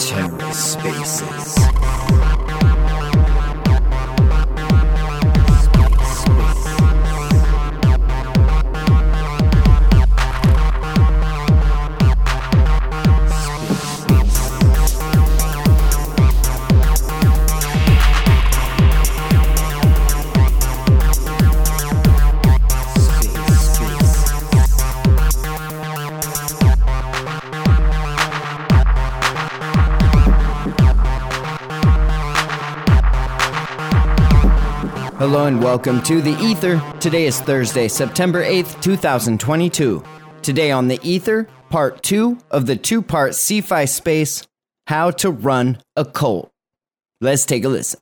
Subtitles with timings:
[0.00, 2.29] TerraSpaces.
[35.30, 36.82] Hello and welcome to The Ether.
[36.98, 40.02] Today is Thursday, September 8th, 2022.
[40.42, 44.44] Today on The Ether, part two of the two part Cephii space
[44.88, 46.50] How to Run a Cult.
[47.20, 48.00] Let's take a listen.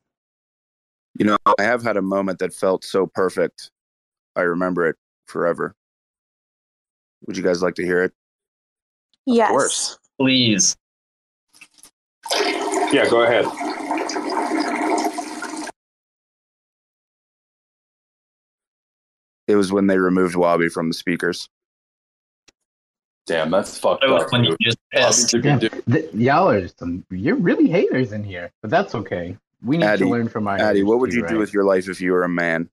[1.18, 3.72] You know, I have had a moment that felt so perfect.
[4.34, 5.74] I remember it forever.
[7.26, 8.14] Would you guys like to hear it?
[9.26, 9.50] Yes.
[9.50, 9.98] Of course.
[10.18, 10.78] Please.
[12.90, 13.67] Yeah, go ahead.
[19.48, 21.48] It was when they removed Wabi from the speakers.
[23.26, 24.32] Damn, that's fucked That was up.
[24.32, 24.58] when you dude.
[24.62, 25.60] just Obviously, pissed.
[25.60, 27.04] dude, Th- y'all are some.
[27.10, 29.36] You're really haters in here, but that's okay.
[29.62, 30.58] We need Addie, to learn from our.
[30.58, 32.68] Addie, what would too, you do with your life if you were a man?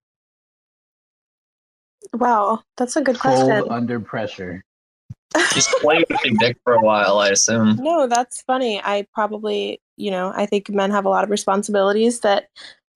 [2.13, 3.71] Wow, that's a good Cold question.
[3.71, 4.63] under pressure?
[5.53, 7.75] Just play with big dick for a while, I assume.
[7.77, 8.79] No, that's funny.
[8.81, 12.47] I probably, you know, I think men have a lot of responsibilities that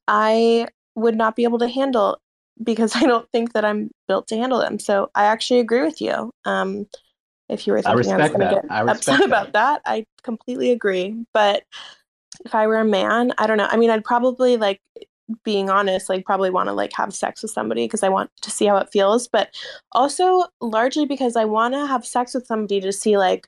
[0.08, 2.22] I would not be able to handle
[2.64, 4.80] because I don't think that I'm built to handle them.
[4.80, 6.32] So I actually agree with you.
[6.46, 6.88] Um,
[7.50, 9.26] if you were I thinking I, was going to get I upset that.
[9.26, 11.16] about that, I completely agree.
[11.34, 11.64] But
[12.46, 13.68] if I were a man, I don't know.
[13.70, 14.80] I mean, I'd probably like
[15.44, 18.52] being honest, like probably want to like have sex with somebody because I want to
[18.52, 19.50] see how it feels, but
[19.92, 23.48] also largely because I want to have sex with somebody to see like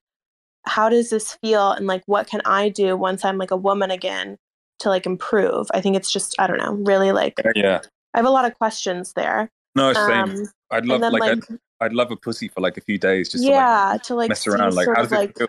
[0.64, 3.90] how does this feel and like what can I do once I'm like a woman
[3.90, 4.38] again
[4.80, 5.68] to like improve.
[5.74, 7.82] I think it's just I don't know, really like yeah.
[8.14, 9.50] I have a lot of questions there.
[9.76, 10.30] No, same.
[10.30, 12.98] Um, I'd love then like, like, I'd, I'd love a pussy for like a few
[12.98, 14.76] days just yeah, to to like like mess around.
[14.76, 15.48] Like, how does it like feel?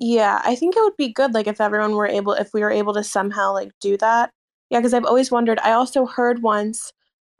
[0.00, 2.70] Yeah, I think it would be good like if everyone were able if we were
[2.70, 4.30] able to somehow like do that.
[4.70, 5.58] Yeah, because I've always wondered.
[5.60, 6.92] I also heard once,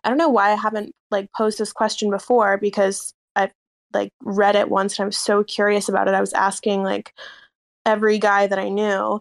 [0.05, 3.53] I don't know why I haven't like posed this question before because I've
[3.93, 6.15] like read it once and I was so curious about it.
[6.15, 7.13] I was asking like
[7.85, 9.21] every guy that I knew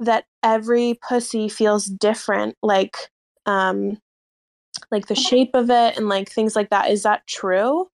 [0.00, 2.96] that every pussy feels different, like
[3.46, 3.98] um
[4.90, 6.90] like the shape of it and like things like that.
[6.90, 7.88] Is that true?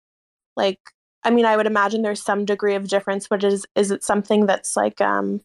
[0.56, 0.80] Like
[1.24, 4.46] I mean, I would imagine there's some degree of difference, but is is it something
[4.46, 5.42] that's like um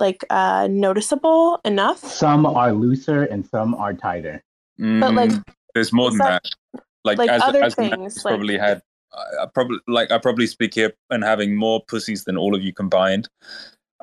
[0.00, 1.98] like uh noticeable enough?
[1.98, 4.42] Some are looser and some are tighter.
[4.78, 5.44] But like Mm,
[5.74, 6.82] there's more than that- that.
[7.04, 8.80] Like, like as, other as the man things, like- probably had,
[9.12, 12.62] I I probably like I probably speak here and having more pussies than all of
[12.62, 13.28] you combined.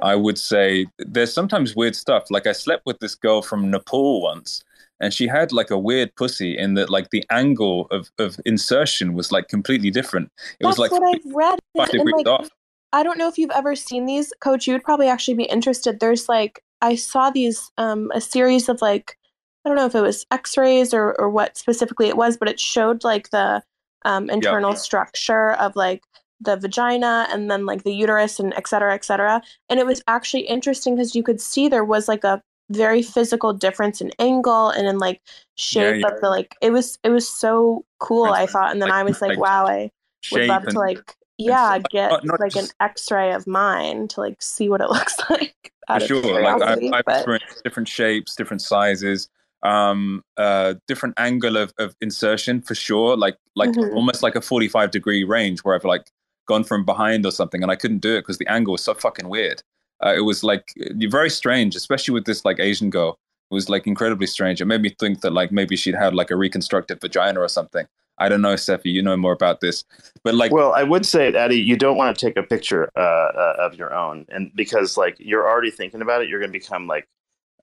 [0.02, 2.30] I would say there's sometimes weird stuff.
[2.30, 4.64] Like I slept with this girl from Nepal once,
[5.00, 9.14] and she had like a weird pussy in that like the angle of, of insertion
[9.14, 10.32] was like completely different.
[10.60, 11.60] It that's was like what I've read.
[11.94, 12.50] And like off.
[12.92, 14.68] I don't know if you've ever seen these, Coach.
[14.68, 16.00] You would probably actually be interested.
[16.00, 19.18] There's like I saw these um a series of like
[19.66, 22.60] I don't know if it was X-rays or or what specifically it was, but it
[22.60, 23.64] showed like the
[24.06, 26.04] um internal structure of like
[26.42, 29.42] the vagina and then like the uterus and et cetera, et cetera.
[29.70, 33.54] And it was actually interesting because you could see there was like a very physical
[33.54, 35.22] difference in angle and in like
[35.56, 36.08] shape yeah.
[36.08, 39.04] of the like it was it was so cool I thought and then like- I
[39.04, 39.92] was like like wow I
[40.32, 44.42] would love to like yeah get Not- not like an x-ray of mine to like
[44.42, 45.56] see what it looks like
[45.88, 46.42] for sure.
[46.44, 49.28] Like I've, I've experienced different shapes, different sizes,
[49.64, 53.18] um, uh, different angle of, of insertion for sure.
[53.18, 53.96] Like like Mhm.
[53.96, 56.12] almost like a forty five degree range where I've like
[56.48, 58.94] gone from behind or something, and I couldn't do it because the angle was so
[58.94, 59.64] fucking weird.
[60.06, 60.74] Uh, it was like
[61.10, 63.20] very strange, especially with this like Asian girl.
[63.52, 64.62] It was like incredibly strange.
[64.62, 67.88] It made me think that like maybe she'd had like a reconstructed vagina or something.
[68.20, 68.92] I don't know, Cephii.
[68.92, 69.86] You know more about this,
[70.24, 73.00] but like Well, I would say, Eddie, you don't want to take a picture uh,
[73.00, 76.60] uh, of your own, and because like you're already thinking about it, you're going to
[76.60, 77.08] become like,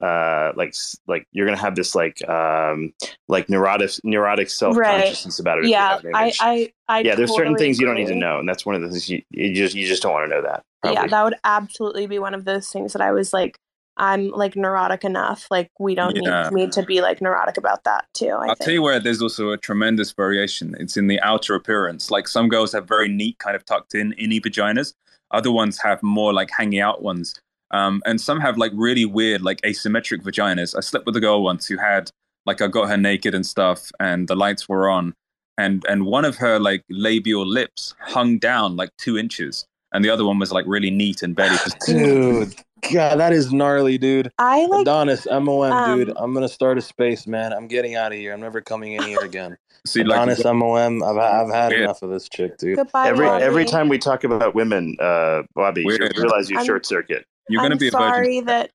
[0.01, 0.75] uh, like
[1.07, 2.93] like you're going to have this like um
[3.29, 5.67] like neurotic neurotic self consciousness about it.
[5.69, 6.33] yeah have I.
[6.41, 8.75] I i yeah, there's certain totally things you don't need to know, and that's one
[8.75, 10.63] of the things you, you just you just don't want to know that.
[10.85, 13.57] yeah that would absolutely be one of those things that i was like
[13.97, 16.43] i'm like neurotic enough like we don't Yeah.
[16.51, 19.01] need me to be like neurotic about that too i I'll think tell you where
[19.01, 20.77] there's also a tremendous variation.
[20.79, 22.11] It's in the outer appearance.
[22.11, 24.93] Like some girls have very neat, kind of tucked in innie vaginas.
[25.31, 27.35] Other ones have more like hanging out ones.
[27.73, 30.77] Um, and some have like really weird, like asymmetric vaginas.
[30.77, 32.11] I slept with a girl once who had
[32.47, 35.15] like I got her naked and stuff, and the lights were on,
[35.59, 40.11] and and one of her like labial lips hung down like two inches, and the
[40.11, 41.59] other one was like really neat and barely.
[41.87, 42.55] Dude,
[42.93, 44.31] God, that is gnarly, dude.
[44.39, 46.11] I like Adonis, MOM, dude.
[46.11, 47.53] um, I'm gonna start a space, man.
[47.53, 48.33] I'm getting out of here.
[48.33, 49.57] I'm never coming in here again.
[49.87, 51.03] See, like, Adonis, MOM.
[51.03, 51.83] I've I've had Weird.
[51.83, 52.77] enough of this chick, dude.
[52.77, 53.09] goodbye.
[53.09, 53.43] every Bobby.
[53.45, 57.27] every time we talk about women, uh, Bobby, you realize you I'm- short circuit.
[57.49, 58.71] You're gonna I'm be sorry that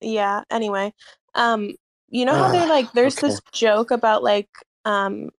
[0.00, 0.92] yeah anyway
[1.34, 1.72] um
[2.08, 3.26] you know how they're like there's Okay.
[3.28, 4.48] this joke about like
[4.84, 5.30] um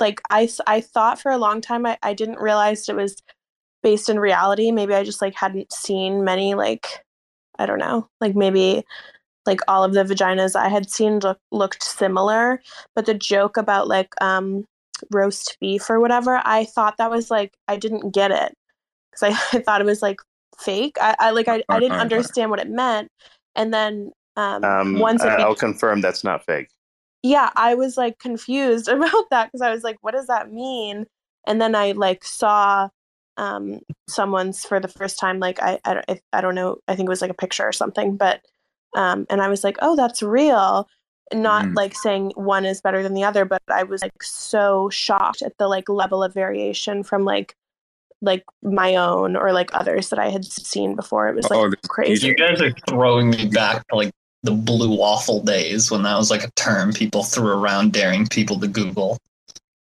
[0.00, 3.16] like I I thought for a long time I, I didn't realize it was
[3.82, 7.04] based in reality maybe i just like hadn't seen many like
[7.58, 8.82] i don't know like maybe
[9.46, 12.60] like all of the vaginas i had seen look, looked similar
[12.94, 14.64] but the joke about like um
[15.12, 18.54] roast beef or whatever i thought that was like i didn't get it
[19.12, 19.28] because I,
[19.58, 20.20] I thought it was like
[20.58, 22.00] fake i, I like I, I didn't Uh-uh.
[22.02, 23.08] understand what it meant
[23.56, 26.68] and then um, Um, once it I- be- I'll confirm that's not fake.
[27.22, 31.06] yeah i was like confused about that because i was like what does that mean
[31.46, 32.88] and then i like saw
[33.36, 37.08] um someone's for the first time like i i don't, I don't know i think
[37.08, 38.40] it was like a picture or something but
[38.96, 40.88] um and i was like oh that's real
[41.32, 41.74] not Mhm.
[41.74, 45.56] like saying one is better than the other but i was like so shocked at
[45.58, 47.56] the like level of variation from like
[48.24, 51.70] like my own or like others that i had seen before it was like Oh,
[51.70, 54.10] this- crazy You guys are throwing me back to like
[54.42, 58.60] the blue waffle days when that was like a term people threw around daring people
[58.60, 59.16] to Google.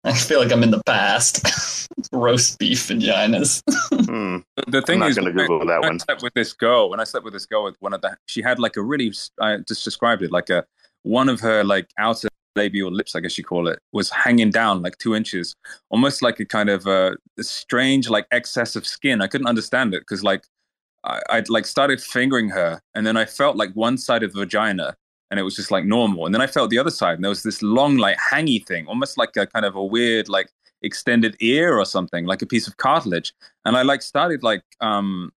[0.05, 1.89] I feel like I'm in the past.
[2.13, 3.63] Roast beef vaginas.
[4.11, 4.39] Hmm.
[4.69, 6.91] The thing I'm not is, going to Google that when I slept with this girl,
[6.91, 9.13] when I slept with this girl with one of the, she had like a really,
[9.41, 10.65] I just described it like a,
[11.03, 14.83] one of her like outer labial lips, I guess you call it, was hanging down
[14.83, 15.55] like two inches,
[15.91, 19.23] almost like a kind of uh, strange like excess of skin.
[19.23, 20.45] I couldn't understand it because like
[21.05, 24.41] I, I'd like started fingering her, and then I felt like one side of the
[24.41, 24.97] vagina,
[25.31, 27.31] and it was just like normal, and then I felt the other side, and there
[27.31, 30.51] was this long like hangy thing, almost like a kind of a weird like
[30.83, 33.33] extended ear or something, like a piece of cartilage,
[33.65, 35.33] and I like started like um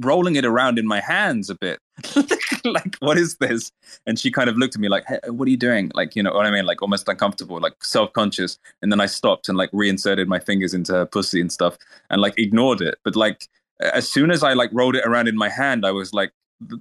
[0.00, 1.78] rolling it around in my hands a bit.
[2.62, 3.72] Like what is this?
[4.06, 5.90] And she kind of looked at me like hey, what are you doing?
[5.94, 6.66] Like you know what i mean?
[6.66, 8.58] Like almost uncomfortable like self-conscious.
[8.82, 11.78] And then i stopped and like reinserted my fingers into her pussy and stuff
[12.10, 12.98] and like ignored it.
[13.02, 13.48] But like
[13.80, 16.32] as soon as i like rolled it around in my hand i was like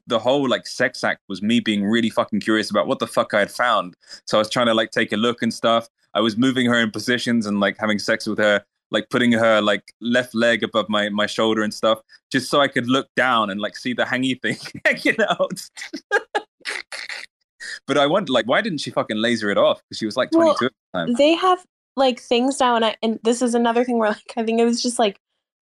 [0.05, 3.33] the whole like sex act was me being really fucking curious about what the fuck
[3.33, 3.95] i had found.
[4.25, 5.87] So i was trying to like take a look and stuff.
[6.13, 9.61] I was moving her in positions and like having sex with her like putting her
[9.61, 11.99] like left leg above my my shoulder and stuff
[12.31, 15.61] just so I could look down and like see the hangy thing hanging out.
[17.87, 19.81] but I wonder, like, why didn't she fucking laser it off?
[19.83, 21.13] Because she was like Well, 22 at the time.
[21.15, 21.65] they have
[21.95, 24.65] like things now and I and this is another thing where like I think it
[24.65, 25.19] was just like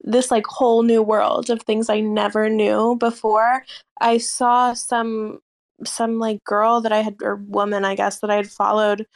[0.03, 3.65] this like whole new world of things I never knew before.
[4.01, 5.41] I saw some
[5.85, 9.07] some like girl that I had or woman I guess that I had followed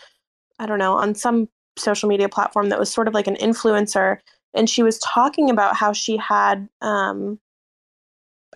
[0.58, 4.19] I don't know on some social media platform that was sort of like an influencer
[4.55, 7.38] and she was talking about how she had um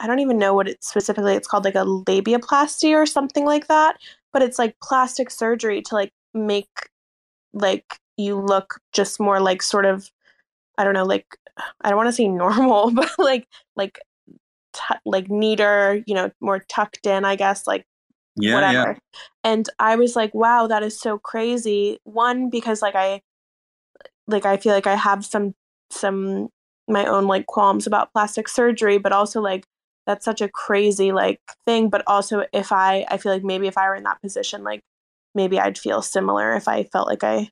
[0.00, 3.66] I don't even know what it specifically it's called like a labiaplasty or something like
[3.68, 3.98] that
[4.32, 6.90] but it's like plastic surgery to like make
[7.52, 10.10] like you look just more like sort of
[10.76, 11.26] I don't know like
[11.80, 14.00] I don't want to say normal but like like
[14.72, 17.86] tu like neater you know more tucked in I guess like
[18.40, 19.20] Yeah, whatever yeah.
[19.44, 23.22] and I was like wow that is so crazy one because like I
[24.26, 25.54] like I feel like I have some
[25.90, 26.48] some
[26.86, 29.64] my own like qualms about plastic surgery but also like
[30.06, 33.76] that's such a crazy like thing but also if I I feel like maybe if
[33.76, 34.82] I were in that position like
[35.34, 37.50] maybe I'd feel similar if I felt like I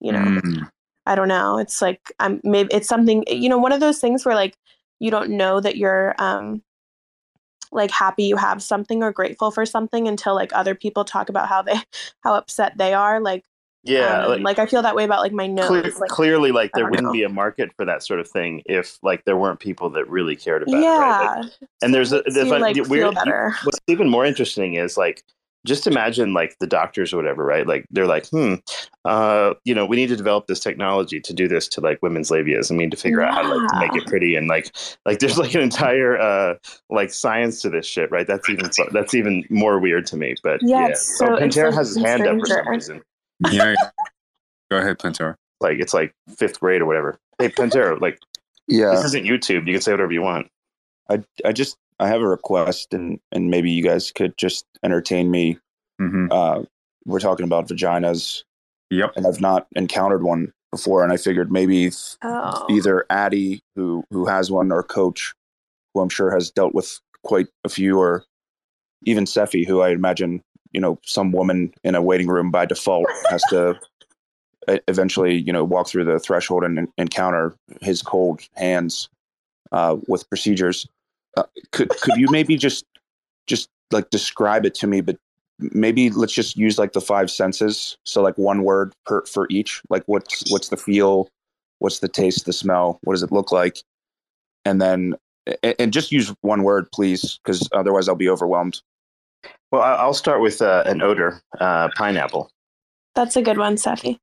[0.00, 0.68] you know Mm.
[1.06, 1.58] I don't know.
[1.58, 4.56] It's like I'm maybe it's something you know one of those things where like
[4.98, 6.62] you don't know that you're um
[7.72, 11.48] like happy you have something or grateful for something until like other people talk about
[11.48, 11.76] how they
[12.22, 13.44] how upset they are like
[13.82, 16.52] Yeah, um, like, like, I feel that way about like my nose clear, like clearly,
[16.52, 17.12] like there wouldn't know.
[17.12, 20.34] be a market for that sort of thing if like there weren't people that really
[20.34, 20.82] cared about it.
[20.82, 21.44] yeah Right?
[21.44, 23.54] Like, and there's a there's you, like, like the feel weird.
[23.64, 25.22] What's even more interesting is like
[25.66, 27.66] just imagine like the doctors or whatever, right?
[27.66, 28.54] Like they're like, hmm,
[29.04, 32.30] uh, you know, we need to develop this technology to do this to like women's
[32.30, 32.70] labias.
[32.70, 35.18] I mean, to figure out how to like to make it pretty and like like
[35.18, 36.54] there's like an entire uh
[36.88, 38.26] like science to this shit, right?
[38.26, 40.34] That's even that's even more weird to me.
[40.42, 43.02] But Yeah, yeah, so- oh, Pantera has his hand up for some reason.
[43.50, 43.70] yeah.
[43.70, 43.90] yeah.
[44.70, 45.34] Go ahead, Pantera.
[45.60, 47.18] Like it's like fifth grade or whatever.
[47.38, 48.18] Hey, Pantera, like
[48.68, 49.66] Yeah, this isn't YouTube.
[49.66, 50.48] You can say whatever you want.
[51.10, 55.30] I I just I have a request, and and maybe you guys could just entertain
[55.30, 55.58] me.
[55.98, 56.62] hmm Uh,
[57.04, 58.42] we're talking about vaginas,
[58.90, 59.12] Yep.
[59.16, 61.90] and I've not encountered one before, and I figured maybe
[62.22, 65.32] oh either Addie, who who has one, or Coach,
[65.94, 68.24] who I'm sure has dealt with quite a few, or
[69.04, 73.06] even Cephii, who I imagine you know some woman in a waiting room by default
[73.30, 73.78] has to
[74.88, 79.08] eventually, you know, walk through the threshold and encounter his cold hands
[79.70, 80.88] uh, with procedures.
[81.36, 82.84] Uh, could could you maybe just
[83.46, 85.16] just like describe it to me, but
[85.58, 87.96] maybe let's just use like the five senses.
[88.04, 89.82] So like one word per for each.
[89.90, 91.28] Like what's what's the feel,
[91.78, 93.82] what's the taste, the smell, what does it look like,
[94.64, 95.14] and then
[95.78, 98.80] and just use one word, please, because otherwise I'll be overwhelmed.
[99.70, 102.50] Well, I'll start with uh, an odor, uh, pineapple.
[103.14, 104.18] That's a good one, Cephii.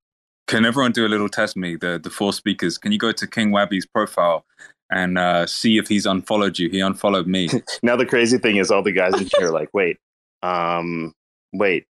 [0.47, 1.75] Can everyone do a little test me?
[1.75, 2.77] The the four speakers.
[2.77, 4.45] Can you go to King Wabby's profile
[4.91, 6.69] and uh, see if he's unfollowed you?
[6.69, 7.49] He unfollowed me.
[7.83, 9.97] now the crazy thing is, all the guys in here are like, wait,
[10.41, 11.13] um,
[11.53, 11.85] wait,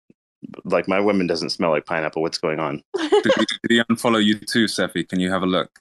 [0.63, 2.21] like my woman doesn't smell like pineapple.
[2.21, 2.83] What's going on?
[2.97, 5.03] did, he, did he unfollow you too, Cephii?
[5.03, 5.79] Can you have a look?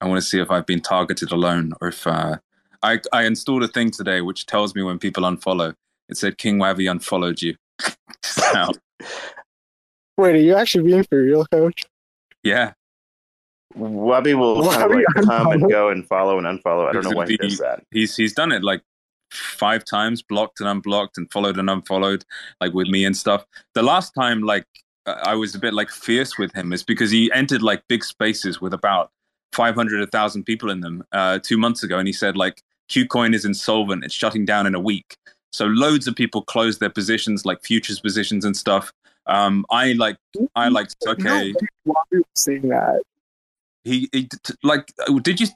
[0.00, 2.36] I want to see if I've been targeted alone or if uh,
[2.82, 5.74] I I installed a thing today which tells me when people unfollow.
[6.08, 7.56] It said King Wavy unfollowed you.
[10.18, 11.84] Wait, are you actually being for real, coach?
[12.42, 12.72] Yeah.
[13.76, 16.88] Webby will Why kind of like come and go and follow and unfollow.
[16.88, 17.84] I don't know why he He- does that.
[17.90, 18.82] He's he's done it like
[19.30, 22.24] five times, blocked and unblocked, and followed and unfollowed,
[22.60, 23.44] like with me and stuff.
[23.74, 24.66] The last time, like
[25.06, 28.60] I was a bit like fierce with him, is because he entered like big spaces
[28.60, 29.10] with about
[29.52, 32.62] five hundred, a thousand people in them uh, two months ago, and he said like
[32.88, 35.16] KuCoin is insolvent, it's shutting down in a week.
[35.52, 38.92] So loads of people closed their positions, like futures positions and stuff.
[39.26, 40.16] Um, I like
[40.54, 41.52] I like okay.
[41.84, 43.02] Why are you saying that?
[43.86, 44.28] He, he
[44.64, 45.46] like uh, did you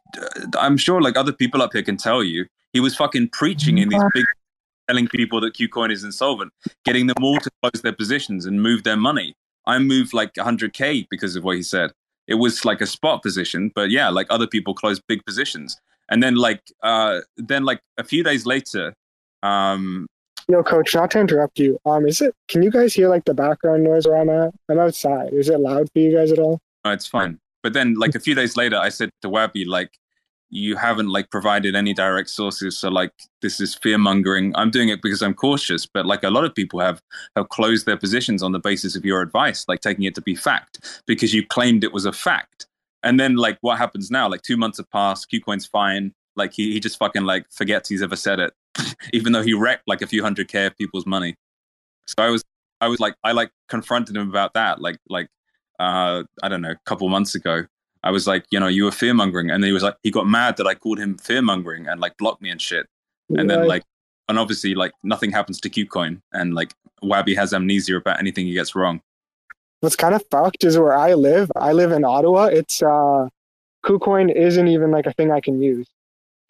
[0.56, 3.88] i'm sure like other people up here can tell you he was fucking preaching in
[3.88, 4.24] these big
[4.86, 6.52] telling people that KuCoin is insolvent
[6.84, 9.34] getting them all to close their positions and move their money
[9.66, 11.90] i moved like 100k because of what he said
[12.28, 16.22] it was like a spot position but yeah like other people closed big positions and
[16.22, 18.94] then like uh then like a few days later
[19.42, 20.06] um
[20.48, 21.78] Yo, coach, not to interrupt you.
[21.86, 22.34] Um, is it?
[22.48, 24.52] Can you guys hear like the background noise where I'm at?
[24.68, 25.32] I'm outside.
[25.32, 26.58] Is it loud for you guys at all?
[26.84, 27.38] No, it's fine.
[27.62, 29.98] But then, like a few days later, I said to Wabby, like,
[30.50, 34.52] you haven't like provided any direct sources, so like this is fear mongering.
[34.56, 37.00] I'm doing it because I'm cautious, but like a lot of people have
[37.36, 40.34] have closed their positions on the basis of your advice, like taking it to be
[40.34, 42.66] fact because you claimed it was a fact.
[43.04, 44.28] And then like what happens now?
[44.28, 46.12] Like two months have passed, KuCoin's fine.
[46.36, 48.52] Like he, he just fucking like forgets he's ever said it,
[49.12, 51.36] even though he wrecked like a few hundred k of people's money.
[52.06, 52.42] So I was
[52.80, 55.28] I was like I like confronted him about that, like like
[55.80, 57.64] uh, I don't know, a couple months ago.
[58.02, 60.26] I was like, you know, you were fear mongering, and he was like, he got
[60.26, 62.86] mad that I called him fear mongering and like blocked me and shit.
[63.30, 63.84] And then like,
[64.28, 66.72] and obviously like nothing happens to KuCoin, and like
[67.02, 69.00] Wabby has amnesia about anything he gets wrong.
[69.80, 71.50] What's kind of fucked is where I live.
[71.56, 72.44] I live in Ottawa.
[72.44, 73.28] It's uh,
[73.84, 75.88] KuCoin isn't even like a thing I can use.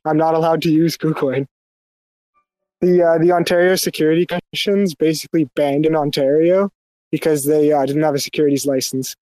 [0.04, 1.46] I'm not allowed to use KuCoin.
[2.80, 6.70] The uh, the Ontario Security Commission's basically banned in Ontario
[7.10, 9.16] because they uh, didn't have a securities license.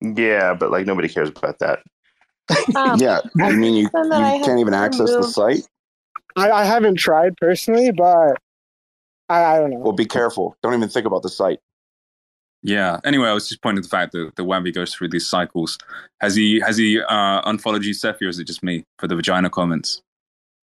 [0.00, 1.80] Yeah, but like nobody cares about that.
[2.74, 5.66] Um, Yeah, you mean you, you Something that I have can't even access the site?
[6.36, 8.36] I, I haven't tried personally, but
[9.28, 9.78] I, I don't know.
[9.78, 10.56] Well, be careful.
[10.62, 11.60] Don't even think about the site.
[12.62, 13.00] Yeah.
[13.04, 15.78] Anyway, I was just pointing to the fact that the Wabby goes through these cycles.
[16.20, 19.16] Has he has he uh, unfollowed you, Cephii, or is it just me for the
[19.16, 20.02] vagina comments?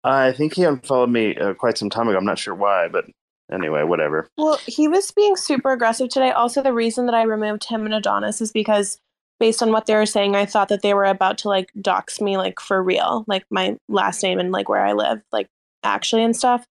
[0.04, 2.18] I think he unfollowed me uh, quite some time ago.
[2.18, 3.06] I'm not sure why, but
[3.52, 4.28] anyway, whatever.
[4.36, 6.30] Well, he was being super aggressive today.
[6.30, 8.98] Also, the reason that I removed him and Adonis is because,
[9.38, 12.20] based on what they were saying, I thought that they were about to like dox
[12.20, 15.48] me, like for real, like my last name and like where I live, like
[15.82, 16.66] actually and stuff.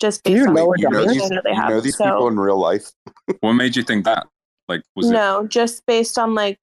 [0.00, 1.70] Just Do based you on know the You know these, information that they you have.
[1.70, 2.90] know these so, people in real life.
[3.40, 4.26] What made you think that?
[4.68, 5.12] Like, was it?
[5.12, 6.58] no, just based on like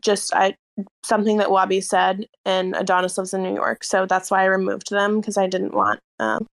[0.00, 0.56] just I
[1.04, 4.90] something that Wabi said, and Adonis lives in New York, so that's why I removed
[4.90, 6.46] them because I didn't want um,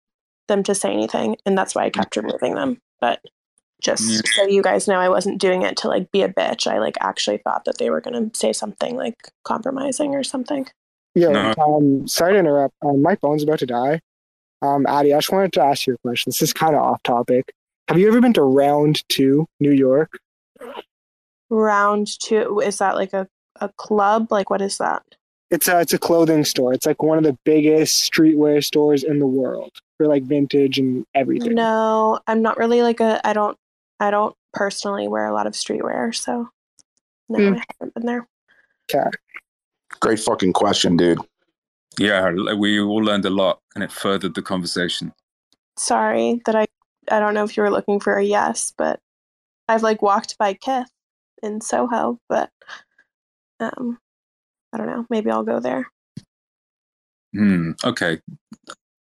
[0.51, 2.79] them to say anything, and that's why I kept removing them.
[3.00, 3.22] But
[3.81, 4.22] just Yeah.
[4.36, 6.67] so you guys know, I wasn't doing it to like be a bitch.
[6.67, 10.67] I like actually thought that they were gonna say something like compromising or something.
[11.15, 11.53] Yeah.
[11.58, 11.63] No.
[11.77, 12.75] um, sorry to interrupt.
[12.86, 14.01] Um, my phone's about to die.
[14.62, 16.29] Um, Addie, I just wanted to ask you a question.
[16.29, 17.51] This is kind of off topic.
[17.88, 20.20] Have you ever been to Round Two, New York?
[21.50, 23.27] Round two is that like a
[23.60, 24.31] a club?
[24.31, 25.03] Like what is that?
[25.50, 26.74] It's a it's a clothing store.
[26.74, 31.05] It's like one of the biggest streetwear stores in the world for like vintage and
[31.13, 31.53] everything.
[31.53, 33.25] No, I'm not really like a.
[33.25, 33.55] I don't.
[34.00, 36.50] I don't personally wear a lot of streetwear, so
[37.29, 37.53] no, Hmm.
[37.53, 38.27] I haven't been there.
[38.91, 39.10] Okay.
[40.00, 41.20] Great fucking question, dude.
[42.00, 45.13] Yeah, we all learned a lot, and it furthered the conversation.
[45.77, 46.65] Sorry that I.
[47.12, 49.00] I don't know if you were looking for a yes, but
[49.67, 50.89] I've like walked by Kith
[51.43, 52.50] in Soho, but
[53.60, 54.00] um,
[54.74, 55.05] I don't know.
[55.10, 55.88] Maybe I'll go there.
[57.34, 57.72] Hmm.
[57.84, 58.20] Okay.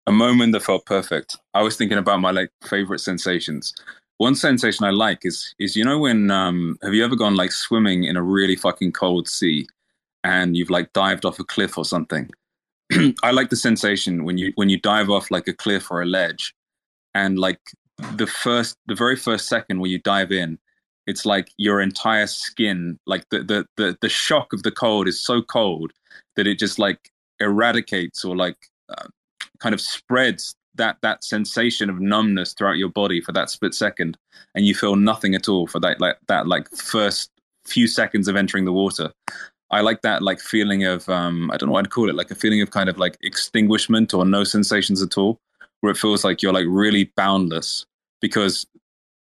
[0.08, 1.36] A moment that felt perfect.
[1.52, 3.74] I was thinking about my like favorite sensations.
[4.16, 7.52] one sensation I like is is you know when um have you ever gone like
[7.52, 9.66] swimming in a really fucking cold sea
[10.24, 12.30] and you've like dived off a cliff or something?
[13.22, 16.06] I like the sensation when you when you dive off like a cliff or a
[16.06, 16.54] ledge
[17.14, 17.60] and like
[18.16, 20.58] the first the very first second when you dive in
[21.06, 25.22] it's like your entire skin like the the the, the shock of the cold is
[25.22, 25.92] so cold
[26.36, 27.10] that it just like
[27.40, 28.56] eradicates or like
[28.88, 29.08] uh,
[29.60, 34.16] kind of spreads that that sensation of numbness throughout your body for that split second
[34.54, 37.30] and you feel nothing at all for that like that like first
[37.66, 39.12] few seconds of entering the water.
[39.70, 42.30] I like that like feeling of um i don't know what i'd call it like
[42.30, 45.38] a feeling of kind of like extinguishment or no sensations at all
[45.80, 47.84] where it feels like you're like really boundless
[48.22, 48.66] because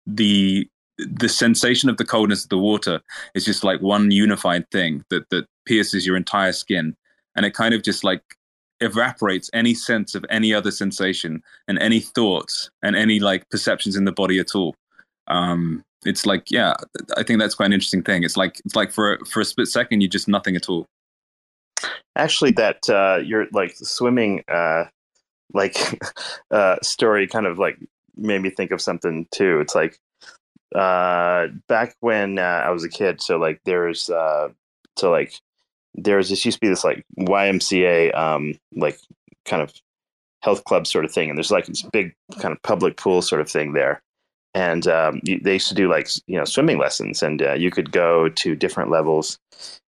[0.06, 0.66] the
[0.98, 3.02] the sensation of the coldness of the water
[3.36, 6.96] is just like one unified thing that that pierces your entire skin
[7.36, 8.37] and it kind of just like
[8.82, 14.06] evaporates any sense of any other sensation and any thoughts and any like perceptions in
[14.06, 14.76] the body at all
[15.28, 16.74] um it's like yeah
[17.18, 19.68] i think that's quite an interesting thing it's like it's like for for a split
[19.68, 20.86] second you're just nothing at all
[22.16, 24.86] Actually, that uh, you're like swimming, uh,
[25.54, 25.78] like
[26.52, 27.78] uh, story, kind of like
[28.16, 29.60] made me think of something too.
[29.60, 30.00] It's like
[30.74, 33.22] uh, back when uh, I was a kid.
[33.22, 34.50] So like there's uh,
[34.98, 35.34] so like
[35.98, 39.00] there's this used to be this like YMCA um, like
[39.46, 39.74] kind of
[40.42, 43.42] health club sort of thing, and there's like this big kind of public pool sort
[43.42, 44.02] of thing there.
[44.54, 47.92] And um, they used to do like you know swimming lessons, and uh, you could
[47.92, 49.38] go to different levels,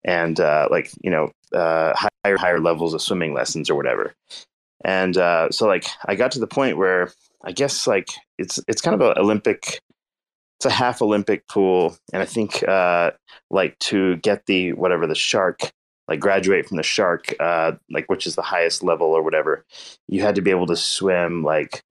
[0.05, 1.95] and uh, like you know uh,
[2.25, 4.15] higher higher levels of swimming lessons or whatever.
[4.85, 8.81] And uh, so like I got to the point where I guess like it's it's
[8.81, 9.81] kind of an Olympic
[10.59, 13.11] it's a half Olympic pool, and I think uh,
[13.51, 15.73] like to get the whatever the shark
[16.09, 19.65] like graduate from the shark uh, like which is the highest level or whatever,
[20.09, 21.83] you had to be able to swim like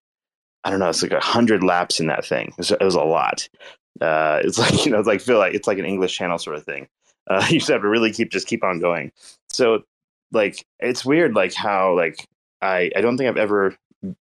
[0.63, 2.47] I don't know it's like a hundred laps in that thing.
[2.49, 3.47] It was, it was a lot.
[4.01, 6.55] Uh, it's like you know it's like feel like it's like an English Channel sort
[6.55, 6.87] of thing.
[7.29, 9.11] Uh, you just have to really keep just keep on going.
[9.49, 9.83] So
[10.31, 12.27] like it's weird like how like
[12.61, 13.75] I I don't think I've ever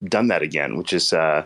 [0.04, 1.46] done that again, which is uh,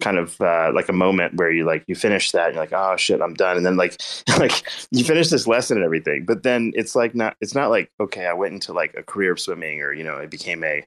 [0.00, 2.72] kind of uh, like a moment where you like you finish that and you're like
[2.72, 3.56] oh shit I'm done.
[3.56, 4.00] And then like
[4.38, 7.90] like you finish this lesson and everything but then it's like not it's not like
[8.00, 10.84] okay I went into like a career of swimming or you know it became a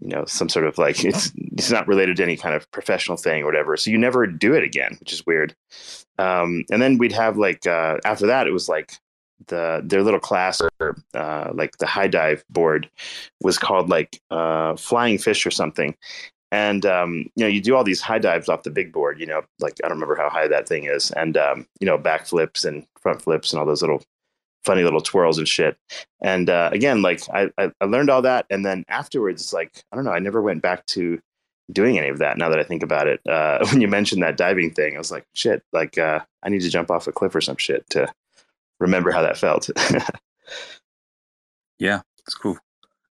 [0.00, 3.16] you know some sort of like it's it's not related to any kind of professional
[3.16, 5.54] thing or whatever so you never do it again which is weird.
[6.18, 8.92] Um, and then we'd have like uh, after that it was like
[9.48, 12.88] the their little class or uh, like the high dive board
[13.42, 15.94] was called like uh, flying fish or something
[16.52, 19.26] and um, you know you do all these high dives off the big board you
[19.26, 21.10] know like i don't remember how high that thing is.
[21.12, 24.02] And um, you know back flips and front flips and all those little
[24.64, 25.76] funny little twirls and shit.
[26.22, 28.46] And uh, again like I, I, learned all that.
[28.50, 31.20] And then afterwards it's like i don't know i never went back to
[31.72, 33.20] doing any of that now that i think about it.
[33.28, 36.62] Uh, when you mentioned that diving thing i was like shit like uh, i need
[36.62, 38.06] to jump off a cliff or some shit to
[38.78, 39.70] remember how that felt.
[41.78, 42.58] Yeah it's cool.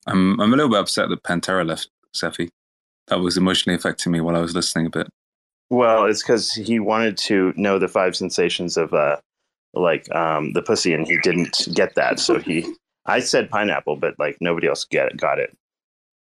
[0.06, 2.50] I'm i'm a little bit upset that pantera left Cephii
[3.08, 5.08] that was emotionally affecting me while I was listening a bit.
[5.70, 9.16] Well, it's because he wanted to know the five sensations of uh,
[9.74, 12.18] like um, the pussy, and he didn't get that.
[12.18, 12.66] So he,
[13.06, 15.56] I said pineapple, but like nobody else get it, got it.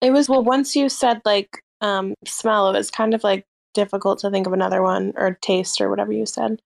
[0.01, 0.43] It was well.
[0.43, 4.53] Once you said like um, smell, it was kind of like difficult to think of
[4.53, 6.61] another one or taste or whatever you said.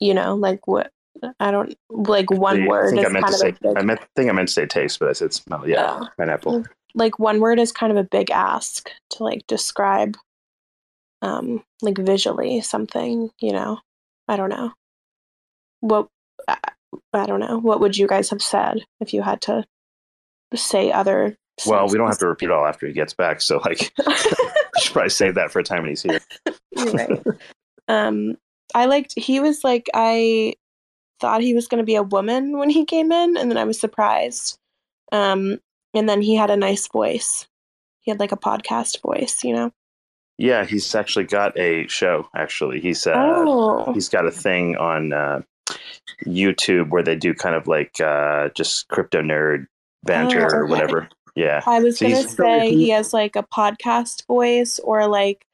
[0.00, 0.90] You know, like what
[1.38, 3.54] I don't like one I word think I meant to say.
[3.60, 5.68] big, I meant, think I meant to say taste, but I said smell.
[5.68, 6.08] Yeah, Yeah.
[6.16, 6.64] pineapple.
[6.94, 10.16] Like one word is kind of a big ask to like describe
[11.22, 13.78] um like visually something you know
[14.28, 14.72] i don't know
[15.80, 16.08] what
[16.48, 16.58] i,
[17.12, 19.64] I don't know what would you guys have said if you had to
[20.54, 23.78] say other Well, we don't have to repeat all after he gets back, so like,
[24.78, 26.20] should probably save that for a time when he's here.
[26.76, 27.22] Right.
[27.88, 28.36] um,
[28.74, 29.14] I liked.
[29.16, 30.54] He was like I
[31.20, 33.64] thought he was going to be a woman when he came in, and then I
[33.64, 34.58] was surprised.
[35.12, 35.58] Um,
[35.94, 37.46] and then he had a nice voice.
[38.00, 39.72] He had like a podcast voice, you know.
[40.38, 42.28] Yeah, he's actually got a show.
[42.34, 45.42] Actually, he's uh, oh, he's got a thing on uh,
[46.26, 49.66] YouTube where they do kind of like uh, just crypto nerd
[50.02, 51.08] banter Oh, or whatever.
[51.36, 55.46] Yeah, I was so gonna say he has like a podcast voice or like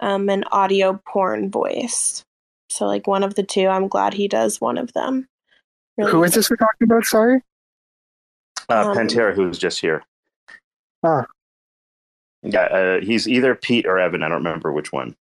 [0.00, 2.22] um an audio porn voice.
[2.68, 3.66] So like one of the two.
[3.68, 5.26] I'm glad he does one of them.
[5.96, 6.38] Really Who is good.
[6.40, 7.04] this we're talking about?
[7.04, 7.42] Sorry.
[8.68, 10.04] Uh, um, Pantera, who's just here.
[11.02, 11.26] Ah.
[12.42, 14.22] Yeah, uh, he's either Pete or Evan.
[14.22, 15.16] I don't remember which one.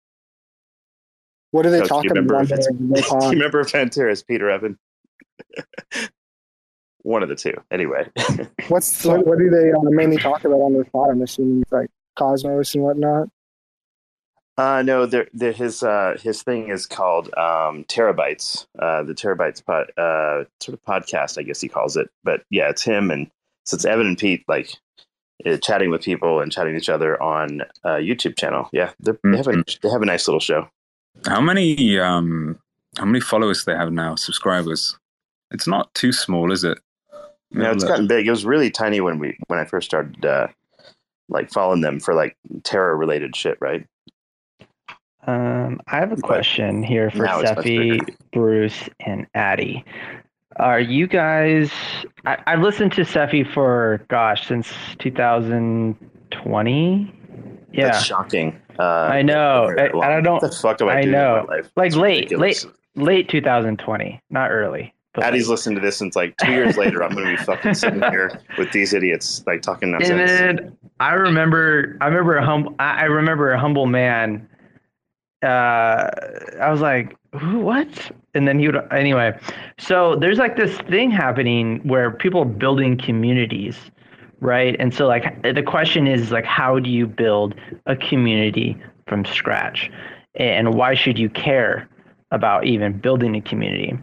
[1.51, 2.31] What are they talking do about?
[2.31, 4.77] remember on if it's- the- the Do you remember if Pantera is Pete or Evan?
[7.03, 7.53] one of the two.
[7.71, 8.09] Anyway,
[8.69, 11.09] What's what, what do they uh, mainly talk about on their pod?
[11.11, 13.29] I'm assuming like Cosmos and whatnot.
[14.57, 19.65] Uh, no, there, there, his uh, his thing is called um, Terabytes, uh, the Terabytes
[19.65, 22.09] pod, uh, sort of podcast, I guess he calls it.
[22.23, 23.31] But yeah, it's him, and
[23.65, 24.69] so it's Evan and Pete, like
[25.45, 28.69] uh, chatting with people and chatting each other on a YouTube channel.
[28.71, 30.67] Yeah, they have a they have a nice little show.
[31.25, 32.59] How many um
[32.97, 34.13] how many followers they have now?
[34.15, 34.97] Subscribers?
[35.49, 36.79] It's not too small, is it?
[37.51, 37.89] No, it's Look.
[37.89, 38.27] gotten big.
[38.27, 40.47] It was really tiny when we when I first started uh,
[41.29, 43.85] like following them for like Terra related shit, right?
[45.27, 48.13] Um, I have a question here for now it's much Cephii, bigger.
[48.33, 49.83] Bruce, and Addie.
[50.57, 51.71] Are you guys?
[52.25, 57.15] I, I've listened to Cephii for gosh since 2020.
[57.71, 58.59] Yeah, That's shocking.
[58.77, 59.73] Uh, I know.
[59.77, 59.85] I-.
[59.99, 61.39] I don't- What the fuck do I, I do know.
[61.41, 61.69] in my life?
[61.75, 62.65] like late, ridiculous.
[62.65, 64.93] late, late 2020, not early.
[65.13, 67.03] But Addie's like- listened to this since like two years later.
[67.03, 70.31] I'm going to be fucking sitting here with these idiots like talking nonsense.
[70.31, 74.47] And I remember, I remember a humble, I remember a humble man.
[75.43, 76.09] Uh,
[76.61, 78.11] I was like, what?
[78.33, 79.37] And then he would, anyway.
[79.77, 83.77] So there's like this thing happening where people are building communities,
[84.39, 84.75] right?
[84.79, 88.77] And so like the question is like, how do you build a community
[89.07, 89.91] from scratch,
[90.35, 91.89] and why should you care
[92.33, 93.97] about even building a community?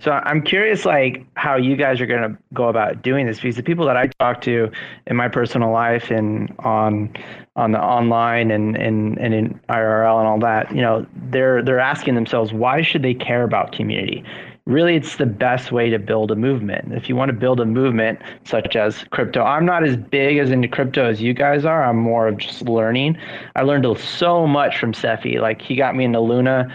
[0.00, 3.56] So I'm curious, like how you guys are going to go about doing this because
[3.56, 4.70] the people that I talk to
[5.06, 7.14] in my personal life and on
[7.56, 11.80] on the online and, and, and in IRL and all that, you know, they're they're
[11.80, 14.24] asking themselves why should they care about community?
[14.66, 16.92] Really, it's the best way to build a movement.
[16.92, 20.50] If you want to build a movement such as crypto, I'm not as big as
[20.50, 21.82] into crypto as you guys are.
[21.82, 23.18] I'm more of just learning.
[23.56, 25.40] I learned so much from Cephii.
[25.40, 26.68] Like he got me into Luna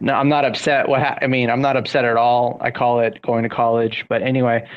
[0.00, 0.88] no, I'm not upset.
[0.88, 2.58] What ha- I mean, I'm not upset at all.
[2.60, 4.04] I call it going to college.
[4.08, 4.68] But anyway,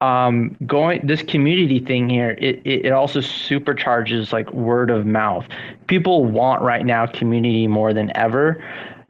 [0.00, 5.46] um, going this community thing here, it, it it also supercharges like word of mouth.
[5.86, 8.62] People want right now community more than ever.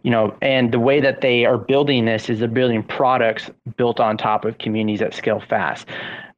[0.02, 4.00] You know, and the way that they are building this is they're building products built
[4.00, 5.87] on top of communities that scale fast.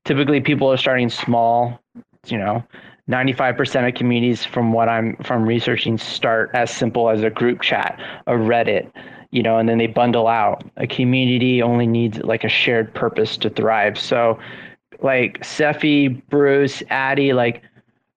[0.04, 1.78] Typically, people are starting small.
[2.26, 2.64] You know,
[3.10, 8.00] 95% of communities from what I'm from researching start as simple as a group chat,
[8.26, 8.90] a Reddit,
[9.32, 10.62] you know, and then they bundle out.
[10.76, 13.98] A community only needs like a shared purpose to thrive.
[13.98, 14.38] So
[15.00, 17.62] like Cephii, Bruce, Addie, like,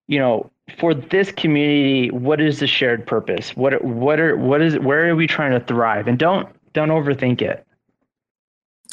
[0.06, 3.56] you know, for this community, what is the shared purpose?
[3.56, 6.06] What what are what is where are we trying to thrive?
[6.06, 7.66] And don't don't overthink it.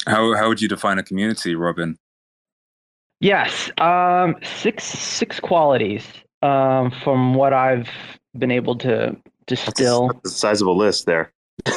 [0.06, 1.98] How how would you define a community, Robin?
[3.20, 6.06] Yes, um, six six qualities
[6.42, 7.88] um, from what I've
[8.38, 10.08] been able to distill.
[10.08, 11.33] That's a sizable list there.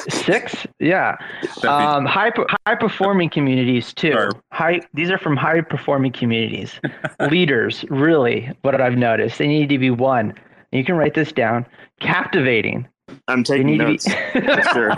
[0.10, 1.16] Six, yeah.
[1.64, 2.32] Um, high
[2.66, 4.12] high performing communities too.
[4.12, 4.32] Sure.
[4.52, 4.82] High.
[4.94, 6.80] These are from high performing communities.
[7.32, 10.34] Leaders, really, what I've noticed, they need to be one.
[10.72, 11.66] You can write this down.
[12.02, 12.88] Captivating.
[13.30, 14.04] I'm taking need notes.
[14.04, 14.96] to be for sure.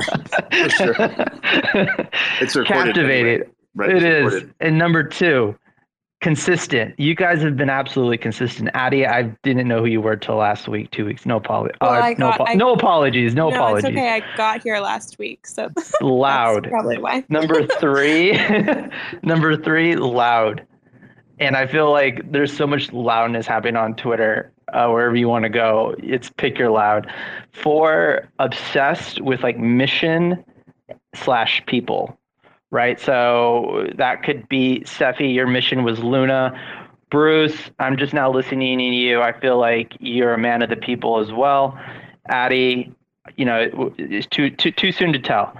[0.51, 0.95] For sure.
[2.41, 2.95] It's recorded.
[2.95, 3.41] captivated.
[3.41, 3.49] anyway.
[3.75, 4.49] Right, it it's is.
[4.59, 5.55] And number two,
[6.21, 6.93] consistent.
[6.99, 8.69] You guys have been absolutely consistent.
[8.73, 11.25] Addie, I didn't know who you were till last week, two weeks.
[11.25, 11.77] No apologies.
[11.81, 13.33] Well, I no, got- no apologies.
[13.35, 13.85] No, apologies.
[13.85, 14.09] it's okay.
[14.15, 15.69] I got here last week, so
[16.01, 16.67] Loud.
[16.69, 17.23] probably why.
[17.29, 18.33] number three
[19.23, 20.65] number three loud
[21.39, 25.43] and i feel like there's so much loudness happening on twitter uh, wherever you want
[25.43, 27.11] to go it's pick your loud
[27.51, 30.43] four obsessed with like mission
[31.15, 32.18] slash people
[32.71, 36.53] right so that could be Cephii, your mission was luna
[37.09, 40.75] bruce i'm just now listening to you i feel like you're a man of the
[40.75, 41.77] people as well
[42.27, 42.93] addie
[43.35, 45.53] you know it's too too, too soon to tell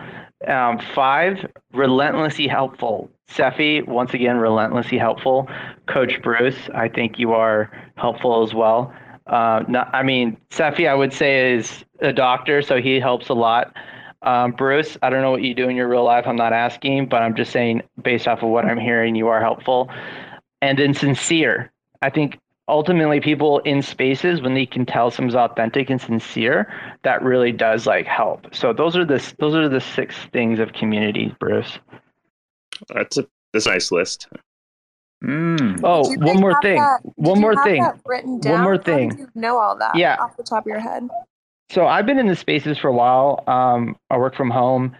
[0.47, 3.09] um, five, relentlessly helpful.
[3.27, 5.47] Cephii, once again, relentlessly helpful.
[5.87, 8.93] Coach Bruce, I think you are helpful as well.
[9.27, 13.33] Uh, not, I mean, Cephii, I would say is a doctor, so he helps a
[13.33, 13.75] lot.
[14.21, 16.25] Um, Bruce, I don't know what you do in your real life.
[16.27, 19.39] I'm not asking, but I'm just saying, based off of what I'm hearing, you are
[19.39, 19.89] helpful.
[20.61, 21.71] And then sincere.
[22.01, 26.71] I think ultimately people in spaces when they can tell someone's authentic and sincere
[27.03, 30.71] that really does like help so those are the those are the six things of
[30.73, 31.79] community bruce
[32.93, 34.27] That's a that's a nice list.
[35.23, 35.79] Mm.
[35.83, 38.61] oh Do you one guys more thing that- one more thing that written One down?
[38.61, 39.17] more How did thing.
[39.17, 40.17] you know all that Yeah.
[40.19, 41.07] off the top of your head.
[41.69, 44.95] So i've been in the spaces for a while um, i work from home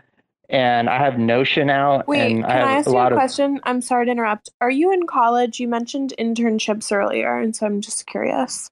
[0.50, 3.06] and i have notion now Wait, and can i have I ask a you a
[3.08, 3.60] of question?
[3.64, 4.50] I'm sorry to interrupt.
[4.62, 5.60] Are you in college?
[5.60, 8.70] You mentioned internships earlier, and so I'm just curious.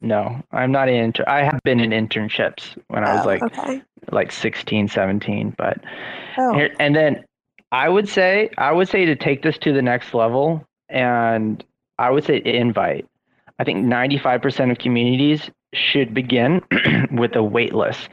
[0.00, 3.42] no i'm not in inter- i have been in internships when i was Oh, like
[3.42, 3.82] okay.
[4.10, 5.78] like 16 17 but
[6.38, 7.24] Oh, Here- and then
[7.70, 11.64] I would say I would say to take this to the next level, and
[11.98, 13.06] I would say invite.
[13.58, 16.62] I think 95% of communities should begin
[17.12, 18.08] with a wait list.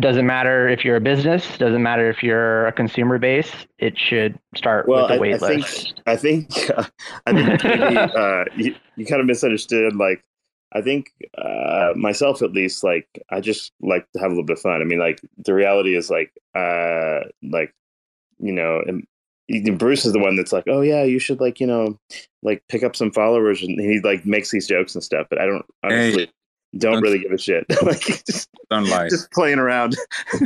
[0.00, 4.36] Doesn't matter if you're a business, doesn't matter if you're a consumer base, it should
[4.56, 6.02] start Well, with a I, wait I think list.
[6.06, 6.84] I think uh,
[7.26, 9.94] I think maybe, uh, you, you kind of misunderstood.
[9.94, 10.24] Like,
[10.72, 14.56] I think uh, myself at least, like I just like to have a little bit
[14.56, 14.80] of fun.
[14.80, 17.72] I mean, like the reality is like, uh, like
[18.40, 18.82] you know,
[19.76, 21.98] Bruce is the one that's like, oh yeah, you should like you know,
[22.42, 25.26] like pick up some followers, and he like makes these jokes and stuff.
[25.30, 26.30] But I don't honestly
[26.78, 27.64] don't don't- really give a shit.
[27.82, 29.08] like just Don't lie.
[29.08, 29.96] just playing around.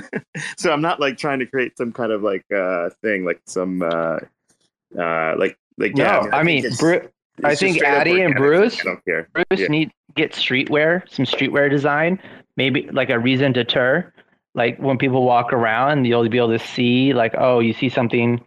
[0.59, 3.83] so I'm not like trying to create some kind of like uh thing, like some
[3.83, 4.19] uh
[4.99, 6.29] uh like like No, yeah.
[6.33, 6.97] I mean, it's- Bru-
[7.39, 8.35] it's I think straight up Addie and.
[8.35, 9.29] Bruce, I don't care.
[9.33, 9.69] Bruce Yeah.
[9.69, 12.21] need get streetwear, some streetwear design,
[12.57, 14.13] maybe like a reason to deter.
[14.57, 18.43] Like when people walk around, you'll be able to see like, oh, you see something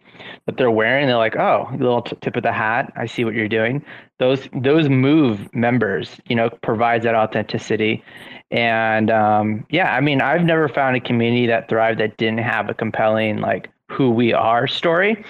[0.46, 2.92] that they're wearing, they're like, oh, little t- tip of the hat.
[2.96, 3.84] I see what you're doing.
[4.18, 8.02] Those those move members, you know, provides that authenticity.
[8.50, 12.68] And um, yeah, I mean, I've never found a community that thrived that didn't have
[12.68, 15.24] a compelling like who we are story.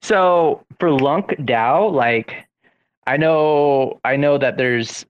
[0.00, 2.34] So for LUNC DAO, like
[3.06, 5.04] I know I know that there's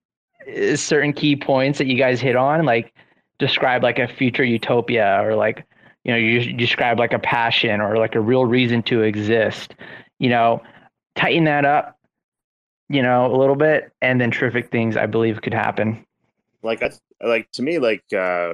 [0.56, 2.94] uh, certain key points that you guys hit on, like
[3.38, 5.66] describe like a future utopia or like
[6.04, 9.74] you know you describe like a passion or like a real reason to exist.
[10.18, 10.62] You know,
[11.16, 11.98] tighten that up,
[12.88, 16.04] you know, a little bit, and then terrific things I believe could happen.
[16.62, 16.90] Like I
[17.24, 18.52] like to me like uh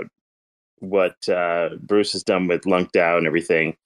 [0.80, 3.76] what uh Bruce has done with LUNC DAO and everything.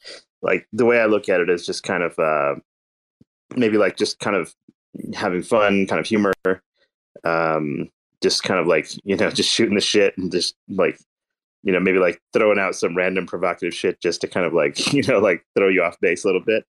[0.42, 2.60] Like the way I look at it is just kind of uh
[3.56, 4.54] maybe like just kind of
[5.14, 6.32] having fun, kind of humor.
[7.24, 7.88] Um
[8.22, 10.98] just kind of like, you know, just shooting the shit and just like
[11.62, 14.92] you know, maybe like throwing out some random provocative shit just to kind of like,
[14.92, 16.64] you know, like throw you off base a little bit.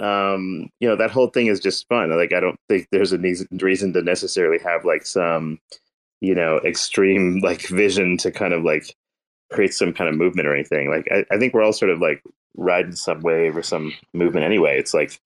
[0.00, 2.10] Um, you know, that whole thing is just fun.
[2.16, 5.58] Like, I don't think there's a reason to necessarily have like some,
[6.20, 8.94] you know, extreme like vision to kind of like
[9.52, 10.90] create some kind of movement or anything.
[10.90, 12.22] Like, I, I think we're all sort of like
[12.56, 14.78] riding some wave or some movement anyway.
[14.78, 15.20] It's like,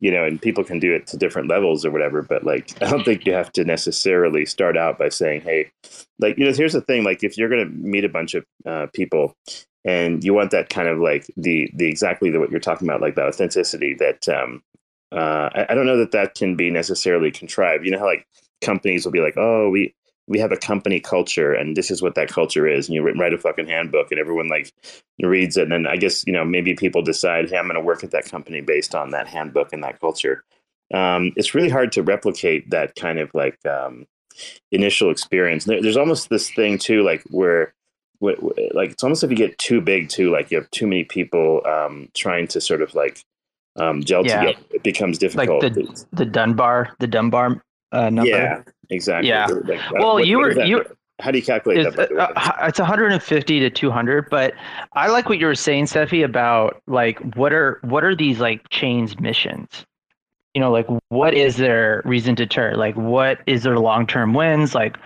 [0.00, 2.22] you know, and people can do it to different levels or whatever.
[2.22, 5.70] But like, I don't think you have to necessarily start out by saying, "Hey,
[6.18, 7.04] like, you know, here's the thing.
[7.04, 9.36] Like, if you're going to meet a bunch of uh, people
[9.84, 13.00] and you want that kind of like the the exactly the, what you're talking about,
[13.00, 14.62] like that authenticity that um,
[15.12, 17.84] uh, I, I don't know that that can be necessarily contrived.
[17.84, 18.26] You know how like
[18.62, 19.94] companies will be like, "Oh, we."
[20.28, 22.86] We have a company culture, and this is what that culture is.
[22.88, 24.72] And you write- write a fucking handbook, and everyone like
[25.22, 25.62] reads it.
[25.62, 28.10] And then I guess you know maybe people decide, hey, I'm going to work at
[28.12, 30.44] that company based on that handbook and that culture.
[30.94, 34.06] Um, it's really hard to replicate that kind of like um,
[34.72, 35.64] initial experience.
[35.64, 37.74] There, there's almost this thing too, like where,
[38.22, 40.86] wh- wh- like it's almost if you get too big too, like you have too
[40.86, 43.22] many people um, trying to sort of like
[43.76, 44.40] um, gel Yeah.
[44.44, 44.64] together.
[44.72, 45.60] It becomes Like difficult.
[45.62, 47.62] the the Dunbar the Dunbar
[47.92, 48.30] uh, number.
[48.30, 49.28] yeah, exactly.
[49.28, 49.46] Yeah.
[49.46, 50.84] Like, Well, what- you what were you
[51.20, 52.10] How do you calculate it's, that?
[52.10, 52.42] By the way?
[52.46, 54.54] uh, it's 150 to 200 but
[54.92, 58.68] i like what you were saying Cephii, about like what are what are these like
[58.70, 59.84] chains missions
[60.54, 64.74] you know like what is their reason to turn like what is their long-term wins
[64.76, 64.96] like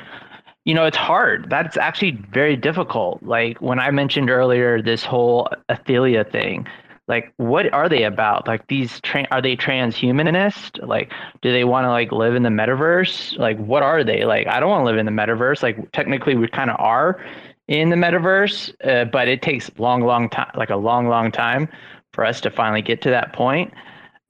[0.66, 5.48] you know it's hard that's actually very difficult like when i mentioned earlier this whole
[5.70, 6.66] athelia thing
[7.14, 8.40] like what are they about?
[8.52, 10.70] Like these tra- are they transhumanist?
[10.94, 13.36] Like do they want to like live in the metaverse?
[13.38, 14.24] Like what are they?
[14.24, 15.62] Like i don't want to live in the metaverse.
[15.62, 17.10] Like technically we kind of are
[17.68, 18.56] in the metaverse
[18.90, 21.68] uh, but it takes long long time like a long long time
[22.14, 23.72] for us to finally get to that point.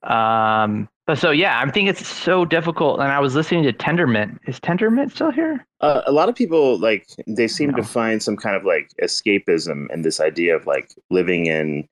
[0.03, 4.39] Um but so yeah i think it's so difficult and i was listening to tendermint.
[4.47, 5.67] Is tendermint still here?
[5.81, 7.77] Uh, a lot of people like they seem No.
[7.79, 11.89] to find some kind of like escapism in this idea of like living in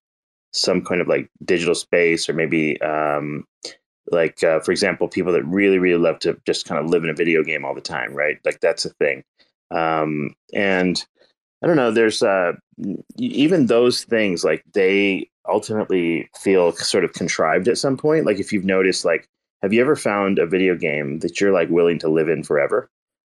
[0.52, 3.44] some kind of like digital space or maybe um
[4.10, 7.10] like uh, for example people that really really love to just kind of live in
[7.10, 8.38] a video game all the time right?
[8.44, 9.22] Like that's a thing.
[9.70, 11.04] Um and
[11.62, 12.52] i don't know there's uh
[13.18, 18.26] even those things like they ultimately feel sort of contrived at some point.
[18.26, 19.28] Like if you've noticed like
[19.62, 22.88] have you ever found a video game that you're like willing to live in forever?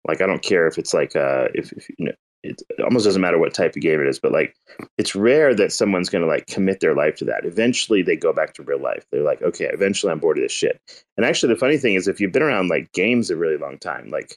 [0.09, 2.13] Like I don't care if it's like uh if, if you know
[2.51, 4.55] it, almost doesn't matter what type of game it is, but like
[4.99, 7.45] it's rare that someone's going to like commit their life to that.
[7.45, 9.07] Eventually, they go back to real life.
[9.11, 10.81] They're like, okay, eventually I'm bored of this shit.
[11.17, 13.79] And actually, the funny thing is, if you've been around like games a really long
[13.79, 14.37] time, like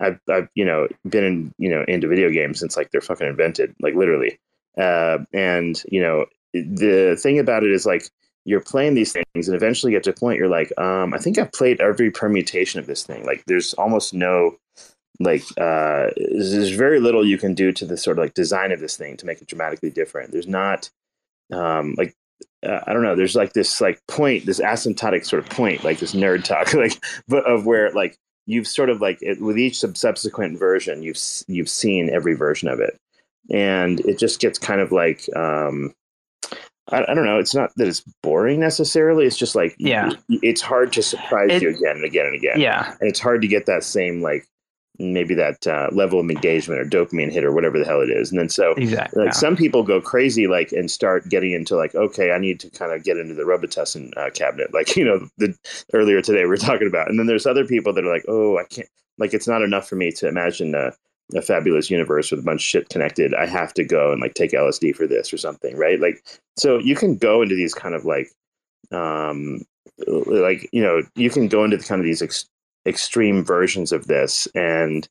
[0.00, 3.26] I've I've you know been in you know into video games since like they're fucking
[3.26, 4.38] invented, like literally.
[4.78, 8.10] Uh, and you know the thing about it is like
[8.44, 11.36] you're playing these things and eventually get to a point you're like um, i think
[11.36, 14.56] i've played every permutation of this thing like there's almost no
[15.20, 18.80] like uh there's very little you can do to the sort of like design of
[18.80, 20.90] this thing to make it dramatically different there's not
[21.52, 22.14] um like
[22.66, 25.98] uh, i don't know there's like this like point this asymptotic sort of point like
[25.98, 28.16] this nerd talk like but of where like
[28.48, 32.68] you've sort of like it, with each sub- subsequent version, you've you've seen every version
[32.68, 32.96] of it,
[33.50, 35.92] and it just gets kind of like um,
[36.88, 37.40] I, I don't know.
[37.40, 39.26] It's not that it's boring necessarily.
[39.26, 40.12] It's just like Yeah.
[40.28, 42.60] it's hard to surprise It- you again and again and again.
[42.60, 42.94] Yeah.
[43.00, 44.46] and it's hard to get that same like
[44.98, 48.30] maybe that uh, level of engagement or dopamine hit or whatever the hell it is.
[48.30, 49.24] And then so Exactly.
[49.24, 52.70] like some people go crazy like and start getting into like okay i need to
[52.70, 55.54] kind of get into the robitussin uh, cabinet like you know the
[55.92, 58.58] earlier today we were talking about and then there's other people that are like oh
[58.58, 60.92] i can't like it's not enough for me to imagine a,
[61.36, 64.34] a fabulous universe with a bunch of shit connected i have to go and like
[64.34, 66.24] take lsd for this or something right like
[66.56, 68.30] so you can go into these kind of like
[68.92, 69.60] um
[70.26, 72.48] like you know you can go into the kind of these ex-
[72.86, 75.08] extreme versions of this and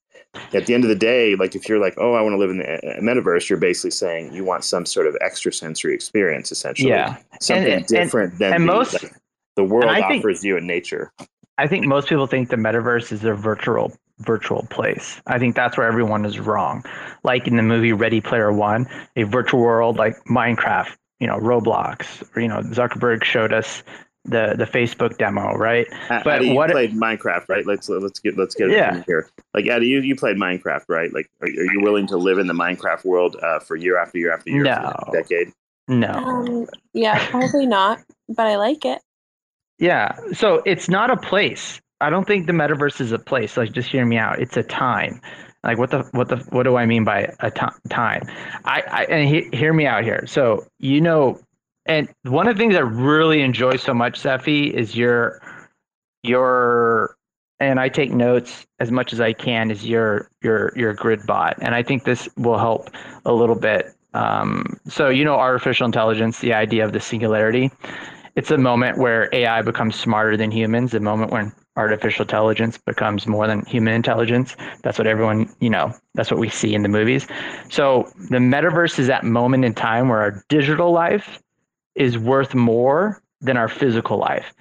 [0.53, 2.49] at the end of the day, like if you're like, oh, I want to live
[2.49, 6.89] in the uh, metaverse, you're basically saying you want some sort of extrasensory experience, essentially.
[6.89, 7.15] Yeah.
[7.39, 9.13] Something And- and- different than and the, most- like,
[9.55, 11.11] the world and I think- offers you in nature.
[11.57, 15.21] I think most people think the metaverse is a virtual virtual place.
[15.27, 16.83] I think that's where everyone is wrong.
[17.23, 22.23] Like in the movie Ready Player One, a virtual world like Minecraft, you know, Roblox,
[22.35, 23.83] or you know, Zuckerberg showed us
[24.25, 25.87] the the Facebook demo, right?
[26.09, 27.65] A- But Addie, you what- played Minecraft, right?
[27.65, 28.97] Let's let's get let's get Yeah.
[28.97, 29.29] it here.
[29.53, 31.13] Like Addie, you, you played Minecraft, right?
[31.13, 34.17] Like, are, are you willing to live in the Minecraft world uh, for year after
[34.17, 34.93] year after year for the No.
[35.13, 35.53] next decade?
[35.87, 36.07] No.
[36.09, 39.01] Um, yeah, probably not, but I like it.
[39.77, 40.17] Yeah.
[40.33, 41.79] So it's not a place.
[42.01, 43.55] I don't think the metaverse is a place.
[43.57, 44.39] Like, just hear me out.
[44.39, 45.21] It's a time.
[45.63, 48.27] Like, what the what the what do I mean by a time?
[48.65, 50.23] I, I and he, hear me out here.
[50.27, 51.39] So you know,
[51.85, 55.41] and one of the things I really enjoy so much, Cephii, is your
[56.23, 57.17] your
[57.59, 59.71] and I take notes as much as I can.
[59.71, 62.89] Is your your your grid bot, and I think this will help
[63.25, 63.93] a little bit.
[64.13, 67.71] Um, so you know, artificial intelligence, the idea of the singularity
[68.35, 73.25] it's a moment where AI becomes smarter than humans, the moment when artificial intelligence becomes
[73.27, 74.55] more than human intelligence.
[74.83, 77.27] That's what everyone, you know, that's what we see in the movies.
[77.69, 81.41] So the metaverse is that moment in time where our digital life
[81.95, 84.53] is worth more than our physical life.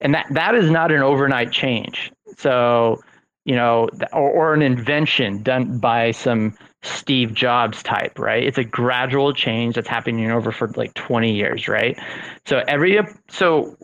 [0.00, 2.12] And that, that is not an overnight change.
[2.36, 3.02] So,
[3.44, 8.42] you know, or, or an invention done by some Steve Jobs type, right?
[8.42, 11.96] It's a gradual change that's happening over for like 20 years, right?
[12.44, 13.76] So every so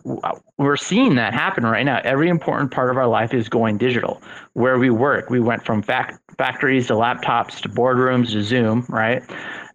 [0.56, 2.00] we're seeing that happen right now.
[2.02, 4.20] Every important part of our life is going digital.
[4.54, 9.22] Where we work, we went from fac- factories to laptops to boardrooms to Zoom, right?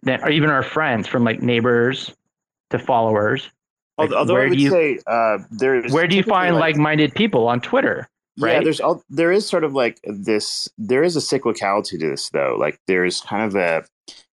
[0.02, 2.12] Then even our friends, from like neighbors
[2.70, 3.50] to followers.
[3.98, 6.74] Like, Although, I where would do you say uh, there's where do you find like,
[6.74, 8.08] like-minded people on Twitter?
[8.36, 8.64] Yeah, Right?
[8.64, 10.68] there's all there is sort of like this.
[10.76, 12.56] There is a cyclicality to this, though.
[12.58, 13.84] Like there's kind of a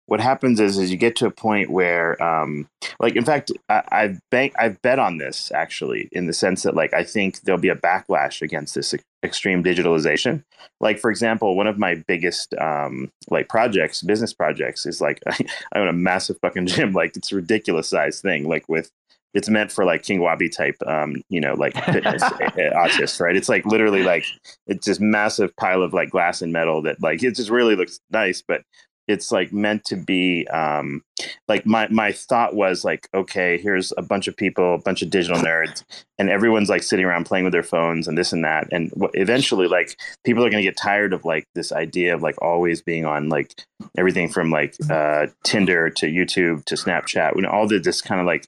[0.09, 2.67] what happens is is you get to a point where, um,
[2.99, 6.75] like in fact, I, I've bank I've bet on this actually in the sense that
[6.75, 10.43] like I think there'll be a backlash against this ex- extreme digitalization.
[10.79, 15.79] Like for example, one of my biggest um, like projects, business projects, is like I
[15.79, 16.93] own a massive fucking gym.
[16.93, 18.47] Like it's a ridiculous size thing.
[18.47, 18.91] Like with
[19.35, 22.23] it's meant for like King Wabi type, um, you know, like fitness
[22.75, 23.35] artists, right?
[23.35, 24.25] It's like literally like
[24.65, 27.99] it's this massive pile of like glass and metal that like it just really looks
[28.09, 28.63] nice, but
[29.09, 31.03] it's like meant to be um
[31.47, 35.09] like my my thought was like okay here's a bunch of people a bunch of
[35.09, 35.83] digital nerds
[36.17, 39.67] and everyone's like sitting around playing with their phones and this and that and eventually
[39.67, 43.03] like people are going to get tired of like this idea of like always being
[43.03, 43.65] on like
[43.97, 48.21] everything from like uh tinder to youtube to snapchat you know all the this kind
[48.21, 48.47] of like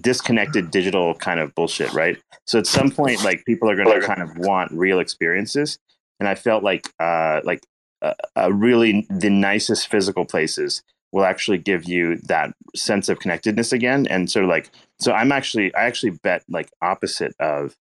[0.00, 2.18] disconnected digital kind of bullshit right?
[2.46, 5.78] So at some point like people are going to kind of want real experiences
[6.20, 7.62] and i felt like uh like
[8.02, 10.82] uh, uh, really the nicest physical places
[11.12, 15.32] will actually give you that sense of connectedness again and sort of like so i'm
[15.32, 17.76] actually i actually bet like opposite of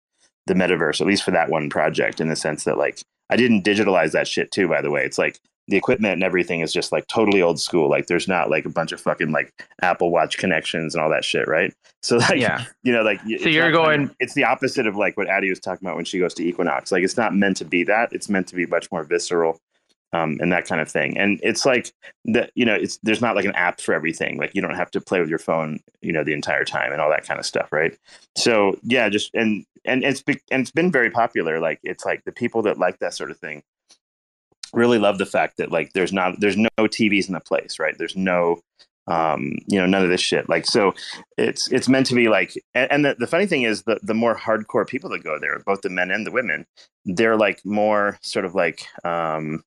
[0.48, 3.64] the metaverse at least for that one project in the sense that like i didn't
[3.64, 5.04] digitalize that shit too by the way.
[5.06, 7.88] It's like the equipment and everything is just like totally old school.
[7.92, 9.54] Like there's not like a bunch of fucking like
[9.84, 11.72] apple watch connections and all that shit right?
[12.02, 12.66] So like Yeah.
[12.82, 15.86] you know like So you're going- it's the opposite of like what addie was talking
[15.86, 16.92] about when she goes to equinox.
[16.92, 18.12] Like it's not meant to be that.
[18.12, 19.60] It's meant to be much more visceral
[20.13, 21.17] um, and that kind of thing.
[21.17, 21.93] And it's like
[22.26, 24.38] that, you know, it's there's not like an app for everything.
[24.38, 27.02] Like you don't have to play with your phone, you know, the entire time and
[27.02, 27.98] all that kind of stuff, right?
[28.36, 31.60] So yeah, just and and it's be, and it's been very popular.
[31.60, 33.63] Like it's like the people that like that sort of thing
[34.73, 37.98] really love the fact that like there's not there's no TVs in the place, right?
[37.98, 38.60] There's no
[39.10, 40.94] um you know none of this shit like so
[41.38, 44.14] it's it's meant to be like and, and the, the funny thing is the the
[44.14, 46.66] more hardcore people that go there both the men and the women
[47.06, 49.64] they're like more sort of like um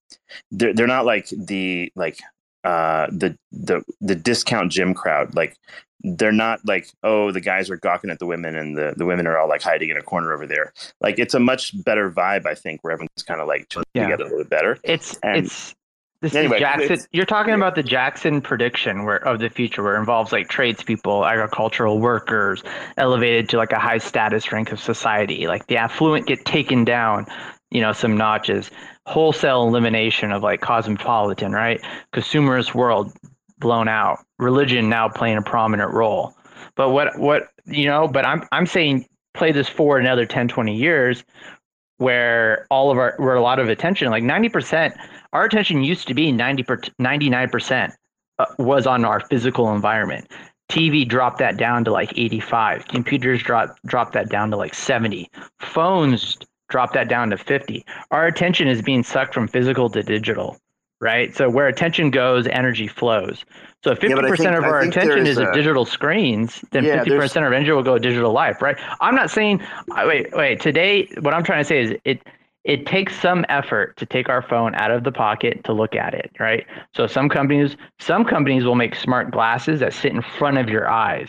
[0.50, 2.18] they're, they're not like the like
[2.64, 5.34] uh, the the the discount gym crowd.
[5.34, 5.56] Like
[6.04, 9.26] they're not like oh the guys are gawking at the women and the, the women
[9.26, 10.72] are all like hiding in a corner over there.
[11.00, 14.04] Like it's a much better vibe I think where everyone's kind of like Yeah.
[14.04, 14.78] together a little bit better.
[14.84, 15.74] It's And- it's
[16.22, 16.98] this Anyway, is Jackson.
[17.10, 21.26] You're talking about the Jackson prediction where of the future, where it involves like tradespeople,
[21.26, 22.62] agricultural workers,
[22.96, 25.48] elevated to like a high status rank of society.
[25.48, 27.26] Like the affluent get taken down,
[27.72, 28.70] you know, some notches.
[29.06, 31.80] Wholesale elimination of like cosmopolitan, right?
[32.14, 33.12] Consumerist world
[33.58, 34.20] blown out.
[34.38, 36.36] Religion now playing a prominent role.
[36.76, 38.06] But what what you know?
[38.06, 41.24] But I'm I'm saying play this forward another 10, 20 years
[41.98, 44.96] where all of our where a lot of attention like 90%
[45.32, 47.92] our attention used to be 90 per, 99%
[48.38, 50.30] uh, was on our physical environment.
[50.70, 55.30] Tv dropped that down to like 85 computers dropped dropped that down to like 70
[55.58, 56.38] phones
[56.68, 60.58] dropped that down to 50 our attention is being sucked from physical to digital
[61.02, 61.36] right?
[61.36, 63.44] So where attention goes energy flows.
[63.84, 67.08] So if 50% Yeah, think- of our attention is at digital screens then Yeah, 50%
[67.18, 68.76] there's- of energy will go to digital life right?
[69.00, 69.60] I'm not saying
[70.06, 72.22] wait wait today what i'm trying to say is it
[72.64, 76.14] it takes some effort to take our phone out of the pocket to look at
[76.14, 76.64] it right?
[76.94, 80.88] So some companies some companies will make smart glasses that sit in front of your
[80.88, 81.28] eyes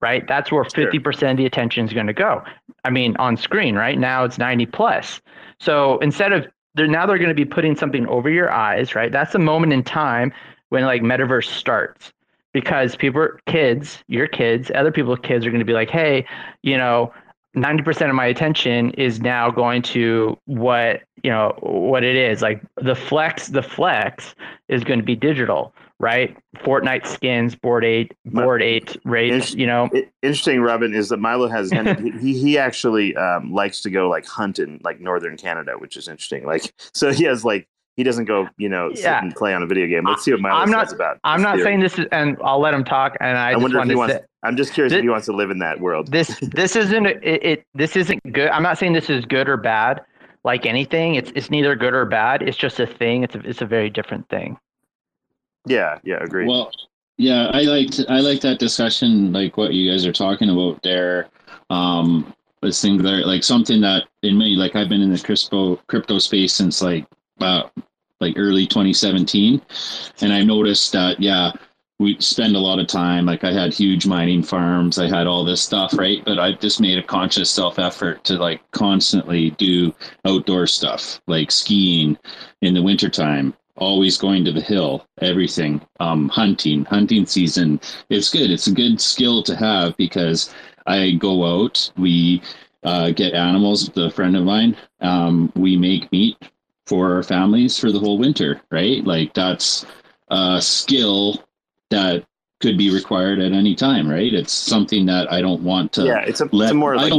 [0.00, 0.26] right?
[0.26, 2.42] That's where 50% of the attention is going to go.
[2.84, 3.96] I mean on screen right?
[3.96, 5.20] Now it's 90 plus.
[5.60, 9.12] So instead of they're now they're going to be putting something over your eyes right?
[9.12, 10.32] That's the moment in time
[10.70, 12.12] when like metaverse starts
[12.52, 16.26] because people kids your kids other people's kids are going to be like hey
[16.62, 17.12] you know
[17.56, 22.40] 90% of my attention is now going to what you know what it is.
[22.40, 24.34] Like the flex the flex
[24.68, 29.88] is going to be digital right fortnite skins Bored Ape Bored Ape rates you know
[30.22, 31.70] interesting, Robin, is that Milo has
[32.20, 36.08] he he actually um, likes to go like hunt in like northern Canada, which is
[36.08, 36.44] interesting.
[36.44, 39.22] Like so he has like he doesn't go you know sit Yeah.
[39.22, 40.04] and play on a video game.
[40.06, 41.18] Let's see what Milo i'm not says about.
[41.24, 41.64] i'm not theory.
[41.66, 43.90] saying this is and i'll let him talk and I, I just wonder if he
[43.90, 44.14] to wants.
[44.14, 46.10] Say, I'm just curious if he wants to live in that world.
[46.10, 49.56] this this isn't it, it this isn't good i'm not saying this is good or
[49.56, 50.00] bad
[50.44, 53.60] like anything it's it's neither good or bad it's just a thing it's a, it's
[53.62, 54.56] a very different thing
[55.66, 56.46] Yeah, yeah, agree.
[56.46, 56.70] Well,
[57.18, 61.28] yeah, I liked I like that discussion, like what you guys are talking about there.
[61.70, 66.18] Um, this thing like something that in me, like I've been in the crypto crypto
[66.18, 67.06] space since like
[67.36, 67.72] about
[68.20, 69.60] like early 2017,
[70.20, 71.52] and I noticed that yeah,
[71.98, 73.26] we spend a lot of time.
[73.26, 76.24] Like I had huge mining farms, I had all this stuff, right?
[76.24, 79.94] But I've just made a conscious self effort to like constantly do
[80.24, 82.16] outdoor stuff, like skiing
[82.62, 87.80] in the wintertime always going to the hill everything um hunting hunting season.
[88.10, 88.50] It's good.
[88.50, 90.52] It's a good skill to have because
[90.86, 92.42] i go out we
[92.84, 96.36] uh, get animals with a friend of mine um, we make meat
[96.86, 99.04] for our families for the whole winter right?
[99.04, 99.86] Like that's
[100.28, 101.44] a skill
[101.90, 102.24] that
[102.60, 104.34] could be required at any time right?
[104.34, 107.12] It's something that i don't want to yeah, it's a, it's a more like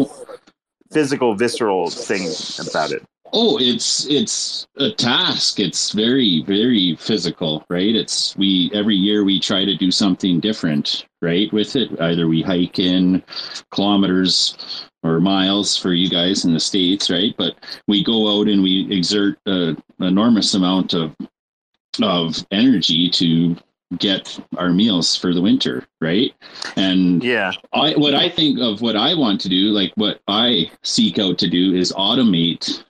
[0.94, 2.28] physical, visceral thing
[2.60, 3.04] about it.
[3.36, 5.60] Oh, it's it's a task.
[5.60, 7.96] It's very very physical, right?
[7.96, 11.52] It's we every year we try to do something different, right?
[11.52, 13.24] With it, either we hike in
[13.72, 17.34] kilometers or miles for you guys in the states, right?
[17.36, 17.56] But
[17.88, 21.16] we go out and we exert an enormous amount of
[22.02, 23.56] of energy to
[23.98, 26.34] get our meals for the winter, right?
[26.76, 30.70] And yeah, I what I think of what I want to do, like what I
[30.84, 32.84] seek out to do, is automate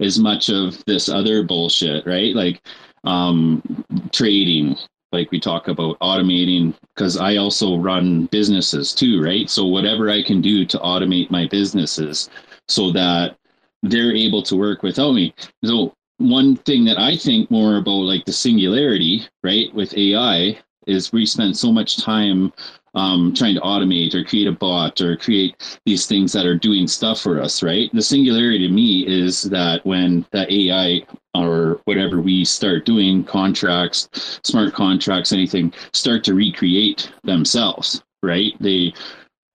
[0.00, 2.34] as much of this other bullshit, right?
[2.34, 2.66] Like
[3.04, 4.76] um, trading,
[5.12, 9.48] like we talk about automating, because I also run businesses too, right?
[9.48, 12.28] So whatever I can do to automate my businesses
[12.68, 13.36] so that
[13.82, 15.34] they're able to work without me.
[15.64, 21.12] So one thing that I think more about like the singularity, right, with AI is
[21.12, 22.52] we spend so much time
[22.94, 26.86] um, trying to automate or create a bot or create these things that are doing
[26.86, 27.90] stuff for us, right?
[27.92, 31.02] The singularity to me is that when that AI
[31.34, 38.52] or whatever we start doing, contracts, smart contracts, anything, start to recreate themselves, right?
[38.60, 38.92] They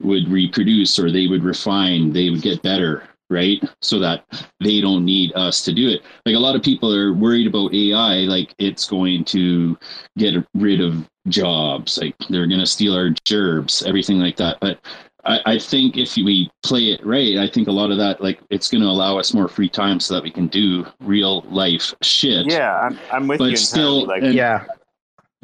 [0.02, 3.04] would reproduce or they would refine, they would get better,
[3.34, 3.62] right?
[3.82, 4.24] So that
[4.60, 6.02] they don't need us to do it.
[6.26, 9.78] Like a lot of people are worried about AI, like it's going to
[10.18, 14.58] get rid of jobs, like they're going to steal our gerbs, everything like that.
[14.62, 14.80] But
[15.26, 18.40] I, I think if we play it right, I think a lot of that, like
[18.50, 21.94] it's going to allow us more free time so that we can do real life
[22.02, 22.46] shit.
[22.46, 23.50] Yeah, I'm, I'm with But you.
[23.52, 23.66] entirely.
[23.66, 24.66] still- like, and- yeah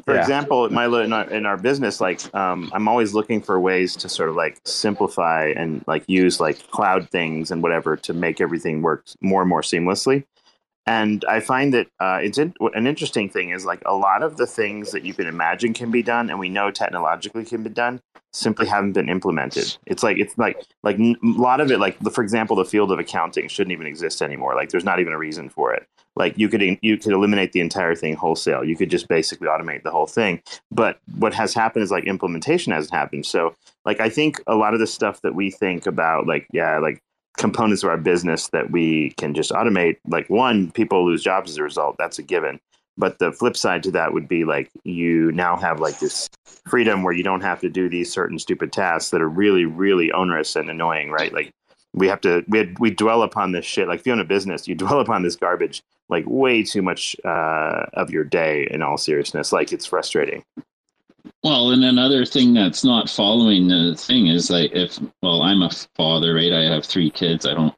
[0.04, 0.20] for Yeah.
[0.20, 3.96] example, in my in our, in our business, like um, I'm always looking for ways
[3.96, 8.40] to sort of like simplify and like use like cloud things and whatever to make
[8.40, 10.24] everything work more and more seamlessly.
[10.86, 14.36] and I find that uh, it's in, an interesting thing is like a lot of
[14.36, 17.70] the things that you can imagine can be done, and we know technologically can be
[17.70, 18.00] done,
[18.32, 19.76] simply haven't been implemented.
[19.86, 22.90] It's like it's like like a lot of it, like the, for example, the field
[22.90, 24.54] of accounting shouldn't even exist anymore.
[24.56, 25.86] Like there's not even a reason for it.
[26.20, 28.62] Like you could you could eliminate the entire thing wholesale.
[28.62, 30.42] You could just basically automate the whole thing.
[30.70, 33.24] But what has happened is like implementation hasn't happened.
[33.24, 33.54] So
[33.86, 37.02] like I think a lot of the stuff that we think about, like yeah, like
[37.38, 39.96] components of our business that we can just automate.
[40.06, 41.96] Like one, people lose jobs as a result.
[41.98, 42.60] That's a given.
[42.98, 46.28] But the flip side to that would be like you now have like this
[46.68, 50.12] freedom where you don't have to do these certain stupid tasks that are really, really
[50.12, 51.32] onerous and annoying, right?
[51.32, 51.50] Like
[51.94, 53.88] we have to we had, we dwell upon this shit.
[53.88, 57.16] Like if you own a business, you dwell upon this garbage like way too much
[57.24, 58.68] uh, of your day.
[58.70, 60.44] In all seriousness, like it's frustrating.
[61.42, 65.70] Well, and another thing that's not following the thing is like if well, I'm a
[65.96, 66.52] father, right?
[66.52, 67.46] I have three kids.
[67.46, 67.74] I don't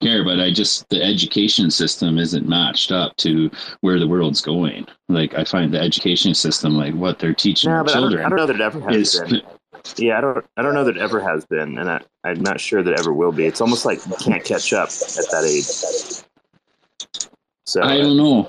[0.00, 3.50] care, but I just the education system isn't matched up to
[3.80, 4.86] where the world's going.
[5.08, 8.28] Like I find the education system, like what they're teaching our but I don't, I
[8.28, 9.42] don't know that it ever has is been.
[9.96, 10.44] Yeah, I don't.
[10.56, 12.98] I don't know that it ever has been, and I, I'm not sure that it
[12.98, 13.46] ever will be.
[13.46, 16.24] It's almost like you can't catch up at that age.
[17.68, 18.48] So I don't know.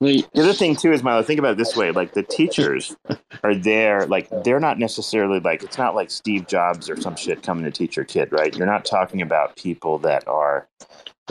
[0.00, 1.22] Like the other thing too is Milo.
[1.22, 2.94] Think about it this way: like the teachers
[3.42, 7.42] are there, like they're not necessarily like it's not like Steve Jobs or some shit
[7.42, 8.56] coming to teach your kid, right?
[8.56, 10.68] You're not talking about people that are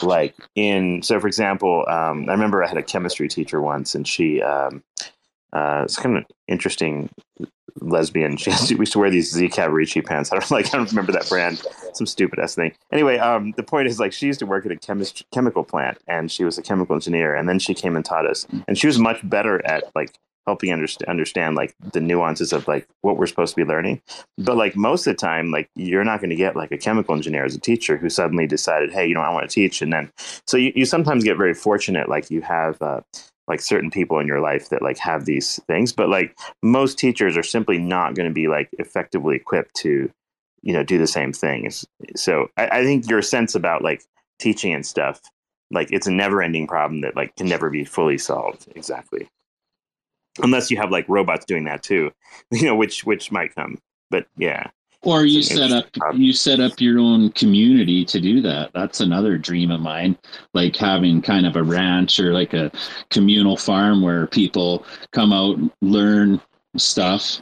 [0.02, 1.04] like in.
[1.04, 4.42] So, for example, um, I remember I had a chemistry teacher once, and she.
[4.42, 4.84] Um,
[5.54, 7.10] uh, it's kind of interesting
[7.82, 8.38] lesbian.
[8.46, 10.32] She has we used to wear these Z Cavaricci pants.
[10.32, 10.68] I don't like.
[10.74, 11.62] I don't remember that brand.
[11.94, 12.74] Some stupid ass thing.
[12.92, 15.98] Anyway, um, the point is like she used to work at a chemist chemical plant,
[16.08, 18.88] and she was a chemical engineer, and then she came and taught us, and she
[18.88, 23.28] was much better at like helping understand understand like the nuances of like what we're
[23.28, 24.02] supposed to be learning.
[24.38, 27.16] But like most of the time, like you're not going to get like a chemical
[27.16, 29.92] engineer as a teacher who suddenly decided, hey, you know, I want to teach, and
[29.92, 30.12] then
[30.46, 32.82] so you, you sometimes get very fortunate, like you have.
[32.82, 33.02] Uh,
[33.48, 37.38] like certain people in your life that like have these things but like most teachers
[37.38, 40.12] are simply not going to be like effectively equipped to
[40.62, 41.86] you know do the same things
[42.16, 44.04] so I, I think your sense about like
[44.40, 45.22] teaching and stuff
[45.72, 48.68] like it's a never ending problem that like can never be fully solved.
[48.76, 49.28] Exactly.
[50.42, 52.12] Unless you have like robots doing that too
[52.52, 53.78] you know which which might come
[54.10, 54.70] but yeah
[55.04, 56.22] or you set up problem.
[56.22, 60.18] you set up your own community to do that that's another dream of mine
[60.54, 62.72] like having kind of a ranch or like a
[63.10, 66.42] communal farm where people come out learn
[66.78, 67.42] stuff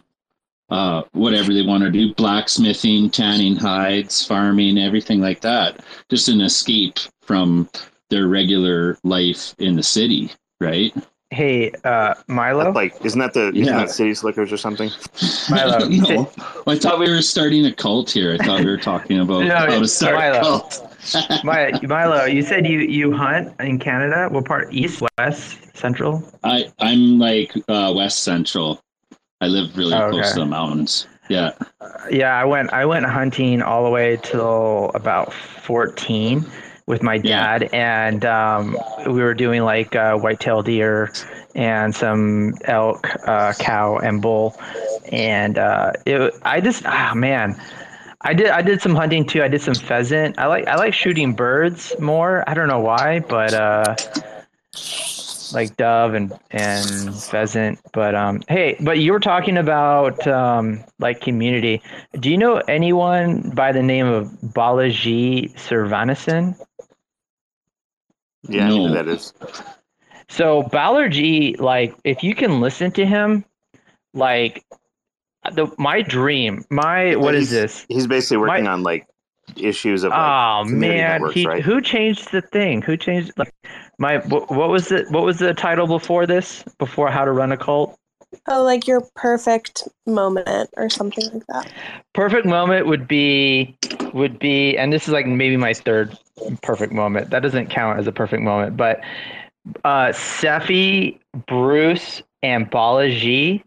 [0.70, 6.42] uh, whatever they want to do blacksmithing tanning hides farming everything like that just an
[6.42, 7.70] escape from
[8.10, 10.96] their regular life in the city right
[11.34, 12.66] Hey, uh, Milo.
[12.66, 13.78] That's like isn't that the isn't Yeah.
[13.80, 14.90] that city slickers or something
[15.50, 16.46] Milo, I you don't said- know.
[16.68, 18.38] I thought we were starting a cult here.
[18.40, 20.42] I thought we were talking about No, how to it's start a Milo.
[20.42, 20.90] cult.
[21.44, 24.30] My, Milo, you said you, you hunt in Canada.
[24.32, 24.74] What part?
[24.74, 26.24] East, west, central?
[26.44, 28.80] I I'm like uh, West Central.
[29.42, 30.34] I live really Oh, close okay.
[30.36, 31.08] to the mountains.
[31.30, 31.52] Yeah.
[32.10, 36.46] Yeah, I went I went hunting all the way till about 14
[36.86, 37.48] with my Yeah.
[37.48, 41.14] dad, and um, we were doing like uh, whitetail deer
[41.56, 44.56] and some elk, uh, cow, and bull,
[45.12, 46.34] and uh, it.
[46.44, 47.56] I just ah man.
[48.22, 48.48] I did.
[48.50, 49.44] I did some hunting too.
[49.44, 50.38] I did some pheasant.
[50.40, 50.68] I like.
[50.68, 52.44] I like shooting birds more.
[52.48, 53.96] I don't know why, but uh,
[55.52, 57.80] like dove and and pheasant.
[57.94, 61.82] But um, hey, but you were talking about um, like community.
[62.20, 66.56] Do you know anyone by the name of Balaji Srinivasan?
[68.50, 68.94] Yeah No.
[68.94, 69.34] that is
[70.30, 73.46] So Balaji, like, if you can listen to him,
[74.14, 74.66] like,
[75.54, 77.86] the my dream, my what is this?
[77.90, 79.06] he's basically working My- on like
[79.58, 81.62] issues of like Oh man, networks, he right?
[81.62, 82.82] who changed the thing?
[82.82, 83.54] Who changed like
[84.00, 85.12] my what, what was it?
[85.12, 86.64] What was the title before this?
[86.80, 88.00] Before how to run a cult?
[88.48, 91.72] Oh, like your perfect moment or something like that.
[92.14, 93.78] Perfect moment would be
[94.14, 96.18] would be, and this is like maybe my third
[96.62, 97.30] perfect moment.
[97.30, 99.02] That doesn't count as a perfect moment, but
[99.84, 103.64] uh, Cephii, Bruce, and Balaji,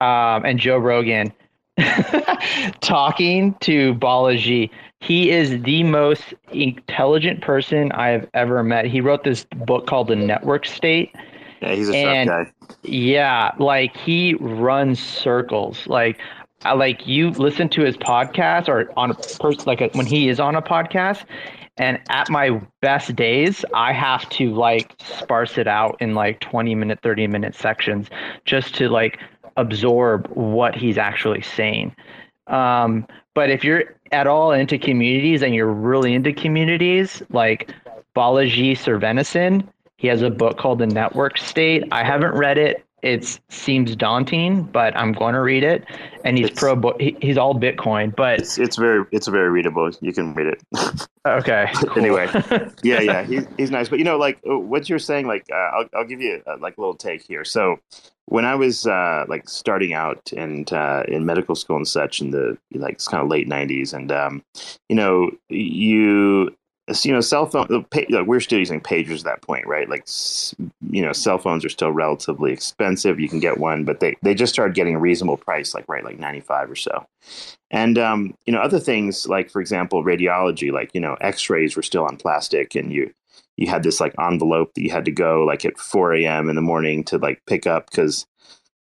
[0.00, 1.32] um, and Joe Rogan
[2.80, 4.70] talking to Balaji.
[5.00, 8.84] He is the most intelligent person I have ever met.
[8.84, 11.14] He wrote this book called The Network State.
[11.62, 12.52] Yeah, he's a sharp And- guy.
[12.82, 15.86] Yeah, like he runs circles.
[15.86, 16.18] Like,
[16.64, 20.28] I like you listen to his podcast or on a person like a, when he
[20.28, 21.24] is on a podcast.
[21.78, 26.74] And at my best days, I have to like sparse it out in like 20
[26.74, 28.08] minute, 30 minute sections
[28.44, 29.18] just to like
[29.56, 31.94] absorb what he's actually saying.
[32.48, 37.72] Um, but if you're at all into communities and you're really into communities, like
[38.14, 39.66] Balaji Srinivasan.
[40.02, 41.84] He has a book called The Network State.
[41.92, 42.84] I haven't read it.
[43.04, 45.84] It seems daunting, but I'm going to read it.
[46.24, 46.74] And he's It's- pro.
[46.74, 49.88] Bo- he, he's all Bitcoin, but It's it's very it's very readable.
[50.00, 51.06] You can read it.
[51.26, 51.72] okay.
[51.96, 52.28] Anyway.
[52.82, 53.88] yeah, yeah, he's, he's nice.
[53.88, 56.56] But you know, like uh, what you're saying, like uh, I'll I'll give you a,
[56.56, 57.44] like a little take here.
[57.44, 57.78] So
[58.26, 62.32] when I was uh, like starting out and uh, in medical school and such in
[62.32, 64.42] the like it's kind of late '90s, and um,
[64.88, 66.56] you know, you
[67.04, 67.66] you know, cell phone.
[68.10, 69.88] Like we're still using pagers at that point, right?
[69.88, 70.06] Like
[70.90, 73.20] you know, cell phones are still relatively expensive.
[73.20, 76.04] You can get one, but they they just started getting a reasonable price, like right,
[76.04, 77.06] like 95 or so.
[77.70, 81.82] And um, you know, other things like, for example, radiology, like you know, X-rays were
[81.82, 83.12] still on plastic, and you
[83.56, 86.48] you had this like envelope that you had to go like at 4 a.m.
[86.48, 88.26] in the morning to like pick up because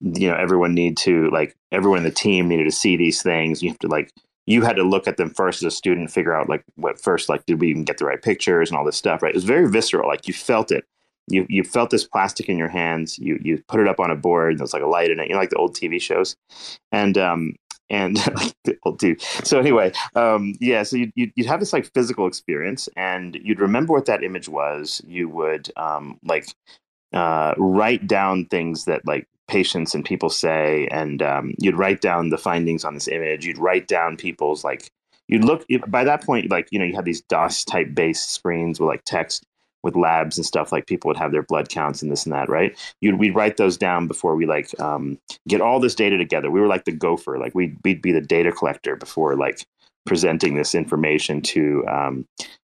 [0.02, 3.62] you know everyone need to like everyone in the team needed to see these things.
[3.62, 4.12] You have to like
[4.45, 7.29] you had to look at them first as a student, figure out like what first
[7.29, 9.29] like did we even get the right pictures and all this stuff, right?
[9.29, 10.85] It was very visceral, like you felt it.
[11.27, 13.19] You you felt this plastic in your hands.
[13.19, 14.51] You you put it up on a board.
[14.51, 16.35] And there's like a light in it, you know, like the old TV shows,
[16.91, 17.53] and um
[17.91, 19.01] and like old.
[19.21, 23.59] So anyway, um yeah, so you'd, you'd you'd have this like physical experience, and you'd
[23.59, 25.01] remember what that image was.
[25.05, 26.47] You would um like
[27.13, 32.30] uh, write down things that like patients and people say, and um, you'd write down
[32.30, 33.45] the findings on this image.
[33.45, 34.89] You'd write down people's like
[35.30, 38.80] you'd look by that point like you know you had these DOS type based screens
[38.80, 39.43] with like text
[39.82, 42.50] with labs and stuff like people would have their blood counts and this and that
[42.50, 46.52] right you'd we'd write those down before we like um, get all this data together
[46.52, 49.66] we were like the gopher like we'd, we'd be the data collector before like
[50.06, 52.26] presenting this information to um,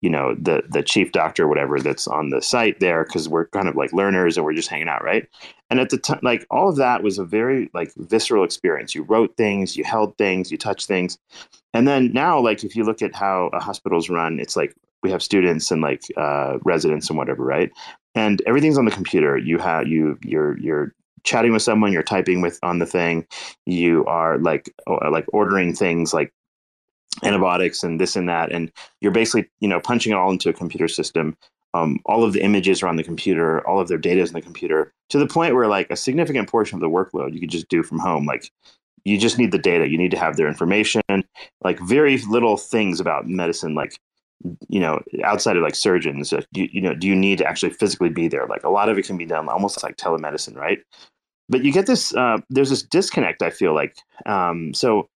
[0.03, 3.49] you know the the chief doctor or whatever that's on the site there because we're
[3.49, 5.28] kind of like learners and we're just hanging out right?
[5.70, 8.94] And at the time like all of that was a very like visceral experience.
[8.94, 11.18] You wrote things you held things you touched things.
[11.74, 15.11] And then now like if you look at how a hospital's run it's like we
[15.11, 17.70] have students and like uh, residents and whatever right?
[18.14, 19.36] And everything's on the computer.
[19.38, 20.94] You have you you're you're
[21.24, 23.26] chatting with someone you're typing with on the thing.
[23.66, 24.72] You are like
[25.11, 26.32] like ordering things like
[27.24, 30.52] antibiotics and this and that and you're basically you know punching it all into a
[30.52, 31.36] computer system.
[31.74, 34.34] Um, all of the images are on the computer all of their data is in
[34.34, 37.50] the computer to the point where like a significant portion of the workload you could
[37.50, 38.24] just do from home.
[38.24, 38.50] Like
[39.04, 39.88] you just need the data.
[39.88, 41.02] You need to have their information.
[41.62, 43.98] Like very little things about medicine like
[44.68, 48.10] you know outside of like surgeons you, you know do you need to actually physically
[48.10, 48.46] be there?
[48.46, 50.78] Like a lot of it can be done almost like telemedicine right?
[51.48, 53.96] But you get this uh, there's this disconnect i feel like.
[54.26, 55.08] Um, so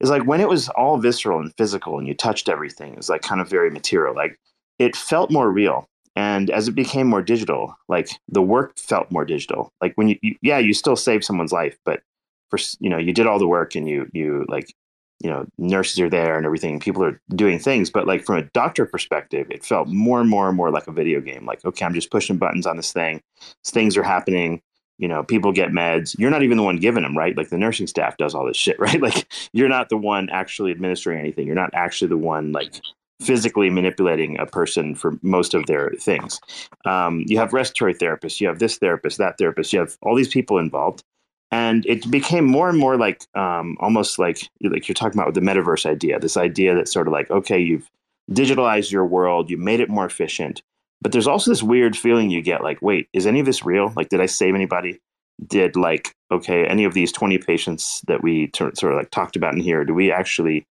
[0.00, 3.08] it's like when it was all visceral and physical and you touched everything it was
[3.08, 4.38] like kind of very material like
[4.78, 5.88] it felt more real.
[6.16, 9.72] And as it became more digital like the work felt more digital.
[9.80, 12.02] Like when you, you yeah you still saved someone's life but
[12.50, 14.72] for you know you did all the work and you you like
[15.20, 18.42] you know nurses are there and everything people are doing things but like from a
[18.52, 21.44] doctor perspective it felt more and more and more like a video game.
[21.46, 23.20] Like okay i'm just pushing buttons on this thing.
[23.64, 24.62] Things are happening
[24.98, 26.16] you know people get meds.
[26.18, 27.36] You're not even the one giving them right?
[27.36, 29.00] Like the nursing staff does all this shit right?
[29.00, 31.46] Like you're not the one actually administering anything.
[31.46, 32.80] You're not actually the one like
[33.20, 36.40] physically manipulating a person for most of their things.
[36.84, 40.28] Um, you have respiratory therapists you have this therapist that therapist you have all these
[40.28, 41.02] people involved.
[41.50, 45.36] And it became more and more like um, almost like like you're talking about with
[45.36, 47.88] the metaverse idea this idea that sort of like okay you've
[48.30, 50.62] digitalized your world you made it more efficient
[51.00, 53.92] but there's also this weird feeling you get like wait is any of this real?
[53.96, 55.00] Like did i save anybody?
[55.46, 59.36] Did like okay any of these 20 patients that we t- sort of like talked
[59.36, 60.66] about in here do we actually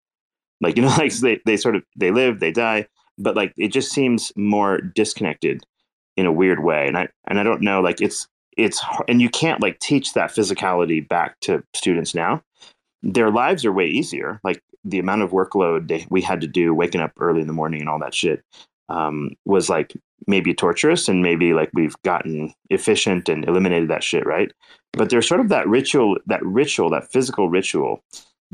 [0.61, 3.69] like you know like they, they sort of they live they die but like it
[3.69, 5.63] just seems more disconnected
[6.15, 9.30] in a weird way and i and i don't know like it's it's and you
[9.30, 12.41] can't like teach that physicality back to students now.
[13.01, 16.74] Their lives are way easier like the amount of workload they, we had to do
[16.74, 18.43] waking up early in the morning and all that shit
[18.89, 19.93] um, was like
[20.28, 24.51] maybe torturous and maybe like we've gotten efficient and eliminated that shit right?
[24.93, 28.03] But there's sort of that ritual that ritual that physical ritual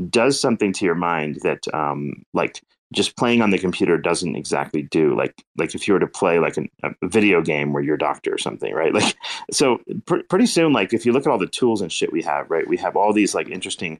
[0.09, 2.61] does something to your mind that um, like
[2.93, 5.15] just playing on the computer doesn't exactly do.
[5.15, 7.99] Like like if you were to play like an, a video game where you're a
[7.99, 8.93] doctor or something right?
[8.99, 9.15] Like
[9.51, 12.21] so pr- pretty soon like if you look at all the tools and shit we
[12.23, 13.99] have right we have all these like interesting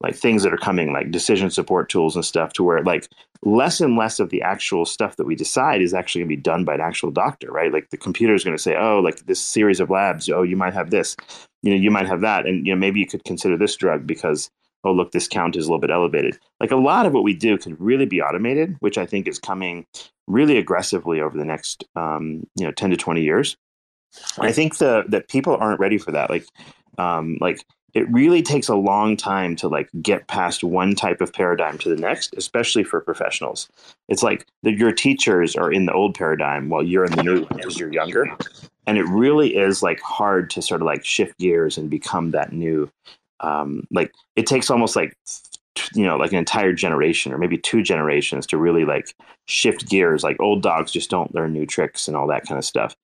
[0.00, 3.08] like things that are coming like decision support tools and stuff to where like
[3.42, 6.42] less and less of the actual stuff that we decide is actually going to be
[6.42, 7.72] done by an actual doctor right?
[7.72, 10.56] Like the computer is going to say oh like this series of labs oh you
[10.56, 11.16] might have this
[11.62, 14.06] you know you might have that and you know maybe you could consider this drug
[14.06, 14.50] because
[14.84, 16.38] oh look this count is a little bit elevated.
[16.60, 19.38] Like a lot of what we do could really be automated which i think is
[19.38, 19.86] coming
[20.30, 23.56] really aggressively over the next um, you know 10 to 20 years.
[24.38, 26.30] I think the that people aren't ready for that.
[26.30, 26.46] Like
[26.98, 31.32] um, like it really takes a long time to like get past one type of
[31.32, 33.68] paradigm to the next, especially for professionals.
[34.08, 37.40] It's like the, your teachers are in the old paradigm while you're in the new
[37.42, 38.26] one because you're younger.
[38.86, 42.52] And it really is like hard to sort of like shift gears and become that
[42.52, 42.90] new.
[43.40, 45.16] Um, like it takes almost like
[45.94, 49.14] you know like an entire generation or maybe two generations to really like
[49.46, 52.64] shift gears like old dogs just don't learn new tricks and all that kind of
[52.64, 52.96] stuff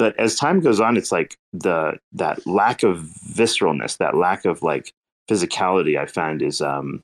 [0.00, 2.98] but as time goes on it's like the that lack of
[3.28, 4.92] visceralness that lack of like
[5.30, 7.02] physicality i find is um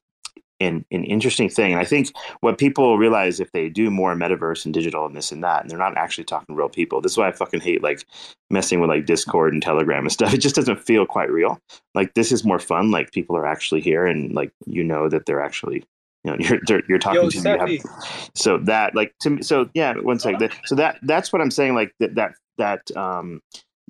[0.59, 1.73] an, an interesting thing.
[1.73, 5.31] And i think what people realize if they do more metaverse and digital and this
[5.31, 7.61] and that and they're not actually talking to real people this is why i fucking
[7.61, 8.07] hate like
[8.51, 10.33] messing with like discord and telegram and stuff.
[10.35, 11.59] It just doesn't feel quite real.
[11.95, 15.27] Like this is more fun like people are actually here and like you know that
[15.27, 15.85] they're actually
[16.27, 19.43] you know you're you're talking Yo, to them, you have, so that like to me
[19.43, 22.97] so yeah one second That- so that that's what i'm saying like that that that
[22.97, 23.41] um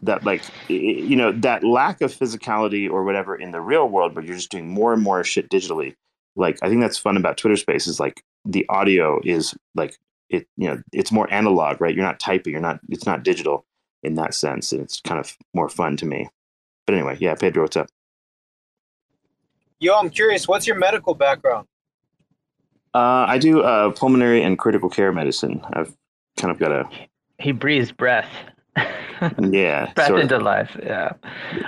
[0.03, 4.24] that like you know that lack of physicality or whatever in the real world but
[4.24, 5.95] you're just doing more and more shit digitally.
[6.34, 9.97] Like i think that's fun about twitter spaces like the audio is like
[10.28, 11.95] it you know it's more analog right?
[11.95, 13.64] You're not typing you're not it's not digital
[14.03, 16.28] in that sense and it's kind of more fun to me.
[16.87, 17.89] But anyway yeah pedro what's up?
[19.78, 20.49] Yo, I'm curious.
[20.49, 21.66] What's your medical background?
[22.97, 25.92] Uh, i do uh, pulmonary and critical care medicine i've
[26.38, 26.82] kind of got a
[27.38, 28.30] He breathes breath.
[29.40, 30.24] yeah breath sort of.
[30.24, 30.72] into life.
[30.82, 31.12] Yeah.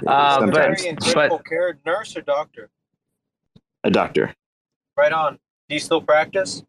[0.06, 0.82] Uh, but, sometimes.
[0.82, 2.70] Pulmonary and critical but care nurse or doctor?
[3.84, 4.34] a doctor
[4.96, 5.38] Right on.
[5.68, 6.62] Do you still practice?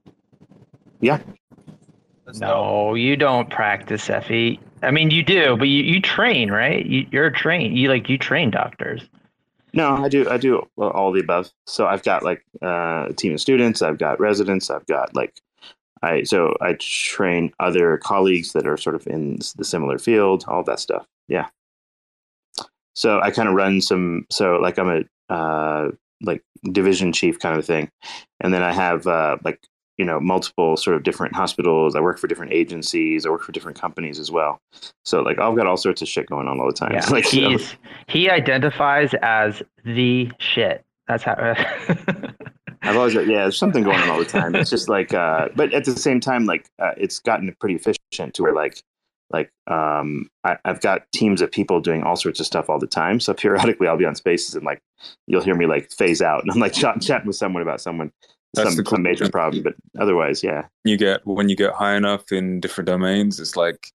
[1.02, 1.20] yeah
[2.26, 2.50] That's dope.
[2.50, 4.60] no, you don't practice, Cephii.
[4.84, 6.86] I mean, you do, but you, you train, right?
[6.86, 7.78] You, you're trained.
[7.78, 9.02] You like you train doctors.
[9.74, 10.30] No, I do.
[10.30, 11.52] I do all the above.
[11.68, 13.82] So I've got like uh, a team of students.
[13.82, 14.70] I've got residents.
[14.70, 15.40] I've got like
[16.02, 16.24] I.
[16.24, 20.46] So I train other colleagues that are sort of in the similar field.
[20.48, 21.06] All that stuff.
[21.28, 21.48] Yeah.
[22.96, 24.26] So I kind of run some.
[24.30, 25.92] So like I'm a uh,
[26.22, 27.92] like division chief kind of thing,
[28.42, 29.62] and then I have uh, like
[30.00, 31.94] you know multiple sort of different hospitals.
[31.94, 33.26] I work for different agencies.
[33.26, 34.62] I work for different companies as well.
[35.04, 36.94] So like I've got all sorts of shit going on all the time.
[36.94, 37.76] Yeah, like so- he's
[38.08, 40.86] he identifies as the shit.
[41.08, 41.36] That's how.
[42.82, 44.56] I've always yeah, there's something going on all the time.
[44.56, 48.34] It's just like, uh, but at the same time, like uh, it's gotten pretty efficient
[48.36, 48.82] to where like,
[49.32, 52.88] like um, I, I've got teams of people doing all sorts of stuff all the
[52.88, 53.20] time.
[53.20, 54.80] So periodically, I'll be on spaces and like
[55.28, 58.14] you'll hear me like phase out, and I'm like chat, chatting with someone about someone
[58.54, 59.32] That's some, the cool some major thing.
[59.32, 59.64] problem.
[59.64, 63.92] But otherwise, yeah, you get when you get high enough in different domains, it's like